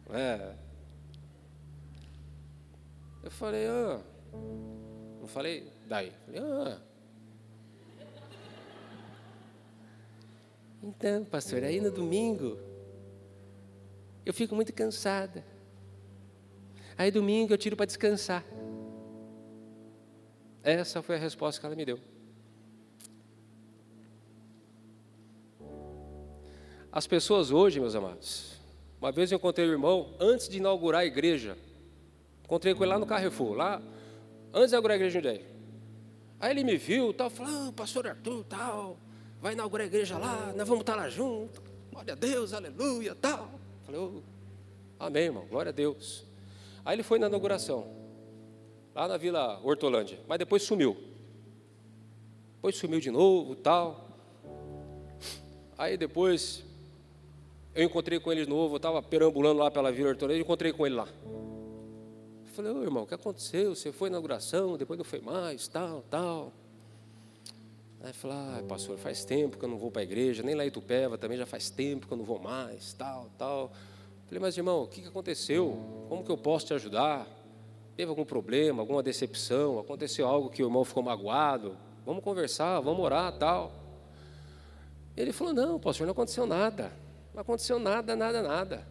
É. 0.09 0.55
Eu 3.25 3.31
falei, 3.31 3.67
ah. 3.67 4.01
Não 5.21 5.29
falei, 5.29 5.71
daí. 5.87 6.15
Falei, 6.25 6.41
ah. 6.41 6.88
Então, 10.83 11.25
pastor, 11.25 11.65
aí 11.65 11.81
no 11.81 11.91
domingo 11.91 12.59
eu 14.25 14.33
fico 14.33 14.55
muito 14.55 14.73
cansada. 14.73 15.45
Aí 16.97 17.11
domingo 17.11 17.53
eu 17.53 17.59
tiro 17.59 17.77
para 17.77 17.87
descansar. 17.87 18.45
Essa 20.63 21.03
foi 21.03 21.17
a 21.17 21.19
resposta 21.19 21.61
que 21.61 21.67
ela 21.67 21.75
me 21.75 21.85
deu. 21.85 21.99
As 26.93 27.07
pessoas 27.07 27.51
hoje, 27.51 27.81
meus 27.81 27.95
amados, 27.95 28.57
uma 29.01 29.13
vez 29.13 29.31
eu 29.31 29.37
encontrei 29.37 29.67
o 29.67 29.73
irmão 29.73 30.15
antes 30.19 30.49
de 30.49 30.59
inaugurar 30.59 31.03
a 31.03 31.07
igreja. 31.07 31.57
Encontrei 32.45 32.75
com 32.75 32.83
ele 32.83 32.93
lá 32.93 32.99
no 32.99 33.07
Carrefour, 33.07 33.55
lá 33.55 33.83
antes 34.53 34.71
de 34.71 34.75
inaugurar 34.75 34.95
a 34.95 34.97
igreja 34.97 35.21
de 35.21 35.45
Aí 36.41 36.51
ele 36.51 36.65
me 36.65 36.77
viu, 36.77 37.13
tal, 37.13 37.31
falou, 37.31 37.69
ah, 37.69 37.73
pastor 37.73 38.07
Arthur, 38.07 38.45
tal 38.45 39.08
vai 39.41 39.53
inaugurar 39.53 39.85
a 39.85 39.87
igreja 39.87 40.19
lá, 40.19 40.53
nós 40.57 40.67
vamos 40.69 40.81
estar 40.83 40.97
lá 40.97 41.09
junto, 41.09 41.63
glória 41.91 42.13
a 42.13 42.17
Deus, 42.17 42.53
aleluia, 42.53 43.15
tal. 43.15 43.51
Falei, 43.85 44.01
oh, 44.01 44.21
amém, 44.99 45.25
irmão, 45.25 45.47
glória 45.47 45.71
a 45.71 45.73
Deus. 45.73 46.25
Aí 46.85 46.97
ele 46.97 47.03
foi 47.03 47.19
na 47.19 47.27
inauguração, 47.27 47.87
lá 48.95 49.07
na 49.07 49.17
Vila 49.17 49.61
Hortolândia, 49.63 50.19
mas 50.27 50.39
depois 50.39 50.63
sumiu. 50.63 50.97
Depois 52.57 52.77
sumiu 52.77 53.01
de 53.01 53.11
novo, 53.11 53.55
tal. 53.55 54.09
Aí 55.77 55.97
depois 55.97 56.65
eu 57.75 57.85
encontrei 57.85 58.19
com 58.19 58.33
ele 58.33 58.45
de 58.45 58.51
novo, 58.51 58.75
eu 58.75 58.79
estava 58.79 59.01
perambulando 59.01 59.61
lá 59.61 59.71
pela 59.71 59.93
Vila 59.93 60.11
Hortolândia, 60.11 60.41
encontrei 60.41 60.73
com 60.73 60.85
ele 60.85 60.97
lá. 60.97 61.09
falei, 62.47 62.73
ô 62.73 62.83
irmão, 62.83 63.05
o 63.05 63.07
que 63.07 63.15
aconteceu? 63.15 63.77
Você 63.77 63.93
foi 63.93 64.11
na 64.11 64.15
inauguração, 64.15 64.77
depois 64.77 64.99
não 64.99 65.05
foi 65.05 65.21
mais, 65.21 65.69
tal, 65.69 66.03
tal. 66.11 66.53
Aí 68.01 68.13
falou, 68.13 68.37
ah, 68.37 68.63
pastor, 68.69 68.97
faz 68.97 69.25
tempo 69.25 69.59
que 69.59 69.65
eu 69.65 69.69
não 69.69 69.77
vou 69.77 69.91
para 69.91 70.03
a 70.03 70.05
igreja, 70.05 70.43
nem 70.43 70.55
lá 70.55 70.65
em 70.65 70.69
Itupeva 70.69 71.19
também 71.19 71.37
já 71.37 71.47
faz 71.47 71.69
tempo 71.69 72.07
que 72.07 72.13
eu 72.13 72.17
não 72.17 72.25
vou 72.25 72.39
mais, 72.39 72.93
tal, 72.93 73.29
tal. 73.37 73.73
Falei, 74.27 74.41
mas 74.41 74.57
irmão, 74.57 74.83
o 74.83 74.87
que 74.87 75.05
aconteceu? 75.07 76.07
Como 76.09 76.23
que 76.23 76.31
eu 76.31 76.39
posso 76.39 76.67
te 76.67 76.75
ajudar? 76.75 77.27
Teve 77.97 78.11
algum 78.11 78.25
problema, 78.25 78.83
alguma 78.83 79.03
decepção? 79.03 79.81
Aconteceu 79.81 80.29
algo 80.29 80.49
que 80.49 80.63
o 80.63 80.67
irmão 80.67 80.85
ficou 80.85 81.03
magoado? 81.03 81.77
Vamos 82.07 82.23
conversar, 82.23 82.79
vamos 82.81 83.05
orar, 83.05 83.37
tal. 83.37 83.73
Ele 85.17 85.33
falou, 85.33 85.53
não, 85.53 85.81
pastor, 85.81 86.07
não 86.07 86.13
aconteceu 86.13 86.47
nada. 86.47 86.93
Não 87.35 87.41
aconteceu 87.41 87.81
nada, 87.81 88.15
nada, 88.15 88.41
nada. 88.41 88.87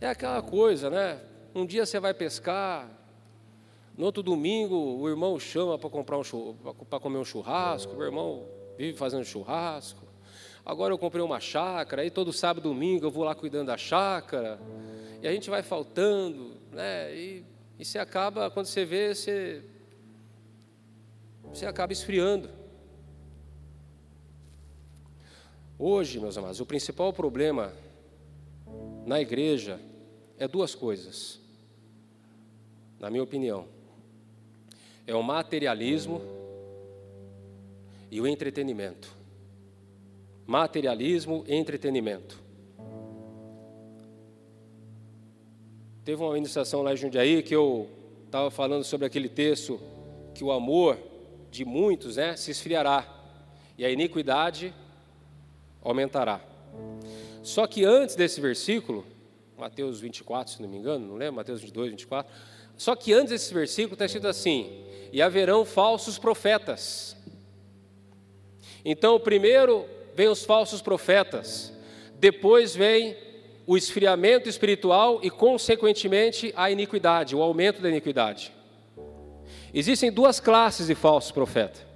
É 0.00 0.08
aquela 0.08 0.42
coisa, 0.42 0.90
né? 0.90 1.22
Um 1.54 1.64
dia 1.64 1.86
você 1.86 2.00
vai 2.00 2.12
pescar, 2.12 2.90
no 3.98 4.04
outro 4.04 4.22
domingo 4.22 4.76
o 4.76 5.08
irmão 5.08 5.40
chama 5.40 5.76
para 5.76 5.90
comprar 5.90 6.16
um 6.18 6.22
comer 7.00 7.18
um 7.18 7.24
churrasco, 7.24 7.96
o 7.96 8.04
irmão 8.04 8.46
vive 8.76 8.96
fazendo 8.96 9.24
churrasco. 9.24 10.06
Agora 10.64 10.94
eu 10.94 10.98
comprei 10.98 11.20
uma 11.20 11.40
chácara, 11.40 12.02
aí 12.02 12.10
todo 12.10 12.32
sábado 12.32 12.60
e 12.60 12.72
domingo 12.72 13.06
eu 13.06 13.10
vou 13.10 13.24
lá 13.24 13.34
cuidando 13.34 13.66
da 13.66 13.76
chácara. 13.76 14.60
E 15.20 15.26
a 15.26 15.32
gente 15.32 15.50
vai 15.50 15.64
faltando, 15.64 16.52
né? 16.70 17.12
E, 17.12 17.44
e 17.76 17.84
você 17.84 17.98
acaba, 17.98 18.48
quando 18.52 18.66
você 18.66 18.84
vê, 18.84 19.12
você, 19.12 19.64
você 21.52 21.66
acaba 21.66 21.92
esfriando. 21.92 22.48
Hoje, 25.76 26.20
meus 26.20 26.38
amados, 26.38 26.60
o 26.60 26.66
principal 26.66 27.12
problema 27.12 27.72
na 29.04 29.20
igreja 29.20 29.80
é 30.38 30.46
duas 30.46 30.72
coisas, 30.72 31.40
na 33.00 33.10
minha 33.10 33.24
opinião: 33.24 33.77
é 35.08 35.14
o 35.14 35.22
materialismo 35.22 36.20
e 38.10 38.20
o 38.20 38.26
entretenimento. 38.26 39.08
Materialismo 40.46 41.44
e 41.48 41.54
entretenimento. 41.54 42.38
Teve 46.04 46.22
uma 46.22 46.34
ministração 46.34 46.82
lá 46.82 46.92
em 46.92 46.96
Jundiaí 46.96 47.42
que 47.42 47.56
eu 47.56 47.88
estava 48.26 48.50
falando 48.50 48.84
sobre 48.84 49.06
aquele 49.06 49.30
texto 49.30 49.80
que 50.34 50.44
o 50.44 50.52
amor 50.52 50.98
de 51.50 51.64
muitos 51.64 52.16
né, 52.16 52.36
se 52.36 52.50
esfriará 52.50 53.06
e 53.78 53.86
a 53.86 53.90
iniquidade 53.90 54.74
aumentará. 55.82 56.38
Só 57.42 57.66
que 57.66 57.82
antes 57.82 58.14
desse 58.14 58.42
versículo, 58.42 59.06
Mateus 59.56 60.00
24, 60.00 60.52
se 60.52 60.60
não 60.60 60.68
me 60.68 60.76
engano, 60.76 61.06
não 61.06 61.16
lembro, 61.16 61.36
Mateus 61.36 61.62
22, 61.62 61.92
24. 61.92 62.30
Só 62.76 62.94
que 62.94 63.14
antes 63.14 63.30
desse 63.30 63.52
versículo 63.54 63.94
está 63.94 64.04
escrito 64.04 64.28
assim: 64.28 64.84
E 65.12 65.22
haverão 65.22 65.64
falsos 65.64 66.18
profetas. 66.18 67.16
Então, 68.84 69.18
primeiro 69.18 69.86
vem 70.14 70.28
os 70.28 70.44
falsos 70.44 70.82
profetas, 70.82 71.72
depois 72.14 72.74
vem 72.74 73.16
o 73.66 73.76
esfriamento 73.76 74.48
espiritual 74.48 75.20
e, 75.22 75.30
consequentemente, 75.30 76.52
a 76.56 76.70
iniquidade, 76.70 77.36
o 77.36 77.42
aumento 77.42 77.82
da 77.82 77.88
iniquidade. 77.88 78.52
Existem 79.72 80.10
duas 80.10 80.40
classes 80.40 80.86
de 80.86 80.94
falsos 80.94 81.30
profetas. 81.30 81.87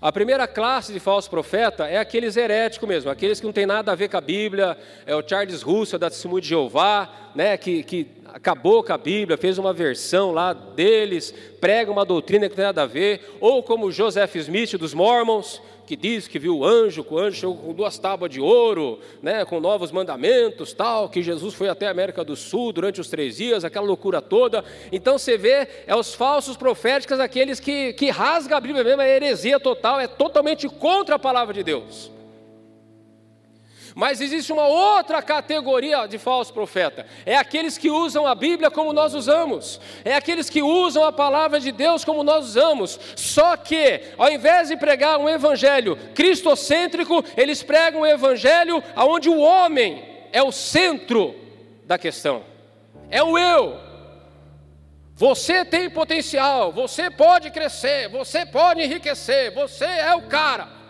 A 0.00 0.12
primeira 0.12 0.46
classe 0.46 0.92
de 0.92 1.00
falso 1.00 1.30
profeta 1.30 1.86
é 1.86 1.98
aqueles 1.98 2.36
heréticos 2.36 2.88
mesmo, 2.88 3.10
aqueles 3.10 3.40
que 3.40 3.46
não 3.46 3.52
tem 3.52 3.66
nada 3.66 3.92
a 3.92 3.94
ver 3.94 4.08
com 4.08 4.16
a 4.16 4.20
Bíblia, 4.20 4.76
é 5.06 5.14
o 5.14 5.26
Charles 5.26 5.62
Russell 5.62 5.98
da 5.98 6.10
Testemunho 6.10 6.40
de 6.40 6.48
Jeová, 6.48 7.10
né, 7.34 7.56
que, 7.56 7.82
que 7.82 8.08
acabou 8.26 8.82
com 8.82 8.92
a 8.92 8.98
Bíblia, 8.98 9.36
fez 9.36 9.58
uma 9.58 9.72
versão 9.72 10.32
lá 10.32 10.52
deles, 10.52 11.32
prega 11.60 11.90
uma 11.90 12.04
doutrina 12.04 12.46
que 12.46 12.50
não 12.50 12.56
tem 12.56 12.64
nada 12.64 12.82
a 12.82 12.86
ver, 12.86 13.36
ou 13.40 13.62
como 13.62 13.92
Joseph 13.92 14.34
Smith 14.36 14.76
dos 14.76 14.92
Mormons, 14.92 15.60
que 15.86 15.96
diz 15.96 16.26
que 16.26 16.38
viu 16.38 16.58
o 16.58 16.64
anjo, 16.64 17.04
que 17.04 17.12
o 17.12 17.18
anjo 17.18 17.40
chegou 17.40 17.56
com 17.56 17.72
duas 17.72 17.98
tábuas 17.98 18.30
de 18.30 18.40
ouro, 18.40 18.98
né, 19.22 19.44
com 19.44 19.60
novos 19.60 19.92
mandamentos, 19.92 20.72
tal, 20.72 21.08
que 21.08 21.22
Jesus 21.22 21.54
foi 21.54 21.68
até 21.68 21.86
a 21.86 21.90
América 21.90 22.24
do 22.24 22.34
Sul 22.36 22.72
durante 22.72 23.00
os 23.00 23.08
três 23.08 23.36
dias, 23.36 23.64
aquela 23.64 23.86
loucura 23.86 24.22
toda. 24.22 24.64
Então 24.90 25.18
você 25.18 25.36
vê, 25.36 25.68
é 25.86 25.94
os 25.94 26.14
falsos 26.14 26.56
proféticos, 26.56 27.20
aqueles 27.20 27.60
que, 27.60 27.92
que 27.92 28.10
rasgam 28.10 28.56
a 28.56 28.60
Bíblia 28.60 28.84
mesmo, 28.84 29.02
é 29.02 29.16
heresia 29.16 29.60
total, 29.60 30.00
é 30.00 30.06
totalmente 30.06 30.68
contra 30.68 31.16
a 31.16 31.18
palavra 31.18 31.52
de 31.52 31.62
Deus. 31.62 32.13
Mas 33.94 34.20
existe 34.20 34.52
uma 34.52 34.66
outra 34.66 35.22
categoria 35.22 36.06
de 36.06 36.18
falso 36.18 36.52
profeta: 36.52 37.06
é 37.24 37.36
aqueles 37.36 37.78
que 37.78 37.88
usam 37.88 38.26
a 38.26 38.34
Bíblia 38.34 38.70
como 38.70 38.92
nós 38.92 39.14
usamos, 39.14 39.80
é 40.04 40.14
aqueles 40.14 40.50
que 40.50 40.62
usam 40.62 41.04
a 41.04 41.12
palavra 41.12 41.60
de 41.60 41.70
Deus 41.70 42.04
como 42.04 42.24
nós 42.24 42.46
usamos. 42.46 42.98
Só 43.14 43.56
que, 43.56 44.00
ao 44.18 44.32
invés 44.32 44.68
de 44.68 44.76
pregar 44.76 45.18
um 45.18 45.28
evangelho 45.28 45.96
cristocêntrico, 46.14 47.24
eles 47.36 47.62
pregam 47.62 48.00
um 48.00 48.06
evangelho 48.06 48.82
onde 48.96 49.28
o 49.28 49.38
homem 49.38 50.04
é 50.32 50.42
o 50.42 50.50
centro 50.50 51.34
da 51.84 51.96
questão, 51.96 52.42
é 53.08 53.22
o 53.22 53.38
eu. 53.38 53.78
Você 55.14 55.64
tem 55.64 55.88
potencial, 55.88 56.72
você 56.72 57.08
pode 57.08 57.48
crescer, 57.52 58.08
você 58.08 58.44
pode 58.44 58.82
enriquecer, 58.82 59.54
você 59.54 59.84
é 59.84 60.12
o 60.16 60.22
cara. 60.22 60.83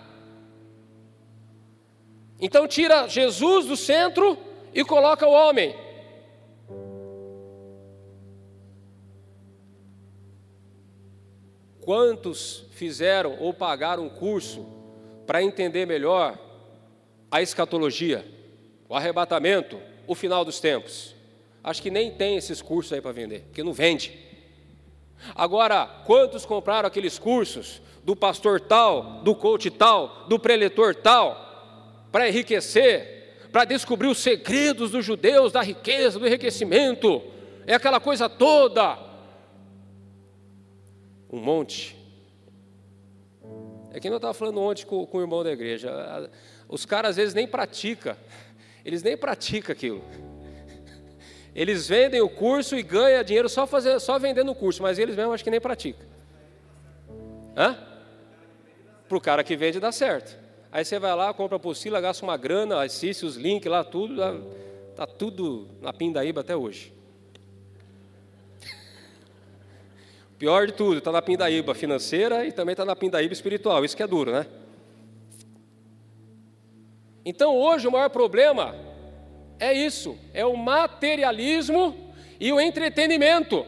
Então 2.44 2.68
tira 2.68 3.08
Jesus 3.08 3.64
do 3.64 3.74
centro 3.74 4.36
e 4.74 4.84
coloca 4.84 5.26
o 5.26 5.32
homem. 5.32 5.74
Quantos 11.80 12.66
fizeram 12.72 13.38
ou 13.40 13.54
pagaram 13.54 14.04
um 14.04 14.10
curso 14.10 14.66
para 15.26 15.42
entender 15.42 15.86
melhor 15.86 16.38
a 17.30 17.40
escatologia, 17.40 18.30
o 18.90 18.94
arrebatamento, 18.94 19.80
o 20.06 20.14
final 20.14 20.44
dos 20.44 20.60
tempos? 20.60 21.14
Acho 21.62 21.80
que 21.80 21.90
nem 21.90 22.10
tem 22.10 22.36
esses 22.36 22.60
cursos 22.60 22.92
aí 22.92 23.00
para 23.00 23.12
vender, 23.12 23.44
porque 23.44 23.62
não 23.62 23.72
vende. 23.72 24.22
Agora, 25.34 25.86
quantos 26.04 26.44
compraram 26.44 26.88
aqueles 26.88 27.18
cursos 27.18 27.80
do 28.04 28.14
pastor 28.14 28.60
tal, 28.60 29.22
do 29.22 29.34
coach 29.34 29.70
tal, 29.70 30.26
do 30.28 30.38
preletor 30.38 30.94
tal? 30.94 31.53
Para 32.14 32.28
enriquecer, 32.28 33.48
para 33.50 33.64
descobrir 33.64 34.06
os 34.06 34.18
segredos 34.18 34.92
dos 34.92 35.04
judeus, 35.04 35.50
da 35.50 35.60
riqueza, 35.60 36.16
do 36.16 36.24
enriquecimento, 36.24 37.20
é 37.66 37.74
aquela 37.74 37.98
coisa 37.98 38.28
toda. 38.28 38.96
Um 41.28 41.40
monte. 41.40 41.96
É 43.92 43.98
que 43.98 44.08
eu 44.08 44.14
estava 44.14 44.32
falando 44.32 44.60
ontem 44.60 44.86
com, 44.86 45.04
com 45.04 45.18
o 45.18 45.20
irmão 45.22 45.42
da 45.42 45.50
igreja. 45.50 45.90
Os 46.68 46.86
caras 46.86 47.10
às 47.10 47.16
vezes 47.16 47.34
nem 47.34 47.48
praticam, 47.48 48.16
eles 48.84 49.02
nem 49.02 49.16
praticam 49.16 49.72
aquilo. 49.72 50.04
Eles 51.52 51.88
vendem 51.88 52.20
o 52.20 52.28
curso 52.28 52.76
e 52.76 52.82
ganham 52.84 53.24
dinheiro 53.24 53.48
só, 53.48 53.66
fazer, 53.66 53.98
só 53.98 54.20
vendendo 54.20 54.52
o 54.52 54.54
curso, 54.54 54.84
mas 54.84 55.00
eles 55.00 55.16
mesmo 55.16 55.32
acho 55.32 55.42
que 55.42 55.50
nem 55.50 55.60
praticam. 55.60 56.06
Hã? 57.56 57.76
Para 59.08 59.18
o 59.18 59.20
cara 59.20 59.42
que 59.42 59.56
vende 59.56 59.80
dá 59.80 59.90
certo. 59.90 60.43
Aí 60.74 60.84
você 60.84 60.98
vai 60.98 61.14
lá, 61.14 61.32
compra 61.32 61.54
a 61.54 61.58
apostila, 61.58 62.00
gasta 62.00 62.24
uma 62.24 62.36
grana, 62.36 62.82
assiste 62.82 63.24
os 63.24 63.36
links 63.36 63.70
lá, 63.70 63.84
tudo, 63.84 64.20
está 64.90 65.06
tudo 65.06 65.68
na 65.80 65.92
pindaíba 65.92 66.40
até 66.40 66.56
hoje. 66.56 66.92
Pior 70.36 70.66
de 70.66 70.72
tudo, 70.72 70.98
está 70.98 71.12
na 71.12 71.22
pindaíba 71.22 71.76
financeira 71.76 72.44
e 72.44 72.50
também 72.50 72.72
está 72.72 72.84
na 72.84 72.96
pindaíba 72.96 73.32
espiritual, 73.32 73.84
isso 73.84 73.96
que 73.96 74.02
é 74.02 74.06
duro, 74.08 74.32
né? 74.32 74.48
Então 77.24 77.56
hoje 77.56 77.86
o 77.86 77.92
maior 77.92 78.10
problema 78.10 78.74
é 79.60 79.72
isso, 79.72 80.18
é 80.32 80.44
o 80.44 80.56
materialismo 80.56 82.12
e 82.40 82.52
o 82.52 82.58
entretenimento. 82.58 83.64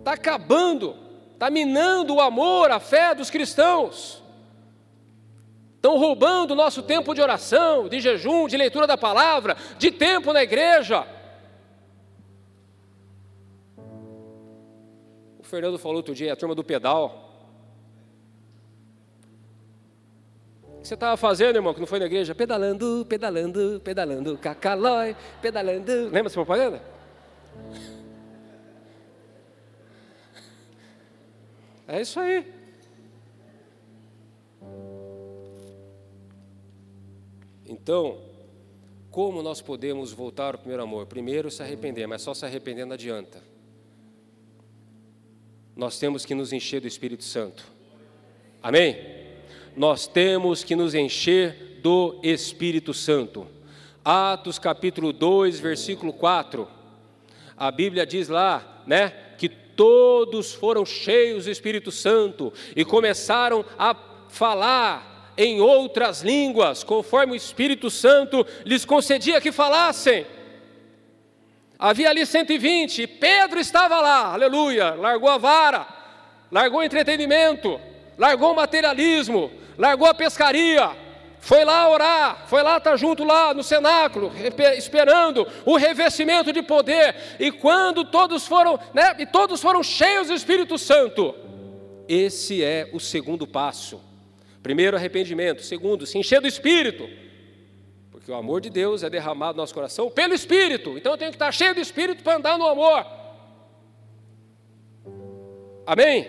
Está 0.00 0.12
acabando, 0.12 0.94
está 1.32 1.48
minando 1.48 2.16
o 2.16 2.20
amor, 2.20 2.70
a 2.70 2.78
fé 2.78 3.14
dos 3.14 3.30
cristãos. 3.30 4.21
Estão 5.82 5.98
roubando 5.98 6.52
o 6.52 6.54
nosso 6.54 6.80
tempo 6.80 7.12
de 7.12 7.20
oração, 7.20 7.88
de 7.88 7.98
jejum, 7.98 8.46
de 8.46 8.56
leitura 8.56 8.86
da 8.86 8.96
palavra, 8.96 9.56
de 9.78 9.90
tempo 9.90 10.32
na 10.32 10.40
igreja. 10.40 11.04
O 15.40 15.42
Fernando 15.42 15.76
falou 15.80 15.96
outro 15.96 16.14
dia, 16.14 16.32
a 16.32 16.36
turma 16.36 16.54
do 16.54 16.62
pedal. 16.62 17.28
O 20.62 20.82
que 20.82 20.86
você 20.86 20.94
estava 20.94 21.16
fazendo, 21.16 21.56
irmão, 21.56 21.74
que 21.74 21.80
não 21.80 21.86
foi 21.88 21.98
na 21.98 22.06
igreja? 22.06 22.32
Pedalando, 22.32 23.04
pedalando, 23.08 23.80
pedalando, 23.82 24.38
cacalói, 24.38 25.16
pedalando. 25.40 26.04
Lembra 26.04 26.26
essa 26.26 26.34
propaganda? 26.34 26.80
É 31.88 32.00
isso 32.00 32.20
aí. 32.20 32.61
Então, 37.72 38.18
como 39.10 39.42
nós 39.42 39.62
podemos 39.62 40.12
voltar 40.12 40.54
ao 40.54 40.58
primeiro 40.58 40.82
amor? 40.82 41.06
Primeiro, 41.06 41.50
se 41.50 41.62
arrepender, 41.62 42.06
mas 42.06 42.20
só 42.20 42.34
se 42.34 42.44
arrepender 42.44 42.84
não 42.84 42.92
adianta. 42.92 43.42
Nós 45.74 45.98
temos 45.98 46.26
que 46.26 46.34
nos 46.34 46.52
encher 46.52 46.82
do 46.82 46.86
Espírito 46.86 47.24
Santo. 47.24 47.64
Amém? 48.62 48.96
Nós 49.74 50.06
temos 50.06 50.62
que 50.62 50.76
nos 50.76 50.94
encher 50.94 51.80
do 51.82 52.20
Espírito 52.22 52.92
Santo. 52.92 53.46
Atos 54.04 54.58
capítulo 54.58 55.10
2, 55.10 55.58
versículo 55.58 56.12
4. 56.12 56.68
A 57.56 57.70
Bíblia 57.70 58.04
diz 58.04 58.28
lá, 58.28 58.82
né, 58.86 59.08
que 59.38 59.48
todos 59.48 60.52
foram 60.52 60.84
cheios 60.84 61.46
do 61.46 61.50
Espírito 61.50 61.90
Santo 61.90 62.52
e 62.76 62.84
começaram 62.84 63.64
a 63.78 63.94
falar 64.28 65.11
em 65.36 65.60
outras 65.60 66.22
línguas, 66.22 66.84
conforme 66.84 67.32
o 67.32 67.36
Espírito 67.36 67.90
Santo 67.90 68.46
lhes 68.64 68.84
concedia 68.84 69.40
que 69.40 69.52
falassem. 69.52 70.26
Havia 71.78 72.10
ali 72.10 72.24
120, 72.24 73.06
Pedro 73.06 73.58
estava 73.58 74.00
lá, 74.00 74.32
aleluia, 74.32 74.94
largou 74.94 75.28
a 75.28 75.38
vara, 75.38 75.86
largou 76.50 76.80
o 76.80 76.84
entretenimento, 76.84 77.80
largou 78.16 78.52
o 78.52 78.56
materialismo, 78.56 79.50
largou 79.76 80.06
a 80.06 80.14
pescaria, 80.14 80.90
foi 81.40 81.64
lá 81.64 81.88
orar, 81.88 82.44
foi 82.46 82.62
lá 82.62 82.76
estar 82.76 82.96
junto 82.96 83.24
lá 83.24 83.52
no 83.52 83.64
cenáculo, 83.64 84.30
esperando 84.76 85.44
o 85.66 85.76
revestimento 85.76 86.52
de 86.52 86.62
poder. 86.62 87.16
E 87.40 87.50
quando 87.50 88.04
todos 88.04 88.46
foram, 88.46 88.78
né, 88.94 89.16
e 89.18 89.26
todos 89.26 89.60
foram 89.60 89.82
cheios 89.82 90.28
do 90.28 90.34
Espírito 90.34 90.78
Santo. 90.78 91.34
Esse 92.08 92.62
é 92.62 92.88
o 92.92 93.00
segundo 93.00 93.44
passo. 93.44 94.11
Primeiro, 94.62 94.96
arrependimento. 94.96 95.62
Segundo, 95.62 96.06
se 96.06 96.18
encher 96.18 96.40
do 96.40 96.46
Espírito. 96.46 97.08
Porque 98.10 98.30
o 98.30 98.34
amor 98.34 98.60
de 98.60 98.70
Deus 98.70 99.02
é 99.02 99.10
derramado 99.10 99.56
no 99.56 99.62
nosso 99.62 99.74
coração 99.74 100.10
pelo 100.10 100.32
Espírito. 100.32 100.96
Então 100.96 101.12
eu 101.12 101.18
tenho 101.18 101.30
que 101.30 101.36
estar 101.36 101.50
cheio 101.50 101.74
do 101.74 101.80
Espírito 101.80 102.22
para 102.22 102.36
andar 102.36 102.56
no 102.56 102.66
amor. 102.66 103.04
Amém? 105.84 106.28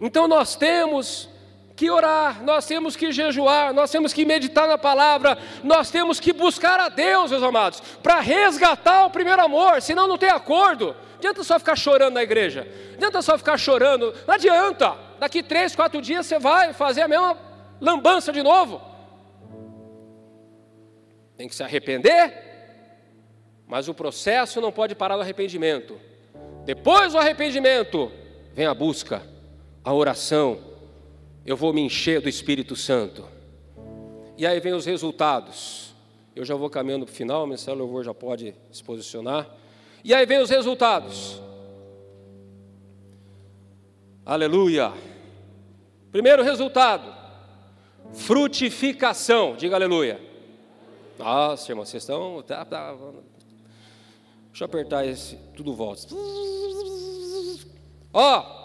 Então 0.00 0.28
nós 0.28 0.54
temos 0.54 1.28
que 1.74 1.90
orar, 1.90 2.44
nós 2.44 2.66
temos 2.66 2.94
que 2.94 3.10
jejuar, 3.10 3.72
nós 3.72 3.90
temos 3.90 4.12
que 4.12 4.24
meditar 4.24 4.68
na 4.68 4.78
palavra, 4.78 5.36
nós 5.64 5.90
temos 5.90 6.20
que 6.20 6.32
buscar 6.32 6.78
a 6.78 6.88
Deus, 6.88 7.30
meus 7.30 7.42
amados, 7.42 7.80
para 8.02 8.20
resgatar 8.20 9.06
o 9.06 9.10
primeiro 9.10 9.42
amor, 9.42 9.82
senão 9.82 10.06
não 10.06 10.18
tem 10.18 10.28
acordo. 10.28 10.88
Não 11.12 11.16
adianta 11.18 11.42
só 11.42 11.58
ficar 11.58 11.76
chorando 11.76 12.14
na 12.14 12.22
igreja, 12.22 12.68
não 12.90 12.94
adianta 12.94 13.22
só 13.22 13.38
ficar 13.38 13.56
chorando, 13.56 14.14
não 14.26 14.34
adianta. 14.34 14.96
Daqui 15.22 15.40
três, 15.40 15.76
quatro 15.76 16.02
dias 16.02 16.26
você 16.26 16.36
vai 16.36 16.72
fazer 16.72 17.02
a 17.02 17.06
mesma 17.06 17.38
lambança 17.80 18.32
de 18.32 18.42
novo. 18.42 18.82
Tem 21.36 21.46
que 21.46 21.54
se 21.54 21.62
arrepender, 21.62 22.34
mas 23.64 23.86
o 23.86 23.94
processo 23.94 24.60
não 24.60 24.72
pode 24.72 24.96
parar 24.96 25.14
no 25.14 25.22
arrependimento. 25.22 25.96
Depois 26.64 27.12
do 27.12 27.20
arrependimento, 27.20 28.10
vem 28.52 28.66
a 28.66 28.74
busca, 28.74 29.22
a 29.84 29.94
oração, 29.94 30.58
eu 31.46 31.56
vou 31.56 31.72
me 31.72 31.82
encher 31.82 32.20
do 32.20 32.28
Espírito 32.28 32.74
Santo. 32.74 33.24
E 34.36 34.44
aí 34.44 34.58
vem 34.58 34.72
os 34.72 34.86
resultados. 34.86 35.94
Eu 36.34 36.44
já 36.44 36.56
vou 36.56 36.68
caminhando 36.68 37.06
para 37.06 37.12
o 37.12 37.16
final, 37.16 37.44
o 37.44 37.46
Ministério 37.46 37.78
Louvor 37.78 38.02
já 38.02 38.12
pode 38.12 38.56
se 38.72 38.82
posicionar. 38.82 39.48
E 40.02 40.12
aí 40.12 40.26
vem 40.26 40.40
os 40.40 40.50
resultados. 40.50 41.40
Aleluia. 44.26 45.11
Primeiro 46.12 46.42
resultado: 46.42 47.12
frutificação. 48.12 49.56
Diga 49.56 49.74
aleluia. 49.74 50.20
Nossa, 51.18 51.72
irmão, 51.72 51.84
vocês 51.84 52.02
estão. 52.02 52.42
Tá, 52.42 52.64
tá, 52.64 52.94
deixa 54.50 54.64
eu 54.64 54.66
apertar 54.66 55.06
esse. 55.06 55.36
Tudo 55.56 55.74
volta. 55.74 56.06
Ó. 58.12 58.60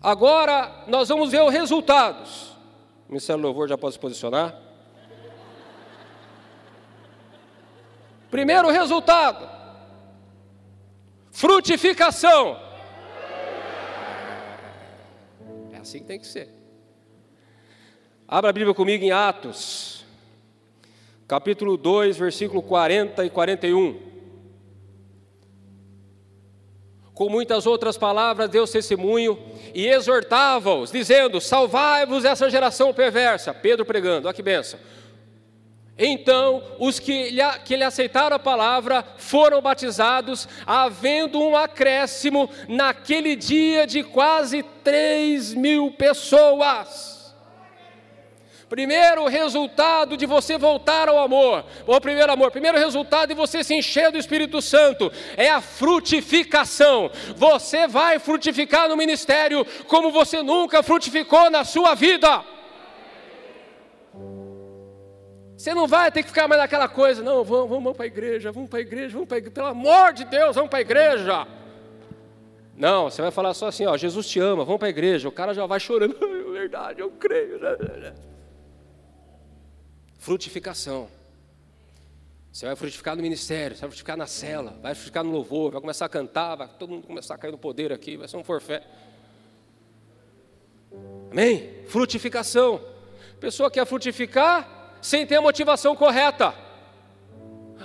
Agora 0.00 0.84
nós 0.88 1.08
vamos 1.08 1.30
ver 1.30 1.42
os 1.42 1.52
resultados. 1.52 2.52
O 3.08 3.12
Ministério 3.12 3.42
Louvor 3.42 3.68
já 3.68 3.76
pode 3.78 3.94
se 3.94 4.00
posicionar. 4.00 4.56
Primeiro 8.30 8.70
resultado: 8.70 9.48
frutificação. 11.30 12.58
É 15.71 15.71
assim 15.82 15.98
que 15.98 16.06
tem 16.06 16.18
que 16.18 16.26
ser. 16.26 16.48
Abra 18.26 18.50
a 18.50 18.52
Bíblia 18.52 18.72
comigo 18.72 19.04
em 19.04 19.10
Atos, 19.10 20.06
capítulo 21.28 21.76
2, 21.76 22.16
versículo 22.16 22.62
40 22.62 23.24
e 23.24 23.30
41. 23.30 24.12
Com 27.12 27.28
muitas 27.28 27.66
outras 27.66 27.98
palavras, 27.98 28.48
deu 28.48 28.66
testemunho 28.66 29.38
e 29.74 29.86
exortava-os, 29.86 30.90
dizendo: 30.90 31.40
Salvai-vos 31.40 32.24
essa 32.24 32.48
geração 32.48 32.94
perversa. 32.94 33.52
Pedro 33.52 33.84
pregando, 33.84 34.26
olha 34.26 34.34
que 34.34 34.42
benção. 34.42 34.80
Então, 35.98 36.62
os 36.78 36.98
que 36.98 37.30
lhe, 37.30 37.42
que 37.64 37.76
lhe 37.76 37.84
aceitaram 37.84 38.36
a 38.36 38.38
palavra 38.38 39.04
foram 39.18 39.60
batizados, 39.60 40.48
havendo 40.66 41.38
um 41.38 41.54
acréscimo 41.54 42.48
naquele 42.66 43.36
dia 43.36 43.86
de 43.86 44.02
quase 44.02 44.62
três 44.82 45.52
mil 45.52 45.92
pessoas. 45.92 47.12
Primeiro 48.72 49.26
resultado 49.26 50.16
de 50.16 50.24
você 50.24 50.56
voltar 50.56 51.06
ao 51.06 51.18
amor, 51.18 51.62
o 51.86 52.00
primeiro 52.00 52.32
amor, 52.32 52.50
primeiro 52.50 52.78
resultado 52.78 53.28
de 53.28 53.34
você 53.34 53.62
se 53.62 53.74
encher 53.74 54.10
do 54.10 54.16
Espírito 54.16 54.62
Santo 54.62 55.12
é 55.36 55.50
a 55.50 55.60
frutificação. 55.60 57.10
Você 57.36 57.86
vai 57.86 58.18
frutificar 58.18 58.88
no 58.88 58.96
ministério 58.96 59.62
como 59.86 60.10
você 60.10 60.42
nunca 60.42 60.82
frutificou 60.82 61.50
na 61.50 61.64
sua 61.64 61.94
vida. 61.94 62.42
Você 65.62 65.74
não 65.74 65.86
vai 65.86 66.10
ter 66.10 66.24
que 66.24 66.28
ficar 66.28 66.48
mais 66.48 66.60
naquela 66.60 66.88
coisa, 66.88 67.22
não, 67.22 67.44
vamos, 67.44 67.68
vamos 67.68 67.92
para 67.92 68.04
a 68.04 68.06
igreja, 68.08 68.50
vamos 68.50 68.68
para 68.68 68.80
a 68.80 68.82
igreja, 68.82 69.12
vamos 69.12 69.28
para 69.28 69.36
a 69.36 69.38
igreja, 69.38 69.54
pelo 69.54 69.68
amor 69.68 70.12
de 70.12 70.24
Deus, 70.24 70.56
vamos 70.56 70.68
para 70.68 70.80
a 70.80 70.82
igreja. 70.82 71.46
Não, 72.76 73.08
você 73.08 73.22
vai 73.22 73.30
falar 73.30 73.54
só 73.54 73.68
assim, 73.68 73.86
ó, 73.86 73.96
Jesus 73.96 74.26
te 74.26 74.40
ama, 74.40 74.64
vamos 74.64 74.80
para 74.80 74.88
a 74.88 74.90
igreja. 74.90 75.28
O 75.28 75.30
cara 75.30 75.54
já 75.54 75.64
vai 75.64 75.78
chorando, 75.78 76.16
é 76.20 76.52
verdade, 76.58 77.00
eu 77.00 77.12
creio 77.12 77.60
frutificação. 80.18 81.06
Você 82.52 82.66
vai 82.66 82.74
frutificar 82.74 83.14
no 83.14 83.22
ministério, 83.22 83.76
você 83.76 83.82
vai 83.82 83.90
frutificar 83.90 84.16
na 84.16 84.26
cela, 84.26 84.76
vai 84.82 84.96
frutificar 84.96 85.22
no 85.22 85.30
louvor, 85.30 85.70
vai 85.70 85.80
começar 85.80 86.06
a 86.06 86.08
cantar, 86.08 86.56
vai 86.56 86.66
todo 86.76 86.90
mundo 86.90 87.06
começar 87.06 87.36
a 87.36 87.38
cair 87.38 87.52
no 87.52 87.58
poder 87.58 87.92
aqui, 87.92 88.16
vai 88.16 88.26
ser 88.26 88.36
um 88.36 88.42
forfé. 88.42 88.82
Amém? 91.30 91.84
Frutificação. 91.86 92.80
pessoa 93.38 93.70
quer 93.70 93.86
frutificar 93.86 94.71
sem 95.02 95.26
ter 95.26 95.36
a 95.36 95.42
motivação 95.42 95.94
correta. 95.94 96.54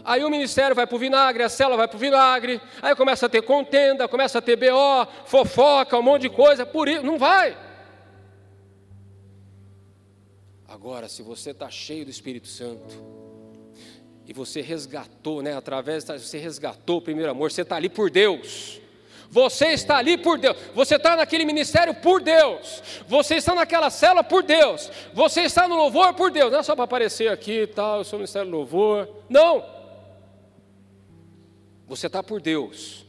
Aí 0.05 0.23
o 0.23 0.29
ministério 0.29 0.73
vai 0.73 0.87
para 0.87 0.95
o 0.95 0.99
vinagre, 0.99 1.43
a 1.43 1.49
cela 1.49 1.75
vai 1.75 1.87
para 1.87 1.97
o 1.97 1.99
vinagre, 1.99 2.61
aí 2.81 2.95
começa 2.95 3.25
a 3.25 3.29
ter 3.29 3.41
contenda, 3.41 4.07
começa 4.07 4.37
a 4.37 4.41
ter 4.41 4.55
BO, 4.55 5.05
fofoca, 5.25 5.97
um 5.97 6.01
monte 6.03 6.21
de 6.21 6.29
coisa, 6.29 6.65
por 6.65 6.87
isso, 6.87 7.03
não 7.03 7.17
vai. 7.17 7.57
Agora, 10.65 11.09
se 11.09 11.21
você 11.21 11.49
está 11.49 11.69
cheio 11.69 12.05
do 12.05 12.11
Espírito 12.11 12.47
Santo, 12.47 13.17
e 14.27 14.33
você 14.33 14.61
resgatou, 14.61 15.41
né, 15.41 15.55
através, 15.55 16.03
você 16.03 16.37
resgatou 16.37 16.97
o 16.97 17.01
primeiro 17.01 17.31
amor, 17.31 17.49
você 17.49 17.61
está 17.61 17.77
ali 17.77 17.89
por 17.89 18.09
Deus. 18.09 18.81
Você 19.29 19.67
está 19.67 19.97
ali 19.97 20.17
por 20.17 20.37
Deus, 20.37 20.55
você 20.73 20.95
está 20.95 21.15
naquele 21.15 21.45
ministério 21.45 21.93
por 21.95 22.21
Deus, 22.21 22.81
você 23.07 23.35
está 23.35 23.53
naquela 23.53 23.89
cela 23.89 24.23
por 24.23 24.41
Deus, 24.41 24.89
você 25.13 25.41
está 25.41 25.67
no 25.67 25.75
louvor 25.75 26.13
por 26.13 26.31
Deus, 26.31 26.51
não 26.51 26.59
é 26.59 26.63
só 26.63 26.75
para 26.75 26.85
aparecer 26.85 27.29
aqui 27.29 27.63
e 27.63 27.67
tal, 27.67 27.99
eu 27.99 28.03
sou 28.05 28.19
ministério 28.19 28.49
do 28.49 28.55
louvor, 28.55 29.07
não. 29.29 29.63
Você 31.87 32.07
está 32.07 32.23
por 32.23 32.41
Deus, 32.41 33.05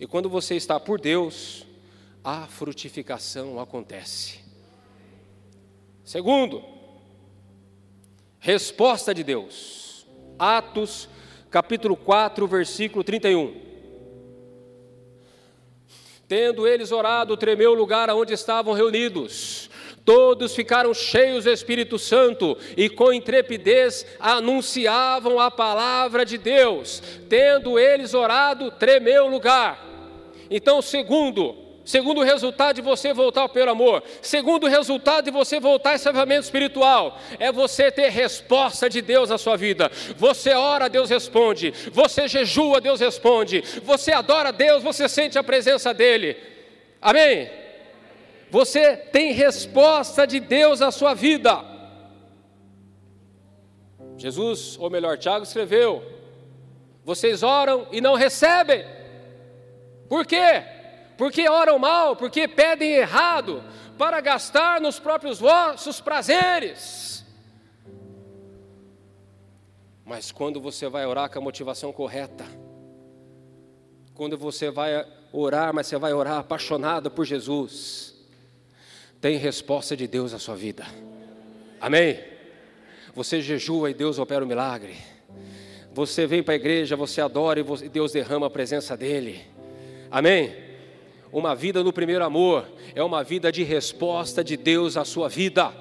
e 0.00 0.06
quando 0.06 0.28
você 0.28 0.54
está 0.54 0.80
por 0.80 1.00
Deus, 1.00 1.66
a 2.24 2.46
frutificação 2.46 3.60
acontece. 3.60 4.40
Segundo, 6.02 6.72
Resposta 8.44 9.14
de 9.14 9.22
Deus. 9.22 10.04
Atos, 10.36 11.08
capítulo 11.48 11.94
4, 11.94 12.44
versículo 12.48 13.04
31. 13.04 13.71
Tendo 16.32 16.66
eles 16.66 16.90
orado, 16.92 17.36
tremeu 17.36 17.72
o 17.72 17.74
lugar 17.74 18.08
onde 18.08 18.32
estavam 18.32 18.72
reunidos. 18.72 19.68
Todos 20.02 20.54
ficaram 20.54 20.94
cheios 20.94 21.44
do 21.44 21.50
Espírito 21.50 21.98
Santo 21.98 22.56
e 22.74 22.88
com 22.88 23.12
intrepidez 23.12 24.06
anunciavam 24.18 25.38
a 25.38 25.50
palavra 25.50 26.24
de 26.24 26.38
Deus. 26.38 27.02
Tendo 27.28 27.78
eles 27.78 28.14
orado, 28.14 28.70
tremeu 28.70 29.26
o 29.26 29.30
lugar. 29.30 29.86
Então, 30.50 30.80
segundo, 30.80 31.54
Segundo 31.84 32.22
resultado 32.22 32.76
de 32.76 32.82
você 32.82 33.12
voltar 33.12 33.48
pelo 33.48 33.70
amor. 33.70 34.02
Segundo 34.20 34.68
resultado 34.68 35.24
de 35.24 35.30
você 35.30 35.58
voltar 35.58 35.94
esse 35.94 36.08
avivamento 36.08 36.44
espiritual. 36.44 37.18
É 37.38 37.50
você 37.50 37.90
ter 37.90 38.08
resposta 38.08 38.88
de 38.88 39.02
Deus 39.02 39.30
na 39.30 39.38
sua 39.38 39.56
vida. 39.56 39.90
Você 40.16 40.54
ora, 40.54 40.88
Deus 40.88 41.10
responde. 41.10 41.72
Você 41.90 42.28
jejua, 42.28 42.80
Deus 42.80 43.00
responde. 43.00 43.62
Você 43.82 44.12
adora 44.12 44.52
Deus, 44.52 44.82
você 44.82 45.08
sente 45.08 45.38
a 45.38 45.42
presença 45.42 45.92
dEle. 45.92 46.36
Amém? 47.00 47.50
Você 48.48 48.96
tem 48.96 49.32
resposta 49.32 50.26
de 50.26 50.38
Deus 50.38 50.78
na 50.78 50.92
sua 50.92 51.14
vida. 51.14 51.64
Jesus, 54.16 54.76
ou 54.78 54.88
melhor, 54.88 55.18
Tiago 55.18 55.42
escreveu: 55.42 56.00
Vocês 57.04 57.42
oram 57.42 57.88
e 57.90 58.00
não 58.00 58.14
recebem. 58.14 58.84
Por 60.08 60.24
quê? 60.24 60.62
Porque 61.22 61.48
oram 61.48 61.78
mal, 61.78 62.16
porque 62.16 62.48
pedem 62.48 62.94
errado, 62.94 63.62
para 63.96 64.20
gastar 64.20 64.80
nos 64.80 64.98
próprios 64.98 65.38
vossos 65.38 66.00
prazeres. 66.00 67.24
Mas 70.04 70.32
quando 70.32 70.60
você 70.60 70.88
vai 70.88 71.06
orar 71.06 71.30
com 71.30 71.38
a 71.38 71.40
motivação 71.40 71.92
correta, 71.92 72.44
quando 74.14 74.36
você 74.36 74.68
vai 74.68 75.06
orar, 75.32 75.72
mas 75.72 75.86
você 75.86 75.96
vai 75.96 76.12
orar 76.12 76.38
apaixonado 76.38 77.08
por 77.08 77.24
Jesus, 77.24 78.16
tem 79.20 79.36
resposta 79.36 79.96
de 79.96 80.08
Deus 80.08 80.32
na 80.32 80.40
sua 80.40 80.56
vida. 80.56 80.84
Amém? 81.80 82.18
Você 83.14 83.40
jejua 83.40 83.92
e 83.92 83.94
Deus 83.94 84.18
opera 84.18 84.44
o 84.44 84.48
milagre. 84.48 84.96
Você 85.92 86.26
vem 86.26 86.42
para 86.42 86.54
a 86.54 86.56
igreja, 86.56 86.96
você 86.96 87.20
adora 87.20 87.60
e 87.60 87.88
Deus 87.88 88.10
derrama 88.10 88.48
a 88.48 88.50
presença 88.50 88.96
dEle. 88.96 89.40
Amém? 90.10 90.71
Uma 91.32 91.54
vida 91.54 91.82
no 91.82 91.94
primeiro 91.94 92.22
amor 92.22 92.68
é 92.94 93.02
uma 93.02 93.24
vida 93.24 93.50
de 93.50 93.62
resposta 93.62 94.44
de 94.44 94.54
Deus 94.54 94.98
à 94.98 95.04
sua 95.04 95.30
vida. 95.30 95.72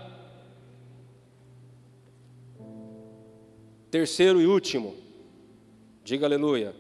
Terceiro 3.92 4.40
e 4.40 4.48
último, 4.48 4.96
diga 6.06 6.26
aleluia. 6.26 6.74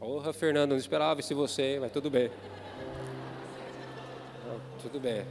Porra, 0.00 0.32
Fernando, 0.32 0.70
não 0.70 0.78
esperava 0.78 1.20
isso 1.20 1.28
de 1.28 1.34
você, 1.34 1.76
mas 1.78 1.92
tudo 1.92 2.08
bem. 2.08 2.30
Tudo 4.80 4.98
bem. 4.98 5.24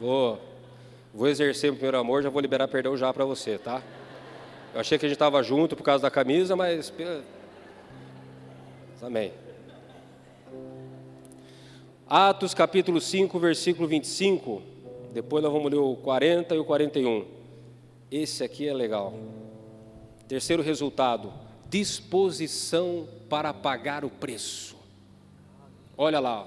Vou, 0.00 0.40
vou 1.14 1.28
exercer 1.28 1.70
o 1.70 1.74
primeiro 1.74 1.98
amor, 1.98 2.22
já 2.22 2.30
vou 2.30 2.40
liberar 2.40 2.66
perdão 2.66 2.96
já 2.96 3.12
para 3.12 3.24
você, 3.24 3.58
tá? 3.58 3.80
Eu 4.74 4.80
achei 4.80 4.98
que 4.98 5.06
a 5.06 5.08
gente 5.08 5.14
estava 5.16 5.40
junto 5.42 5.76
por 5.76 5.84
causa 5.84 6.02
da 6.02 6.10
camisa, 6.10 6.56
mas 6.56 6.92
Amém. 9.02 9.32
Atos 12.06 12.52
capítulo 12.52 13.00
5, 13.00 13.38
versículo 13.38 13.88
25. 13.88 14.60
Depois 15.14 15.42
nós 15.42 15.50
vamos 15.50 15.70
ler 15.70 15.78
o 15.78 15.96
40 15.96 16.54
e 16.54 16.58
o 16.58 16.64
41. 16.64 17.24
Esse 18.10 18.44
aqui 18.44 18.68
é 18.68 18.74
legal. 18.74 19.14
Terceiro 20.28 20.62
resultado: 20.62 21.32
disposição 21.70 23.08
para 23.28 23.54
pagar 23.54 24.04
o 24.04 24.10
preço. 24.10 24.76
Olha 25.96 26.20
lá. 26.20 26.46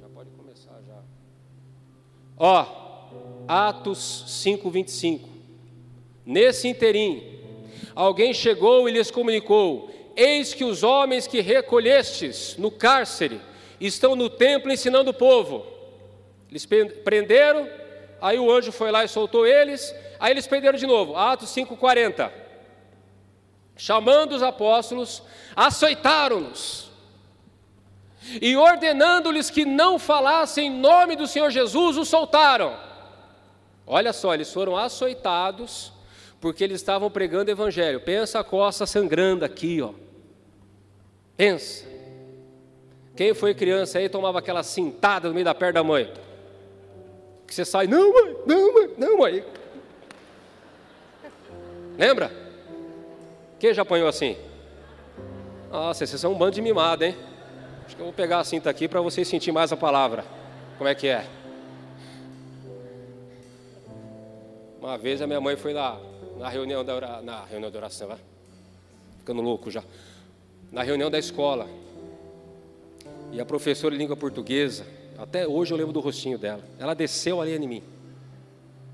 Já 0.00 0.08
pode 0.14 0.30
começar 0.30 0.80
já. 0.86 1.02
Ó, 2.38 3.08
Atos 3.48 4.24
5, 4.28 4.70
25. 4.70 5.28
Nesse 6.24 6.68
interim, 6.68 7.40
alguém 7.96 8.32
chegou 8.32 8.88
e 8.88 8.92
lhes 8.92 9.10
comunicou: 9.10 9.95
Eis 10.16 10.54
que 10.54 10.64
os 10.64 10.82
homens 10.82 11.26
que 11.26 11.40
recolhestes 11.40 12.56
no 12.56 12.70
cárcere 12.70 13.40
estão 13.78 14.16
no 14.16 14.30
templo 14.30 14.72
ensinando 14.72 15.10
o 15.10 15.14
povo. 15.14 15.66
Eles 16.50 16.66
prenderam, 17.04 17.68
aí 18.20 18.38
o 18.38 18.50
anjo 18.50 18.72
foi 18.72 18.90
lá 18.90 19.04
e 19.04 19.08
soltou 19.08 19.46
eles, 19.46 19.94
aí 20.18 20.32
eles 20.32 20.46
prenderam 20.46 20.78
de 20.78 20.86
novo. 20.86 21.16
Atos 21.16 21.50
5,40. 21.50 22.32
Chamando 23.76 24.32
os 24.32 24.42
apóstolos, 24.42 25.22
açoitaram-nos 25.54 26.86
e 28.40 28.56
ordenando-lhes 28.56 29.50
que 29.50 29.64
não 29.64 29.98
falassem 29.98 30.68
em 30.68 30.70
nome 30.70 31.14
do 31.14 31.26
Senhor 31.26 31.50
Jesus, 31.50 31.96
os 31.96 32.08
soltaram. 32.08 32.76
Olha 33.86 34.12
só, 34.12 34.34
eles 34.34 34.52
foram 34.52 34.76
açoitados 34.76 35.92
porque 36.40 36.62
eles 36.62 36.80
estavam 36.80 37.10
pregando 37.10 37.50
o 37.50 37.52
evangelho. 37.52 38.00
Pensa 38.00 38.40
a 38.40 38.44
costa 38.44 38.86
sangrando 38.86 39.44
aqui, 39.44 39.80
ó. 39.80 39.92
Pensa. 41.36 41.86
Quem 43.14 43.32
foi 43.32 43.54
criança 43.54 43.98
aí 43.98 44.08
tomava 44.08 44.38
aquela 44.38 44.62
cintada 44.62 45.28
no 45.28 45.34
meio 45.34 45.44
da 45.44 45.54
perna 45.54 45.74
da 45.74 45.84
mãe? 45.84 46.12
Que 47.46 47.54
você 47.54 47.64
sai, 47.64 47.86
não 47.86 48.12
mãe, 48.12 48.36
não 48.46 48.74
mãe, 48.74 48.90
não 48.98 49.18
mãe. 49.18 49.44
Lembra? 51.96 52.30
Quem 53.58 53.72
já 53.72 53.82
apanhou 53.82 54.08
assim? 54.08 54.36
Nossa, 55.70 56.06
vocês 56.06 56.20
são 56.20 56.32
um 56.32 56.38
bando 56.38 56.52
de 56.52 56.62
mimado, 56.62 57.04
hein? 57.04 57.16
Acho 57.86 57.96
que 57.96 58.02
eu 58.02 58.06
vou 58.06 58.12
pegar 58.12 58.40
a 58.40 58.44
cinta 58.44 58.68
aqui 58.68 58.86
para 58.86 59.00
vocês 59.00 59.26
sentir 59.26 59.52
mais 59.52 59.72
a 59.72 59.76
palavra. 59.76 60.24
Como 60.76 60.88
é 60.88 60.94
que 60.94 61.08
é? 61.08 61.26
Uma 64.78 64.98
vez 64.98 65.22
a 65.22 65.26
minha 65.26 65.40
mãe 65.40 65.56
foi 65.56 65.72
lá 65.72 65.98
na 66.38 66.48
reunião 66.48 66.84
da, 66.84 66.94
oração, 66.94 67.22
na 67.22 67.44
reunião 67.44 67.70
da 67.70 67.78
oração, 67.78 68.08
lá. 68.08 68.18
ficando 69.18 69.40
louco 69.42 69.70
já 69.70 69.82
na 70.70 70.82
reunião 70.82 71.10
da 71.10 71.18
escola. 71.18 71.66
E 73.32 73.40
a 73.40 73.44
professora 73.44 73.94
de 73.94 73.98
língua 73.98 74.16
portuguesa, 74.16 74.86
até 75.18 75.46
hoje 75.46 75.72
eu 75.72 75.78
lembro 75.78 75.92
do 75.92 76.00
rostinho 76.00 76.38
dela. 76.38 76.62
Ela 76.78 76.94
desceu 76.94 77.40
ali 77.40 77.52
em 77.52 77.66
mim. 77.66 77.82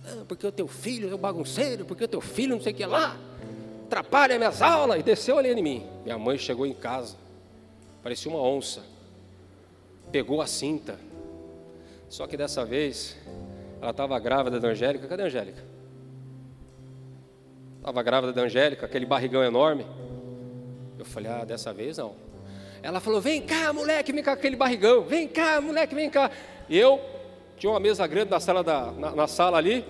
Ah, 0.05 0.25
porque 0.27 0.47
o 0.47 0.53
teu 0.53 0.67
filho 0.67 1.11
é 1.11 1.15
um 1.15 1.19
bagunceiro, 1.19 1.85
porque 1.85 2.05
o 2.05 2.09
teu 2.09 2.21
filho 2.21 2.55
não 2.55 2.63
sei 2.63 2.73
o 2.73 2.77
que 2.77 2.87
lá, 2.87 3.17
atrapalha 3.87 4.39
minhas 4.39 4.61
aulas, 4.63 4.99
e 4.99 5.03
desceu 5.03 5.39
ali 5.39 5.51
em 5.51 5.63
mim. 5.63 5.87
Minha 6.05 6.19
mãe 6.19 6.39
chegou 6.39 6.67
em 6.67 6.75
casa, 6.75 7.17
parecia 8.03 8.31
uma 8.31 8.41
onça, 8.41 8.83
pegou 10.11 10.41
a 10.41 10.47
cinta. 10.47 10.99
Só 12.09 12.27
que 12.27 12.37
dessa 12.37 12.65
vez, 12.65 13.17
ela 13.81 13.91
estava 13.91 14.19
grávida 14.19 14.59
da 14.59 14.69
Angélica. 14.69 15.07
Cadê 15.07 15.23
a 15.23 15.27
Angélica? 15.27 15.72
Estava 17.83 18.01
grávida 18.01 18.33
da 18.33 18.43
Angélica, 18.43 18.87
aquele 18.87 19.05
barrigão 19.05 19.43
enorme. 19.43 19.85
Eu 20.97 21.05
falei, 21.05 21.29
ah, 21.29 21.45
dessa 21.45 21.73
vez 21.73 21.99
não. 21.99 22.15
Ela 22.81 23.01
falou, 23.01 23.21
vem 23.21 23.43
cá, 23.43 23.73
moleque, 23.73 24.13
vem 24.13 24.23
cá 24.23 24.37
com 24.37 24.39
aquele 24.39 24.55
barrigão, 24.55 25.03
vem 25.03 25.27
cá, 25.27 25.61
moleque, 25.61 25.93
vem 25.93 26.09
cá. 26.09 26.31
Eu 26.71 27.01
tinha 27.57 27.73
uma 27.73 27.81
mesa 27.81 28.07
grande 28.07 28.31
na 28.31 28.39
sala, 28.39 28.63
da, 28.63 28.93
na, 28.93 29.11
na 29.11 29.27
sala 29.27 29.59
ali. 29.59 29.85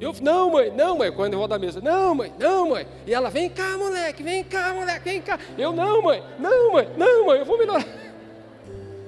Eu, 0.00 0.14
não, 0.22 0.50
mãe, 0.50 0.70
não, 0.70 0.96
mãe, 0.96 1.12
quando 1.12 1.34
eu 1.34 1.40
vou 1.40 1.46
da 1.46 1.58
mesa, 1.58 1.78
não, 1.82 2.14
mãe, 2.14 2.32
não, 2.38 2.70
mãe. 2.70 2.86
E 3.06 3.12
ela, 3.12 3.28
vem 3.28 3.50
cá, 3.50 3.76
moleque, 3.76 4.22
vem 4.22 4.42
cá, 4.42 4.72
moleque, 4.72 5.04
vem 5.04 5.20
cá. 5.20 5.38
Eu, 5.58 5.74
não, 5.74 6.00
mãe, 6.00 6.22
não, 6.38 6.72
mãe, 6.72 6.88
não, 6.96 7.26
mãe, 7.26 7.38
eu 7.40 7.44
vou 7.44 7.58
melhorar. 7.58 7.84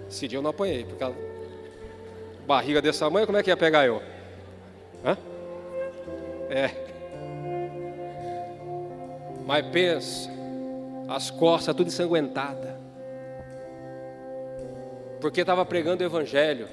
Esse 0.07 0.29
dia 0.29 0.37
eu 0.37 0.43
não 0.43 0.51
apanhei, 0.51 0.85
porque 0.85 1.03
a 1.03 1.13
barriga 2.47 2.83
dessa 2.83 3.09
mãe, 3.09 3.25
como 3.25 3.39
é 3.39 3.43
que 3.43 3.49
ia 3.49 3.57
pegar 3.57 3.87
eu? 3.87 4.03
Hã? 5.03 5.17
É. 6.51 6.84
Mas 9.45 9.67
pensa, 9.67 10.31
as 11.09 11.31
costas 11.31 11.75
tudo 11.75 11.89
ensanguentada, 11.89 12.81
porque 15.21 15.43
estava 15.43 15.65
pregando 15.65 16.03
o 16.03 16.07
Evangelho, 16.07 16.69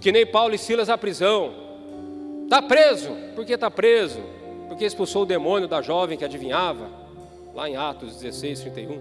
que 0.00 0.10
nem 0.10 0.26
Paulo 0.26 0.54
e 0.54 0.58
Silas 0.58 0.88
à 0.88 0.96
prisão, 0.96 1.52
está 2.44 2.62
preso, 2.62 3.10
por 3.34 3.44
que 3.44 3.52
está 3.52 3.70
preso? 3.70 4.20
Porque 4.68 4.84
expulsou 4.84 5.22
o 5.22 5.26
demônio 5.26 5.68
da 5.68 5.82
jovem 5.82 6.16
que 6.16 6.24
adivinhava, 6.24 6.88
lá 7.54 7.68
em 7.68 7.76
Atos 7.76 8.16
16, 8.16 8.60
31. 8.60 9.00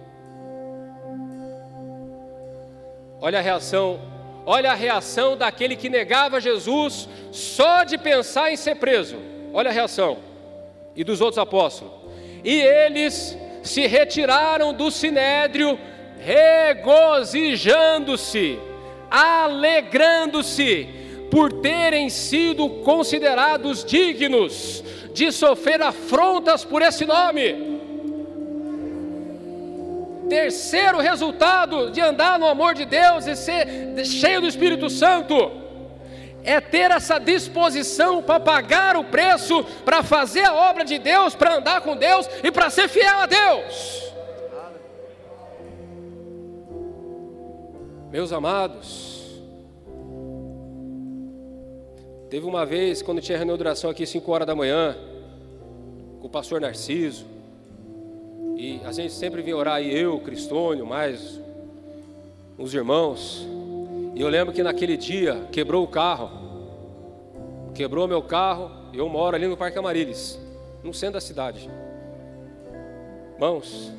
Olha 3.22 3.40
a 3.40 3.42
reação, 3.42 4.02
olha 4.46 4.72
a 4.72 4.76
reação 4.76 5.38
daquele 5.38 5.78
que 5.78 5.90
negava 5.90 6.42
Jesus 6.42 7.08
só 7.32 7.86
de 7.86 7.98
pensar 7.98 8.52
em 8.52 8.58
ser 8.58 8.76
preso. 8.76 9.16
Olha 9.54 9.70
a 9.70 9.74
reação. 9.74 10.18
E 10.94 11.04
dos 11.04 11.22
outros 11.22 11.38
apóstolos. 11.38 12.03
E 12.44 12.60
eles 12.60 13.38
se 13.64 13.88
retiraram 13.88 14.72
do 14.74 14.92
sinédrio, 14.92 15.80
regozijando-se, 16.20 18.60
alegrando-se, 19.10 20.90
por 21.32 21.62
terem 21.62 22.10
sido 22.10 22.70
considerados 22.84 23.86
dignos 23.86 24.84
de 25.14 25.32
sofrer 25.32 25.82
afrontas 25.82 26.66
por 26.66 26.82
esse 26.82 27.06
nome. 27.06 27.72
Terceiro 30.30 31.00
resultado 31.00 31.92
de 31.92 32.02
andar 32.02 32.38
no 32.38 32.48
amor 32.48 32.74
de 32.74 32.84
Deus 32.86 33.26
e 33.26 33.36
ser 33.36 34.06
cheio 34.06 34.42
do 34.42 34.48
Espírito 34.48 34.90
Santo 34.90 35.63
é 36.44 36.60
ter 36.60 36.92
essa 36.92 37.20
disposição 37.20 38.22
para 38.22 38.40
pagar 38.40 38.98
o 38.98 39.06
preço, 39.06 39.64
para 39.86 40.04
fazer 40.04 40.44
a 40.44 40.54
obra 40.54 40.84
de 40.84 41.00
Deus, 41.00 41.36
para 41.36 41.56
andar 41.56 41.82
com 41.82 41.96
Deus 41.96 42.30
e 42.44 42.52
para 42.52 42.70
ser 42.70 42.88
fiel 42.88 43.20
a 43.20 43.26
Deus. 43.26 44.04
Meus 48.12 48.32
amados, 48.32 49.42
teve 52.30 52.46
uma 52.46 52.66
vez 52.66 53.02
quando 53.02 53.22
tinha 53.22 53.38
reunião 53.38 53.58
de 53.58 53.64
oração 53.64 53.90
aqui 53.90 54.06
5 54.06 54.32
horas 54.32 54.46
da 54.46 54.54
manhã, 54.54 54.96
com 56.20 56.28
o 56.28 56.30
pastor 56.30 56.62
Narciso, 56.62 57.26
e 58.56 58.80
a 58.86 58.92
gente 58.92 59.14
sempre 59.14 59.42
vinha 59.42 59.58
orar 59.58 59.76
aí, 59.76 59.92
eu, 59.92 60.20
Cristônio, 60.20 60.86
mais 60.86 61.42
os 62.56 62.72
irmãos, 62.72 63.48
e 64.16 64.22
eu 64.22 64.30
lembro 64.30 64.54
que 64.54 64.62
naquele 64.62 64.96
dia 64.96 65.48
quebrou 65.52 65.84
o 65.84 65.88
carro, 65.88 66.30
quebrou 67.74 68.08
meu 68.08 68.22
carro, 68.22 68.70
eu 68.94 69.10
moro 69.10 69.36
ali 69.36 69.48
no 69.48 69.58
Parque 69.58 69.80
Amarilis, 69.80 70.40
no 70.84 70.94
centro 70.94 71.16
da 71.16 71.22
cidade. 71.22 71.70
Irmãos, 73.34 73.92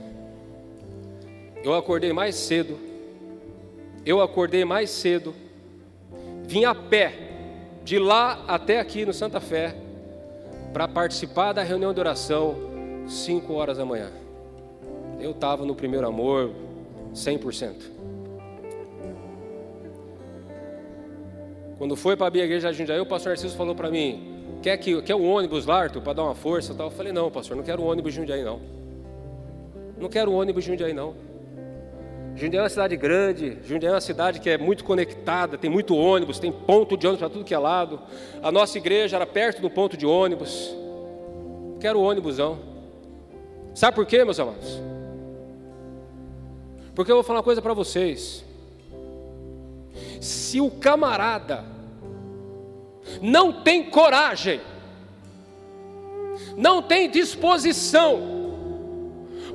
eu 1.65 1.75
acordei 1.75 2.13
mais 2.13 2.37
cedo, 2.37 2.79
eu 4.07 4.21
acordei 4.21 4.65
mais 4.65 4.91
cedo, 4.91 5.35
vim 6.45 6.65
a 6.65 6.75
pé, 6.75 7.15
de 7.83 7.99
lá 7.99 8.45
até 8.47 8.79
aqui 8.79 9.05
no 9.05 9.13
Santa 9.13 9.41
Fé, 9.41 9.75
para 10.73 10.87
participar 10.87 11.53
da 11.53 11.63
reunião 11.63 11.93
de 11.93 12.01
oração, 12.01 12.55
5 13.09 13.53
horas 13.53 13.79
da 13.79 13.85
manhã. 13.85 14.11
Eu 15.21 15.33
estava 15.33 15.65
no 15.65 15.75
primeiro 15.75 16.07
amor, 16.07 16.51
100%. 17.15 17.75
Quando 21.79 21.97
foi 21.97 22.17
para 22.17 22.29
a 22.29 22.31
minha 22.31 22.45
igreja 22.45 22.71
de 22.71 22.79
Jundiaí, 22.79 23.01
o 23.01 23.07
pastor 23.07 23.31
Narciso 23.31 23.57
falou 23.57 23.75
para 23.75 23.91
mim: 23.91 24.57
quer, 24.63 24.77
que, 24.77 25.01
quer 25.03 25.15
o 25.15 25.23
ônibus 25.23 25.67
lá, 25.67 25.83
Arthur, 25.83 26.01
para 26.01 26.13
dar 26.15 26.25
uma 26.25 26.35
força? 26.35 26.75
Eu 26.79 26.91
falei: 26.91 27.13
não, 27.13 27.31
pastor, 27.31 27.57
não 27.57 27.65
quero 27.65 27.83
o 27.83 27.87
ônibus 27.87 28.15
Jundiaí, 28.15 28.43
não. 28.43 28.61
Não 29.99 30.09
quero 30.09 30.31
o 30.31 30.35
ônibus 30.35 30.65
Jundiaí, 30.65 30.93
não. 30.93 31.15
Jundiaí 32.37 32.59
é 32.59 32.63
uma 32.63 32.69
cidade 32.69 32.97
grande, 32.97 33.59
Jundiaí 33.65 33.93
é 33.93 33.95
uma 33.95 34.01
cidade 34.01 34.41
que 34.41 34.51
é 34.51 34.59
muito 34.59 34.83
conectada, 34.85 35.57
tem 35.57 35.71
muito 35.71 35.97
ônibus, 35.97 36.41
tem 36.41 36.51
ponto 36.51 36.97
de 36.97 37.07
ônibus 37.07 37.21
para 37.21 37.31
tudo 37.31 37.45
que 37.45 37.55
é 37.55 37.59
lado. 37.59 38.01
A 38.43 38.51
nossa 38.51 38.77
igreja 38.77 39.17
era 39.17 39.27
perto 39.27 39.63
do 39.63 39.71
ponto 39.71 39.97
de 39.97 40.05
ônibus. 40.05 40.75
Não 41.73 41.79
quero 41.79 42.01
o 42.01 42.03
ônibus, 42.03 42.39
não. 42.39 42.59
Sabe 43.73 43.95
por 43.95 44.07
quê, 44.07 44.25
meus 44.25 44.39
amados? 44.41 44.81
Porque 46.95 47.11
eu 47.11 47.17
vou 47.17 47.25
falar 47.25 47.39
uma 47.39 47.45
coisa 47.45 47.63
para 47.63 47.75
vocês. 47.75 48.45
Se 50.25 50.59
o 50.59 50.71
camarada 50.71 51.63
não 53.21 53.53
tem 53.53 53.85
coragem, 53.91 54.59
não 56.57 56.81
tem 56.81 57.11
disposição 57.11 58.33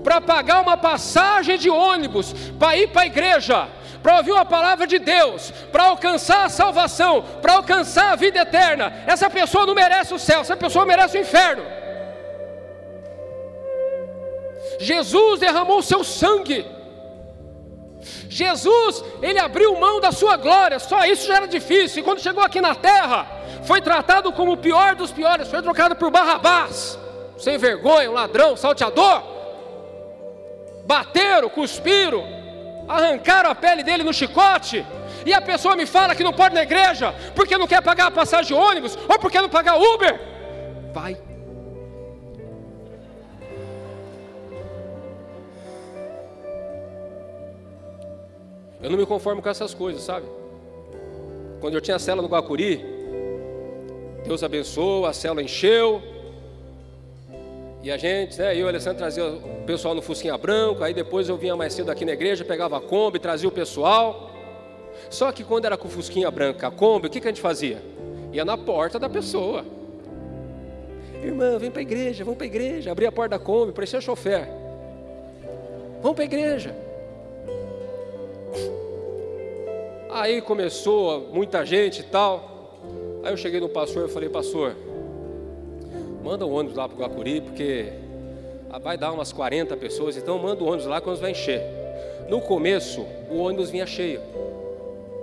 para 0.03 0.21
pagar 0.21 0.61
uma 0.61 0.77
passagem 0.77 1.57
de 1.57 1.71
ônibus 1.71 2.35
para 2.59 2.77
ir 2.77 2.89
para 2.89 3.01
a 3.01 3.07
igreja, 3.07 3.67
para 4.03 4.17
ouvir 4.17 4.31
uma 4.31 4.45
palavra 4.45 4.85
de 4.85 4.99
Deus, 4.99 5.49
para 5.71 5.85
alcançar 5.85 6.45
a 6.45 6.49
salvação, 6.49 7.23
para 7.41 7.53
alcançar 7.53 8.11
a 8.11 8.15
vida 8.15 8.37
eterna, 8.37 8.93
essa 9.07 9.27
pessoa 9.27 9.65
não 9.65 9.73
merece 9.73 10.13
o 10.13 10.19
céu, 10.19 10.41
essa 10.41 10.55
pessoa 10.55 10.85
merece 10.85 11.17
o 11.17 11.21
inferno. 11.21 11.63
Jesus 14.79 15.39
derramou 15.39 15.81
seu 15.81 16.03
sangue 16.03 16.63
Jesus, 18.29 19.03
ele 19.21 19.39
abriu 19.39 19.79
mão 19.79 19.99
da 19.99 20.11
sua 20.11 20.37
glória, 20.37 20.79
só 20.79 21.05
isso 21.05 21.27
já 21.27 21.37
era 21.37 21.47
difícil. 21.47 22.01
E 22.01 22.03
quando 22.03 22.21
chegou 22.21 22.43
aqui 22.43 22.61
na 22.61 22.75
terra, 22.75 23.27
foi 23.63 23.81
tratado 23.81 24.31
como 24.31 24.53
o 24.53 24.57
pior 24.57 24.95
dos 24.95 25.11
piores, 25.11 25.47
foi 25.47 25.61
trocado 25.61 25.95
por 25.95 26.11
Barrabás, 26.11 26.97
sem 27.37 27.57
vergonha, 27.57 28.09
um 28.09 28.13
ladrão, 28.13 28.55
salteador. 28.55 29.23
Bateram, 30.85 31.49
cuspiram, 31.49 32.23
arrancaram 32.87 33.51
a 33.51 33.55
pele 33.55 33.83
dele 33.83 34.03
no 34.03 34.13
chicote. 34.13 34.85
E 35.25 35.33
a 35.33 35.41
pessoa 35.41 35.75
me 35.75 35.85
fala 35.85 36.15
que 36.15 36.23
não 36.23 36.33
pode 36.33 36.55
na 36.55 36.63
igreja 36.63 37.13
porque 37.35 37.57
não 37.57 37.67
quer 37.67 37.81
pagar 37.81 38.07
a 38.07 38.11
passagem 38.11 38.47
de 38.47 38.53
ônibus 38.53 38.97
ou 39.07 39.19
porque 39.19 39.39
não 39.39 39.49
pagar 39.49 39.77
Uber. 39.77 40.19
Vai 40.91 41.28
Eu 48.81 48.89
não 48.89 48.97
me 48.97 49.05
conformo 49.05 49.41
com 49.41 49.49
essas 49.49 49.73
coisas, 49.73 50.01
sabe? 50.01 50.25
Quando 51.59 51.73
eu 51.73 51.81
tinha 51.81 51.97
a 51.97 51.99
cela 51.99 52.21
no 52.21 52.29
Guacuri, 52.29 52.85
Deus 54.25 54.41
abençoou, 54.43 55.05
a 55.05 55.11
cela 55.11 55.43
encheu. 55.43 56.01
E 57.83 57.91
a 57.91 57.97
gente, 57.97 58.37
né, 58.39 58.53
eu 58.53 58.59
e 58.59 58.63
o 58.63 58.67
Alessandro 58.67 58.99
trazia 58.99 59.25
o 59.25 59.63
pessoal 59.65 59.93
no 59.93 60.01
Fusquinha 60.01 60.37
Branco, 60.37 60.83
aí 60.83 60.93
depois 60.93 61.27
eu 61.29 61.37
vinha 61.37 61.55
mais 61.55 61.73
cedo 61.73 61.89
aqui 61.89 62.05
na 62.05 62.11
igreja, 62.11 62.43
pegava 62.43 62.77
a 62.77 62.81
Kombi, 62.81 63.19
trazia 63.19 63.47
o 63.47 63.51
pessoal. 63.51 64.31
Só 65.09 65.31
que 65.31 65.43
quando 65.43 65.65
era 65.65 65.77
com 65.77 65.87
o 65.87 65.91
Fusquinha 65.91 66.29
Branca, 66.29 66.67
a 66.67 66.71
Kombi, 66.71 67.07
o 67.07 67.09
que, 67.09 67.19
que 67.19 67.27
a 67.27 67.31
gente 67.31 67.41
fazia? 67.41 67.81
Ia 68.31 68.45
na 68.45 68.57
porta 68.57 68.99
da 68.99 69.09
pessoa. 69.09 69.65
Irmã, 71.23 71.57
vem 71.57 71.71
para 71.71 71.79
a 71.79 71.81
igreja, 71.81 72.23
vamos 72.23 72.37
para 72.37 72.45
a 72.45 72.47
igreja. 72.47 72.91
Abria 72.91 73.09
a 73.09 73.11
porta 73.11 73.37
da 73.37 73.43
Kombi, 73.43 73.73
parecia 73.73 73.99
chofer. 73.99 74.47
Vamos 76.01 76.15
para 76.15 76.23
a 76.23 76.25
igreja. 76.25 76.88
Aí 80.09 80.41
começou 80.41 81.29
muita 81.31 81.65
gente 81.65 82.01
e 82.01 82.03
tal. 82.03 82.77
Aí 83.23 83.31
eu 83.31 83.37
cheguei 83.37 83.59
no 83.59 83.69
pastor 83.69 84.09
e 84.09 84.11
falei, 84.11 84.29
pastor, 84.29 84.75
manda 86.23 86.45
o 86.45 86.51
ônibus 86.51 86.77
lá 86.77 86.87
para 86.87 86.95
o 86.95 86.99
Guacuri, 86.99 87.41
porque 87.41 87.93
vai 88.81 88.97
dar 88.97 89.11
umas 89.11 89.31
40 89.31 89.75
pessoas, 89.77 90.17
então 90.17 90.37
manda 90.37 90.63
o 90.63 90.67
ônibus 90.67 90.85
lá 90.85 90.99
quando 90.99 91.19
vai 91.19 91.31
encher. 91.31 91.61
No 92.27 92.41
começo, 92.41 93.05
o 93.29 93.37
ônibus 93.37 93.69
vinha 93.69 93.85
cheio. 93.85 94.21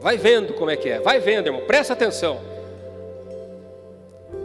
Vai 0.00 0.16
vendo 0.16 0.54
como 0.54 0.70
é 0.70 0.76
que 0.76 0.88
é, 0.88 1.00
vai 1.00 1.20
vendo, 1.20 1.46
irmão, 1.46 1.62
presta 1.66 1.92
atenção. 1.92 2.38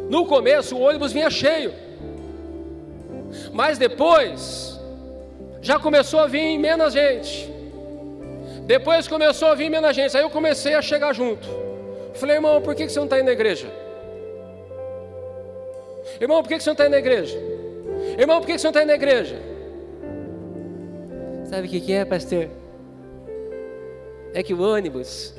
No 0.10 0.26
começo, 0.26 0.76
o 0.76 0.82
ônibus 0.82 1.12
vinha 1.12 1.30
cheio. 1.30 1.74
Mas 3.54 3.78
depois, 3.78 4.80
já 5.62 5.80
começou 5.80 6.20
a 6.20 6.28
vir 6.28 6.58
menos 6.58 6.94
gente. 6.94 7.50
Depois 8.72 9.06
começou 9.06 9.50
a 9.50 9.54
vir 9.54 9.70
menos 9.70 9.94
gente, 9.94 10.16
aí 10.16 10.24
eu 10.24 10.30
comecei 10.30 10.76
a 10.76 10.82
chegar 10.82 11.12
junto. 11.12 11.46
Falei, 12.14 12.38
irmão, 12.38 12.62
por 12.62 12.74
que 12.74 12.88
você 12.88 12.98
não 13.00 13.04
está 13.04 13.20
indo 13.20 13.26
na 13.26 13.34
igreja? 13.34 13.68
Irmão, 16.22 16.42
por 16.42 16.48
que 16.48 16.58
você 16.58 16.70
não 16.70 16.74
está 16.74 16.86
indo 16.86 16.92
na 16.92 17.00
igreja? 17.00 17.38
Irmão, 18.18 18.40
por 18.40 18.48
que 18.48 18.58
você 18.58 18.66
não 18.66 18.70
está 18.70 18.82
indo 18.82 18.88
na 18.88 18.96
igreja? 18.96 19.36
Sabe 21.50 21.68
o 21.68 21.70
que 21.70 21.92
é, 21.92 22.06
pastor? 22.06 22.48
É 24.34 24.42
que 24.42 24.54
o 24.54 24.62
ônibus, 24.62 25.36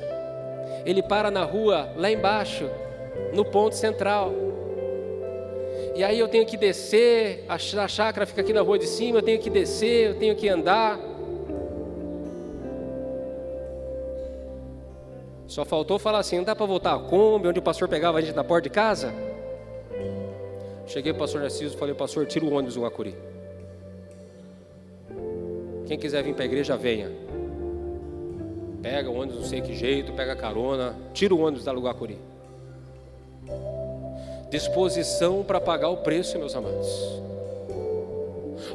ele 0.85 1.01
para 1.01 1.31
na 1.31 1.43
rua, 1.43 1.89
lá 1.95 2.11
embaixo, 2.11 2.69
no 3.33 3.43
ponto 3.43 3.73
central. 3.73 4.31
E 5.95 6.03
aí 6.03 6.19
eu 6.19 6.27
tenho 6.27 6.45
que 6.45 6.55
descer, 6.55 7.45
a 7.49 7.57
chácara 7.57 8.27
fica 8.27 8.41
aqui 8.41 8.53
na 8.53 8.61
rua 8.61 8.77
de 8.77 8.85
cima, 8.85 9.17
eu 9.17 9.23
tenho 9.23 9.39
que 9.39 9.49
descer, 9.49 10.09
eu 10.09 10.19
tenho 10.19 10.35
que 10.35 10.47
andar. 10.47 11.12
Só 15.47 15.65
faltou 15.65 15.99
falar 15.99 16.19
assim: 16.19 16.37
não 16.37 16.43
dá 16.43 16.55
para 16.55 16.65
voltar 16.65 16.95
a 16.95 16.99
Kombi, 16.99 17.47
onde 17.47 17.59
o 17.59 17.61
pastor 17.61 17.87
pegava 17.87 18.17
a 18.17 18.21
gente 18.21 18.35
na 18.35 18.43
porta 18.43 18.63
de 18.63 18.69
casa? 18.69 19.13
Cheguei 20.87 21.13
para 21.13 21.17
o 21.17 21.23
pastor 21.23 21.41
Narciso 21.41 21.75
e 21.75 21.77
falei: 21.77 21.95
pastor, 21.95 22.25
tira 22.25 22.45
o 22.45 22.53
ônibus 22.53 22.75
do 22.75 22.81
Guacuri. 22.81 23.15
Quem 25.87 25.97
quiser 25.97 26.23
vir 26.23 26.33
para 26.33 26.43
a 26.43 26.45
igreja, 26.45 26.77
venha. 26.77 27.11
Pega 28.81 29.09
o 29.09 29.15
ônibus, 29.15 29.41
não 29.41 29.47
sei 29.47 29.61
que 29.61 29.73
jeito, 29.73 30.11
pega 30.13 30.35
carona, 30.35 30.95
tira 31.13 31.33
o 31.33 31.39
ônibus 31.39 31.63
da 31.63 31.73
Guacuri. 31.73 32.17
Disposição 34.49 35.43
para 35.43 35.59
pagar 35.59 35.89
o 35.89 35.97
preço, 35.97 36.37
meus 36.37 36.55
amados. 36.55 37.21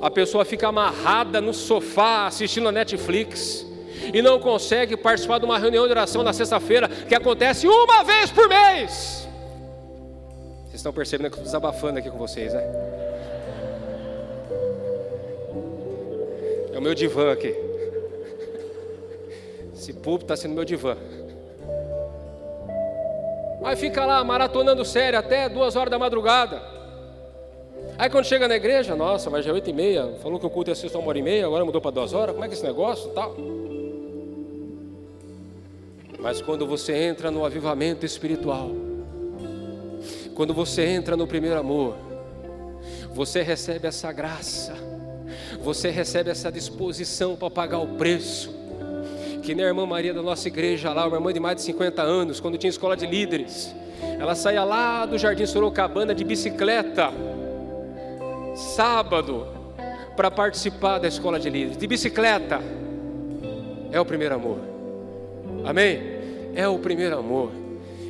A 0.00 0.10
pessoa 0.10 0.44
fica 0.44 0.68
amarrada 0.68 1.40
no 1.40 1.54
sofá 1.54 2.26
assistindo 2.26 2.68
a 2.68 2.72
Netflix 2.72 3.66
e 4.12 4.22
não 4.22 4.39
consegue 4.39 4.97
participar 4.97 5.39
de 5.39 5.45
uma 5.45 5.59
reunião 5.59 5.84
de 5.86 5.91
oração 5.91 6.22
na 6.22 6.32
sexta-feira 6.32 6.89
que 6.89 7.14
acontece 7.14 7.66
uma 7.66 8.03
vez 8.03 8.30
por 8.30 8.49
mês. 8.49 9.28
Vocês 10.64 10.74
estão 10.74 10.93
percebendo 10.93 11.30
que 11.30 11.39
eu 11.39 11.43
estou 11.43 11.45
desabafando 11.45 11.99
aqui 11.99 12.11
com 12.11 12.18
vocês, 12.18 12.53
né? 12.53 12.62
É 16.72 16.78
o 16.78 16.82
meu 16.82 16.95
divã 16.95 17.32
aqui. 17.32 17.55
Esse 19.74 19.93
púlpito 19.93 20.32
está 20.32 20.36
sendo 20.36 20.55
meu 20.55 20.64
divã. 20.64 20.97
Aí 23.64 23.76
fica 23.76 24.05
lá 24.05 24.22
maratonando 24.22 24.84
sério 24.84 25.18
até 25.18 25.49
duas 25.49 25.76
horas 25.76 25.91
da 25.91 25.99
madrugada. 25.99 26.62
Aí 27.99 28.09
quando 28.09 28.26
chega 28.26 28.47
na 28.47 28.55
igreja, 28.55 28.95
nossa, 28.95 29.28
mas 29.28 29.45
já 29.45 29.51
é 29.51 29.55
oito 29.55 29.68
e 29.68 29.72
meia, 29.72 30.14
falou 30.22 30.39
que 30.39 30.47
o 30.47 30.51
culto 30.51 30.70
ia 30.70 30.74
ser 30.76 30.89
só 30.89 31.01
uma 31.01 31.09
hora 31.09 31.18
e 31.18 31.22
meia, 31.22 31.47
agora 31.47 31.64
mudou 31.64 31.80
para 31.80 31.91
duas 31.91 32.12
horas, 32.12 32.32
como 32.32 32.45
é 32.45 32.49
que 32.49 32.55
é 32.55 32.57
esse 32.57 32.64
negócio 32.64 33.11
tal? 33.11 33.34
Mas 36.18 36.40
quando 36.40 36.66
você 36.66 36.94
entra 36.94 37.30
no 37.30 37.44
avivamento 37.44 38.04
espiritual, 38.04 38.70
Quando 40.38 40.54
você 40.54 40.84
entra 40.84 41.16
no 41.16 41.26
primeiro 41.26 41.58
amor, 41.58 41.96
você 43.12 43.42
recebe 43.42 43.88
essa 43.88 44.12
graça, 44.12 44.72
você 45.60 45.90
recebe 45.90 46.30
essa 46.30 46.52
disposição 46.52 47.34
para 47.34 47.50
pagar 47.50 47.78
o 47.80 47.88
preço. 47.96 48.54
Que 49.42 49.52
nem 49.52 49.64
a 49.64 49.68
irmã 49.68 49.84
Maria 49.84 50.14
da 50.14 50.22
nossa 50.22 50.46
igreja 50.46 50.92
lá, 50.92 51.08
uma 51.08 51.16
irmã 51.16 51.32
de 51.32 51.40
mais 51.40 51.56
de 51.56 51.62
50 51.62 52.02
anos, 52.02 52.38
quando 52.38 52.56
tinha 52.56 52.70
escola 52.70 52.96
de 52.96 53.04
líderes, 53.04 53.74
ela 54.16 54.36
saía 54.36 54.62
lá 54.62 55.04
do 55.06 55.18
Jardim 55.18 55.44
Sorocabana 55.44 56.14
de 56.14 56.22
bicicleta, 56.22 57.10
sábado, 58.54 59.44
para 60.14 60.30
participar 60.30 61.00
da 61.00 61.08
escola 61.08 61.40
de 61.40 61.50
líderes, 61.50 61.76
de 61.76 61.86
bicicleta. 61.88 62.60
É 63.90 64.00
o 64.00 64.04
primeiro 64.04 64.36
amor. 64.36 64.78
Amém? 65.64 66.00
É 66.54 66.66
o 66.66 66.78
primeiro 66.78 67.18
amor. 67.18 67.52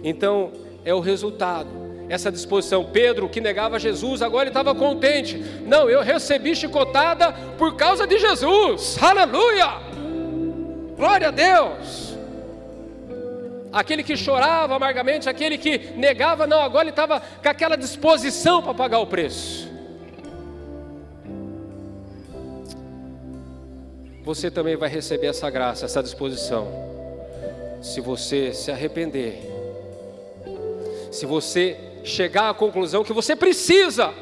Então, 0.02 0.52
é 0.84 0.94
o 0.94 1.00
resultado 1.00 1.88
essa 2.08 2.32
disposição. 2.32 2.84
Pedro, 2.84 3.28
que 3.28 3.40
negava 3.40 3.78
Jesus, 3.78 4.22
agora 4.22 4.44
ele 4.44 4.50
estava 4.50 4.74
contente. 4.74 5.36
Não, 5.66 5.88
eu 5.88 6.02
recebi 6.02 6.56
chicotada 6.56 7.32
por 7.58 7.76
causa 7.76 8.06
de 8.06 8.18
Jesus. 8.18 8.96
Aleluia! 9.00 9.66
Glória 10.96 11.28
a 11.28 11.30
Deus! 11.30 12.16
Aquele 13.70 14.02
que 14.02 14.16
chorava 14.16 14.74
amargamente, 14.74 15.28
aquele 15.28 15.58
que 15.58 15.92
negava, 15.94 16.46
não, 16.46 16.60
agora 16.60 16.84
ele 16.84 16.90
estava 16.90 17.20
com 17.20 17.48
aquela 17.48 17.76
disposição 17.76 18.62
para 18.62 18.72
pagar 18.72 18.98
o 19.00 19.06
preço. 19.06 19.68
Você 24.24 24.50
também 24.50 24.76
vai 24.76 24.88
receber 24.88 25.28
essa 25.28 25.48
graça, 25.50 25.84
essa 25.84 26.02
disposição, 26.02 26.66
se 27.80 28.00
você 28.00 28.52
se 28.52 28.70
arrepender, 28.70 29.40
se 31.10 31.26
você 31.26 31.76
chegar 32.04 32.50
à 32.50 32.54
conclusão 32.54 33.04
que 33.04 33.12
você 33.12 33.36
precisa 33.36 34.12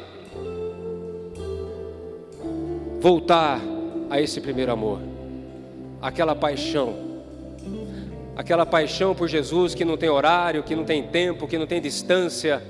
voltar 3.00 3.60
a 4.10 4.20
esse 4.20 4.40
primeiro 4.40 4.72
amor, 4.72 5.00
aquela 6.00 6.34
paixão, 6.34 6.94
aquela 8.36 8.66
paixão 8.66 9.14
por 9.14 9.28
Jesus 9.28 9.74
que 9.74 9.84
não 9.84 9.96
tem 9.96 10.08
horário, 10.08 10.62
que 10.62 10.74
não 10.74 10.84
tem 10.84 11.02
tempo, 11.02 11.46
que 11.46 11.58
não 11.58 11.66
tem 11.66 11.80
distância, 11.80 12.62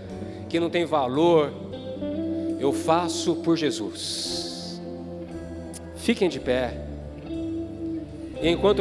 que 0.49 0.61
não 0.61 0.70
tem 0.70 0.84
valor. 0.84 1.53
Eu 2.61 2.72
faço 2.72 3.37
por 3.37 3.57
Jesus. 3.57 4.80
Fiquem 5.97 6.28
de 6.28 6.39
pé. 6.39 6.87
E 8.41 8.49
enquanto 8.49 8.74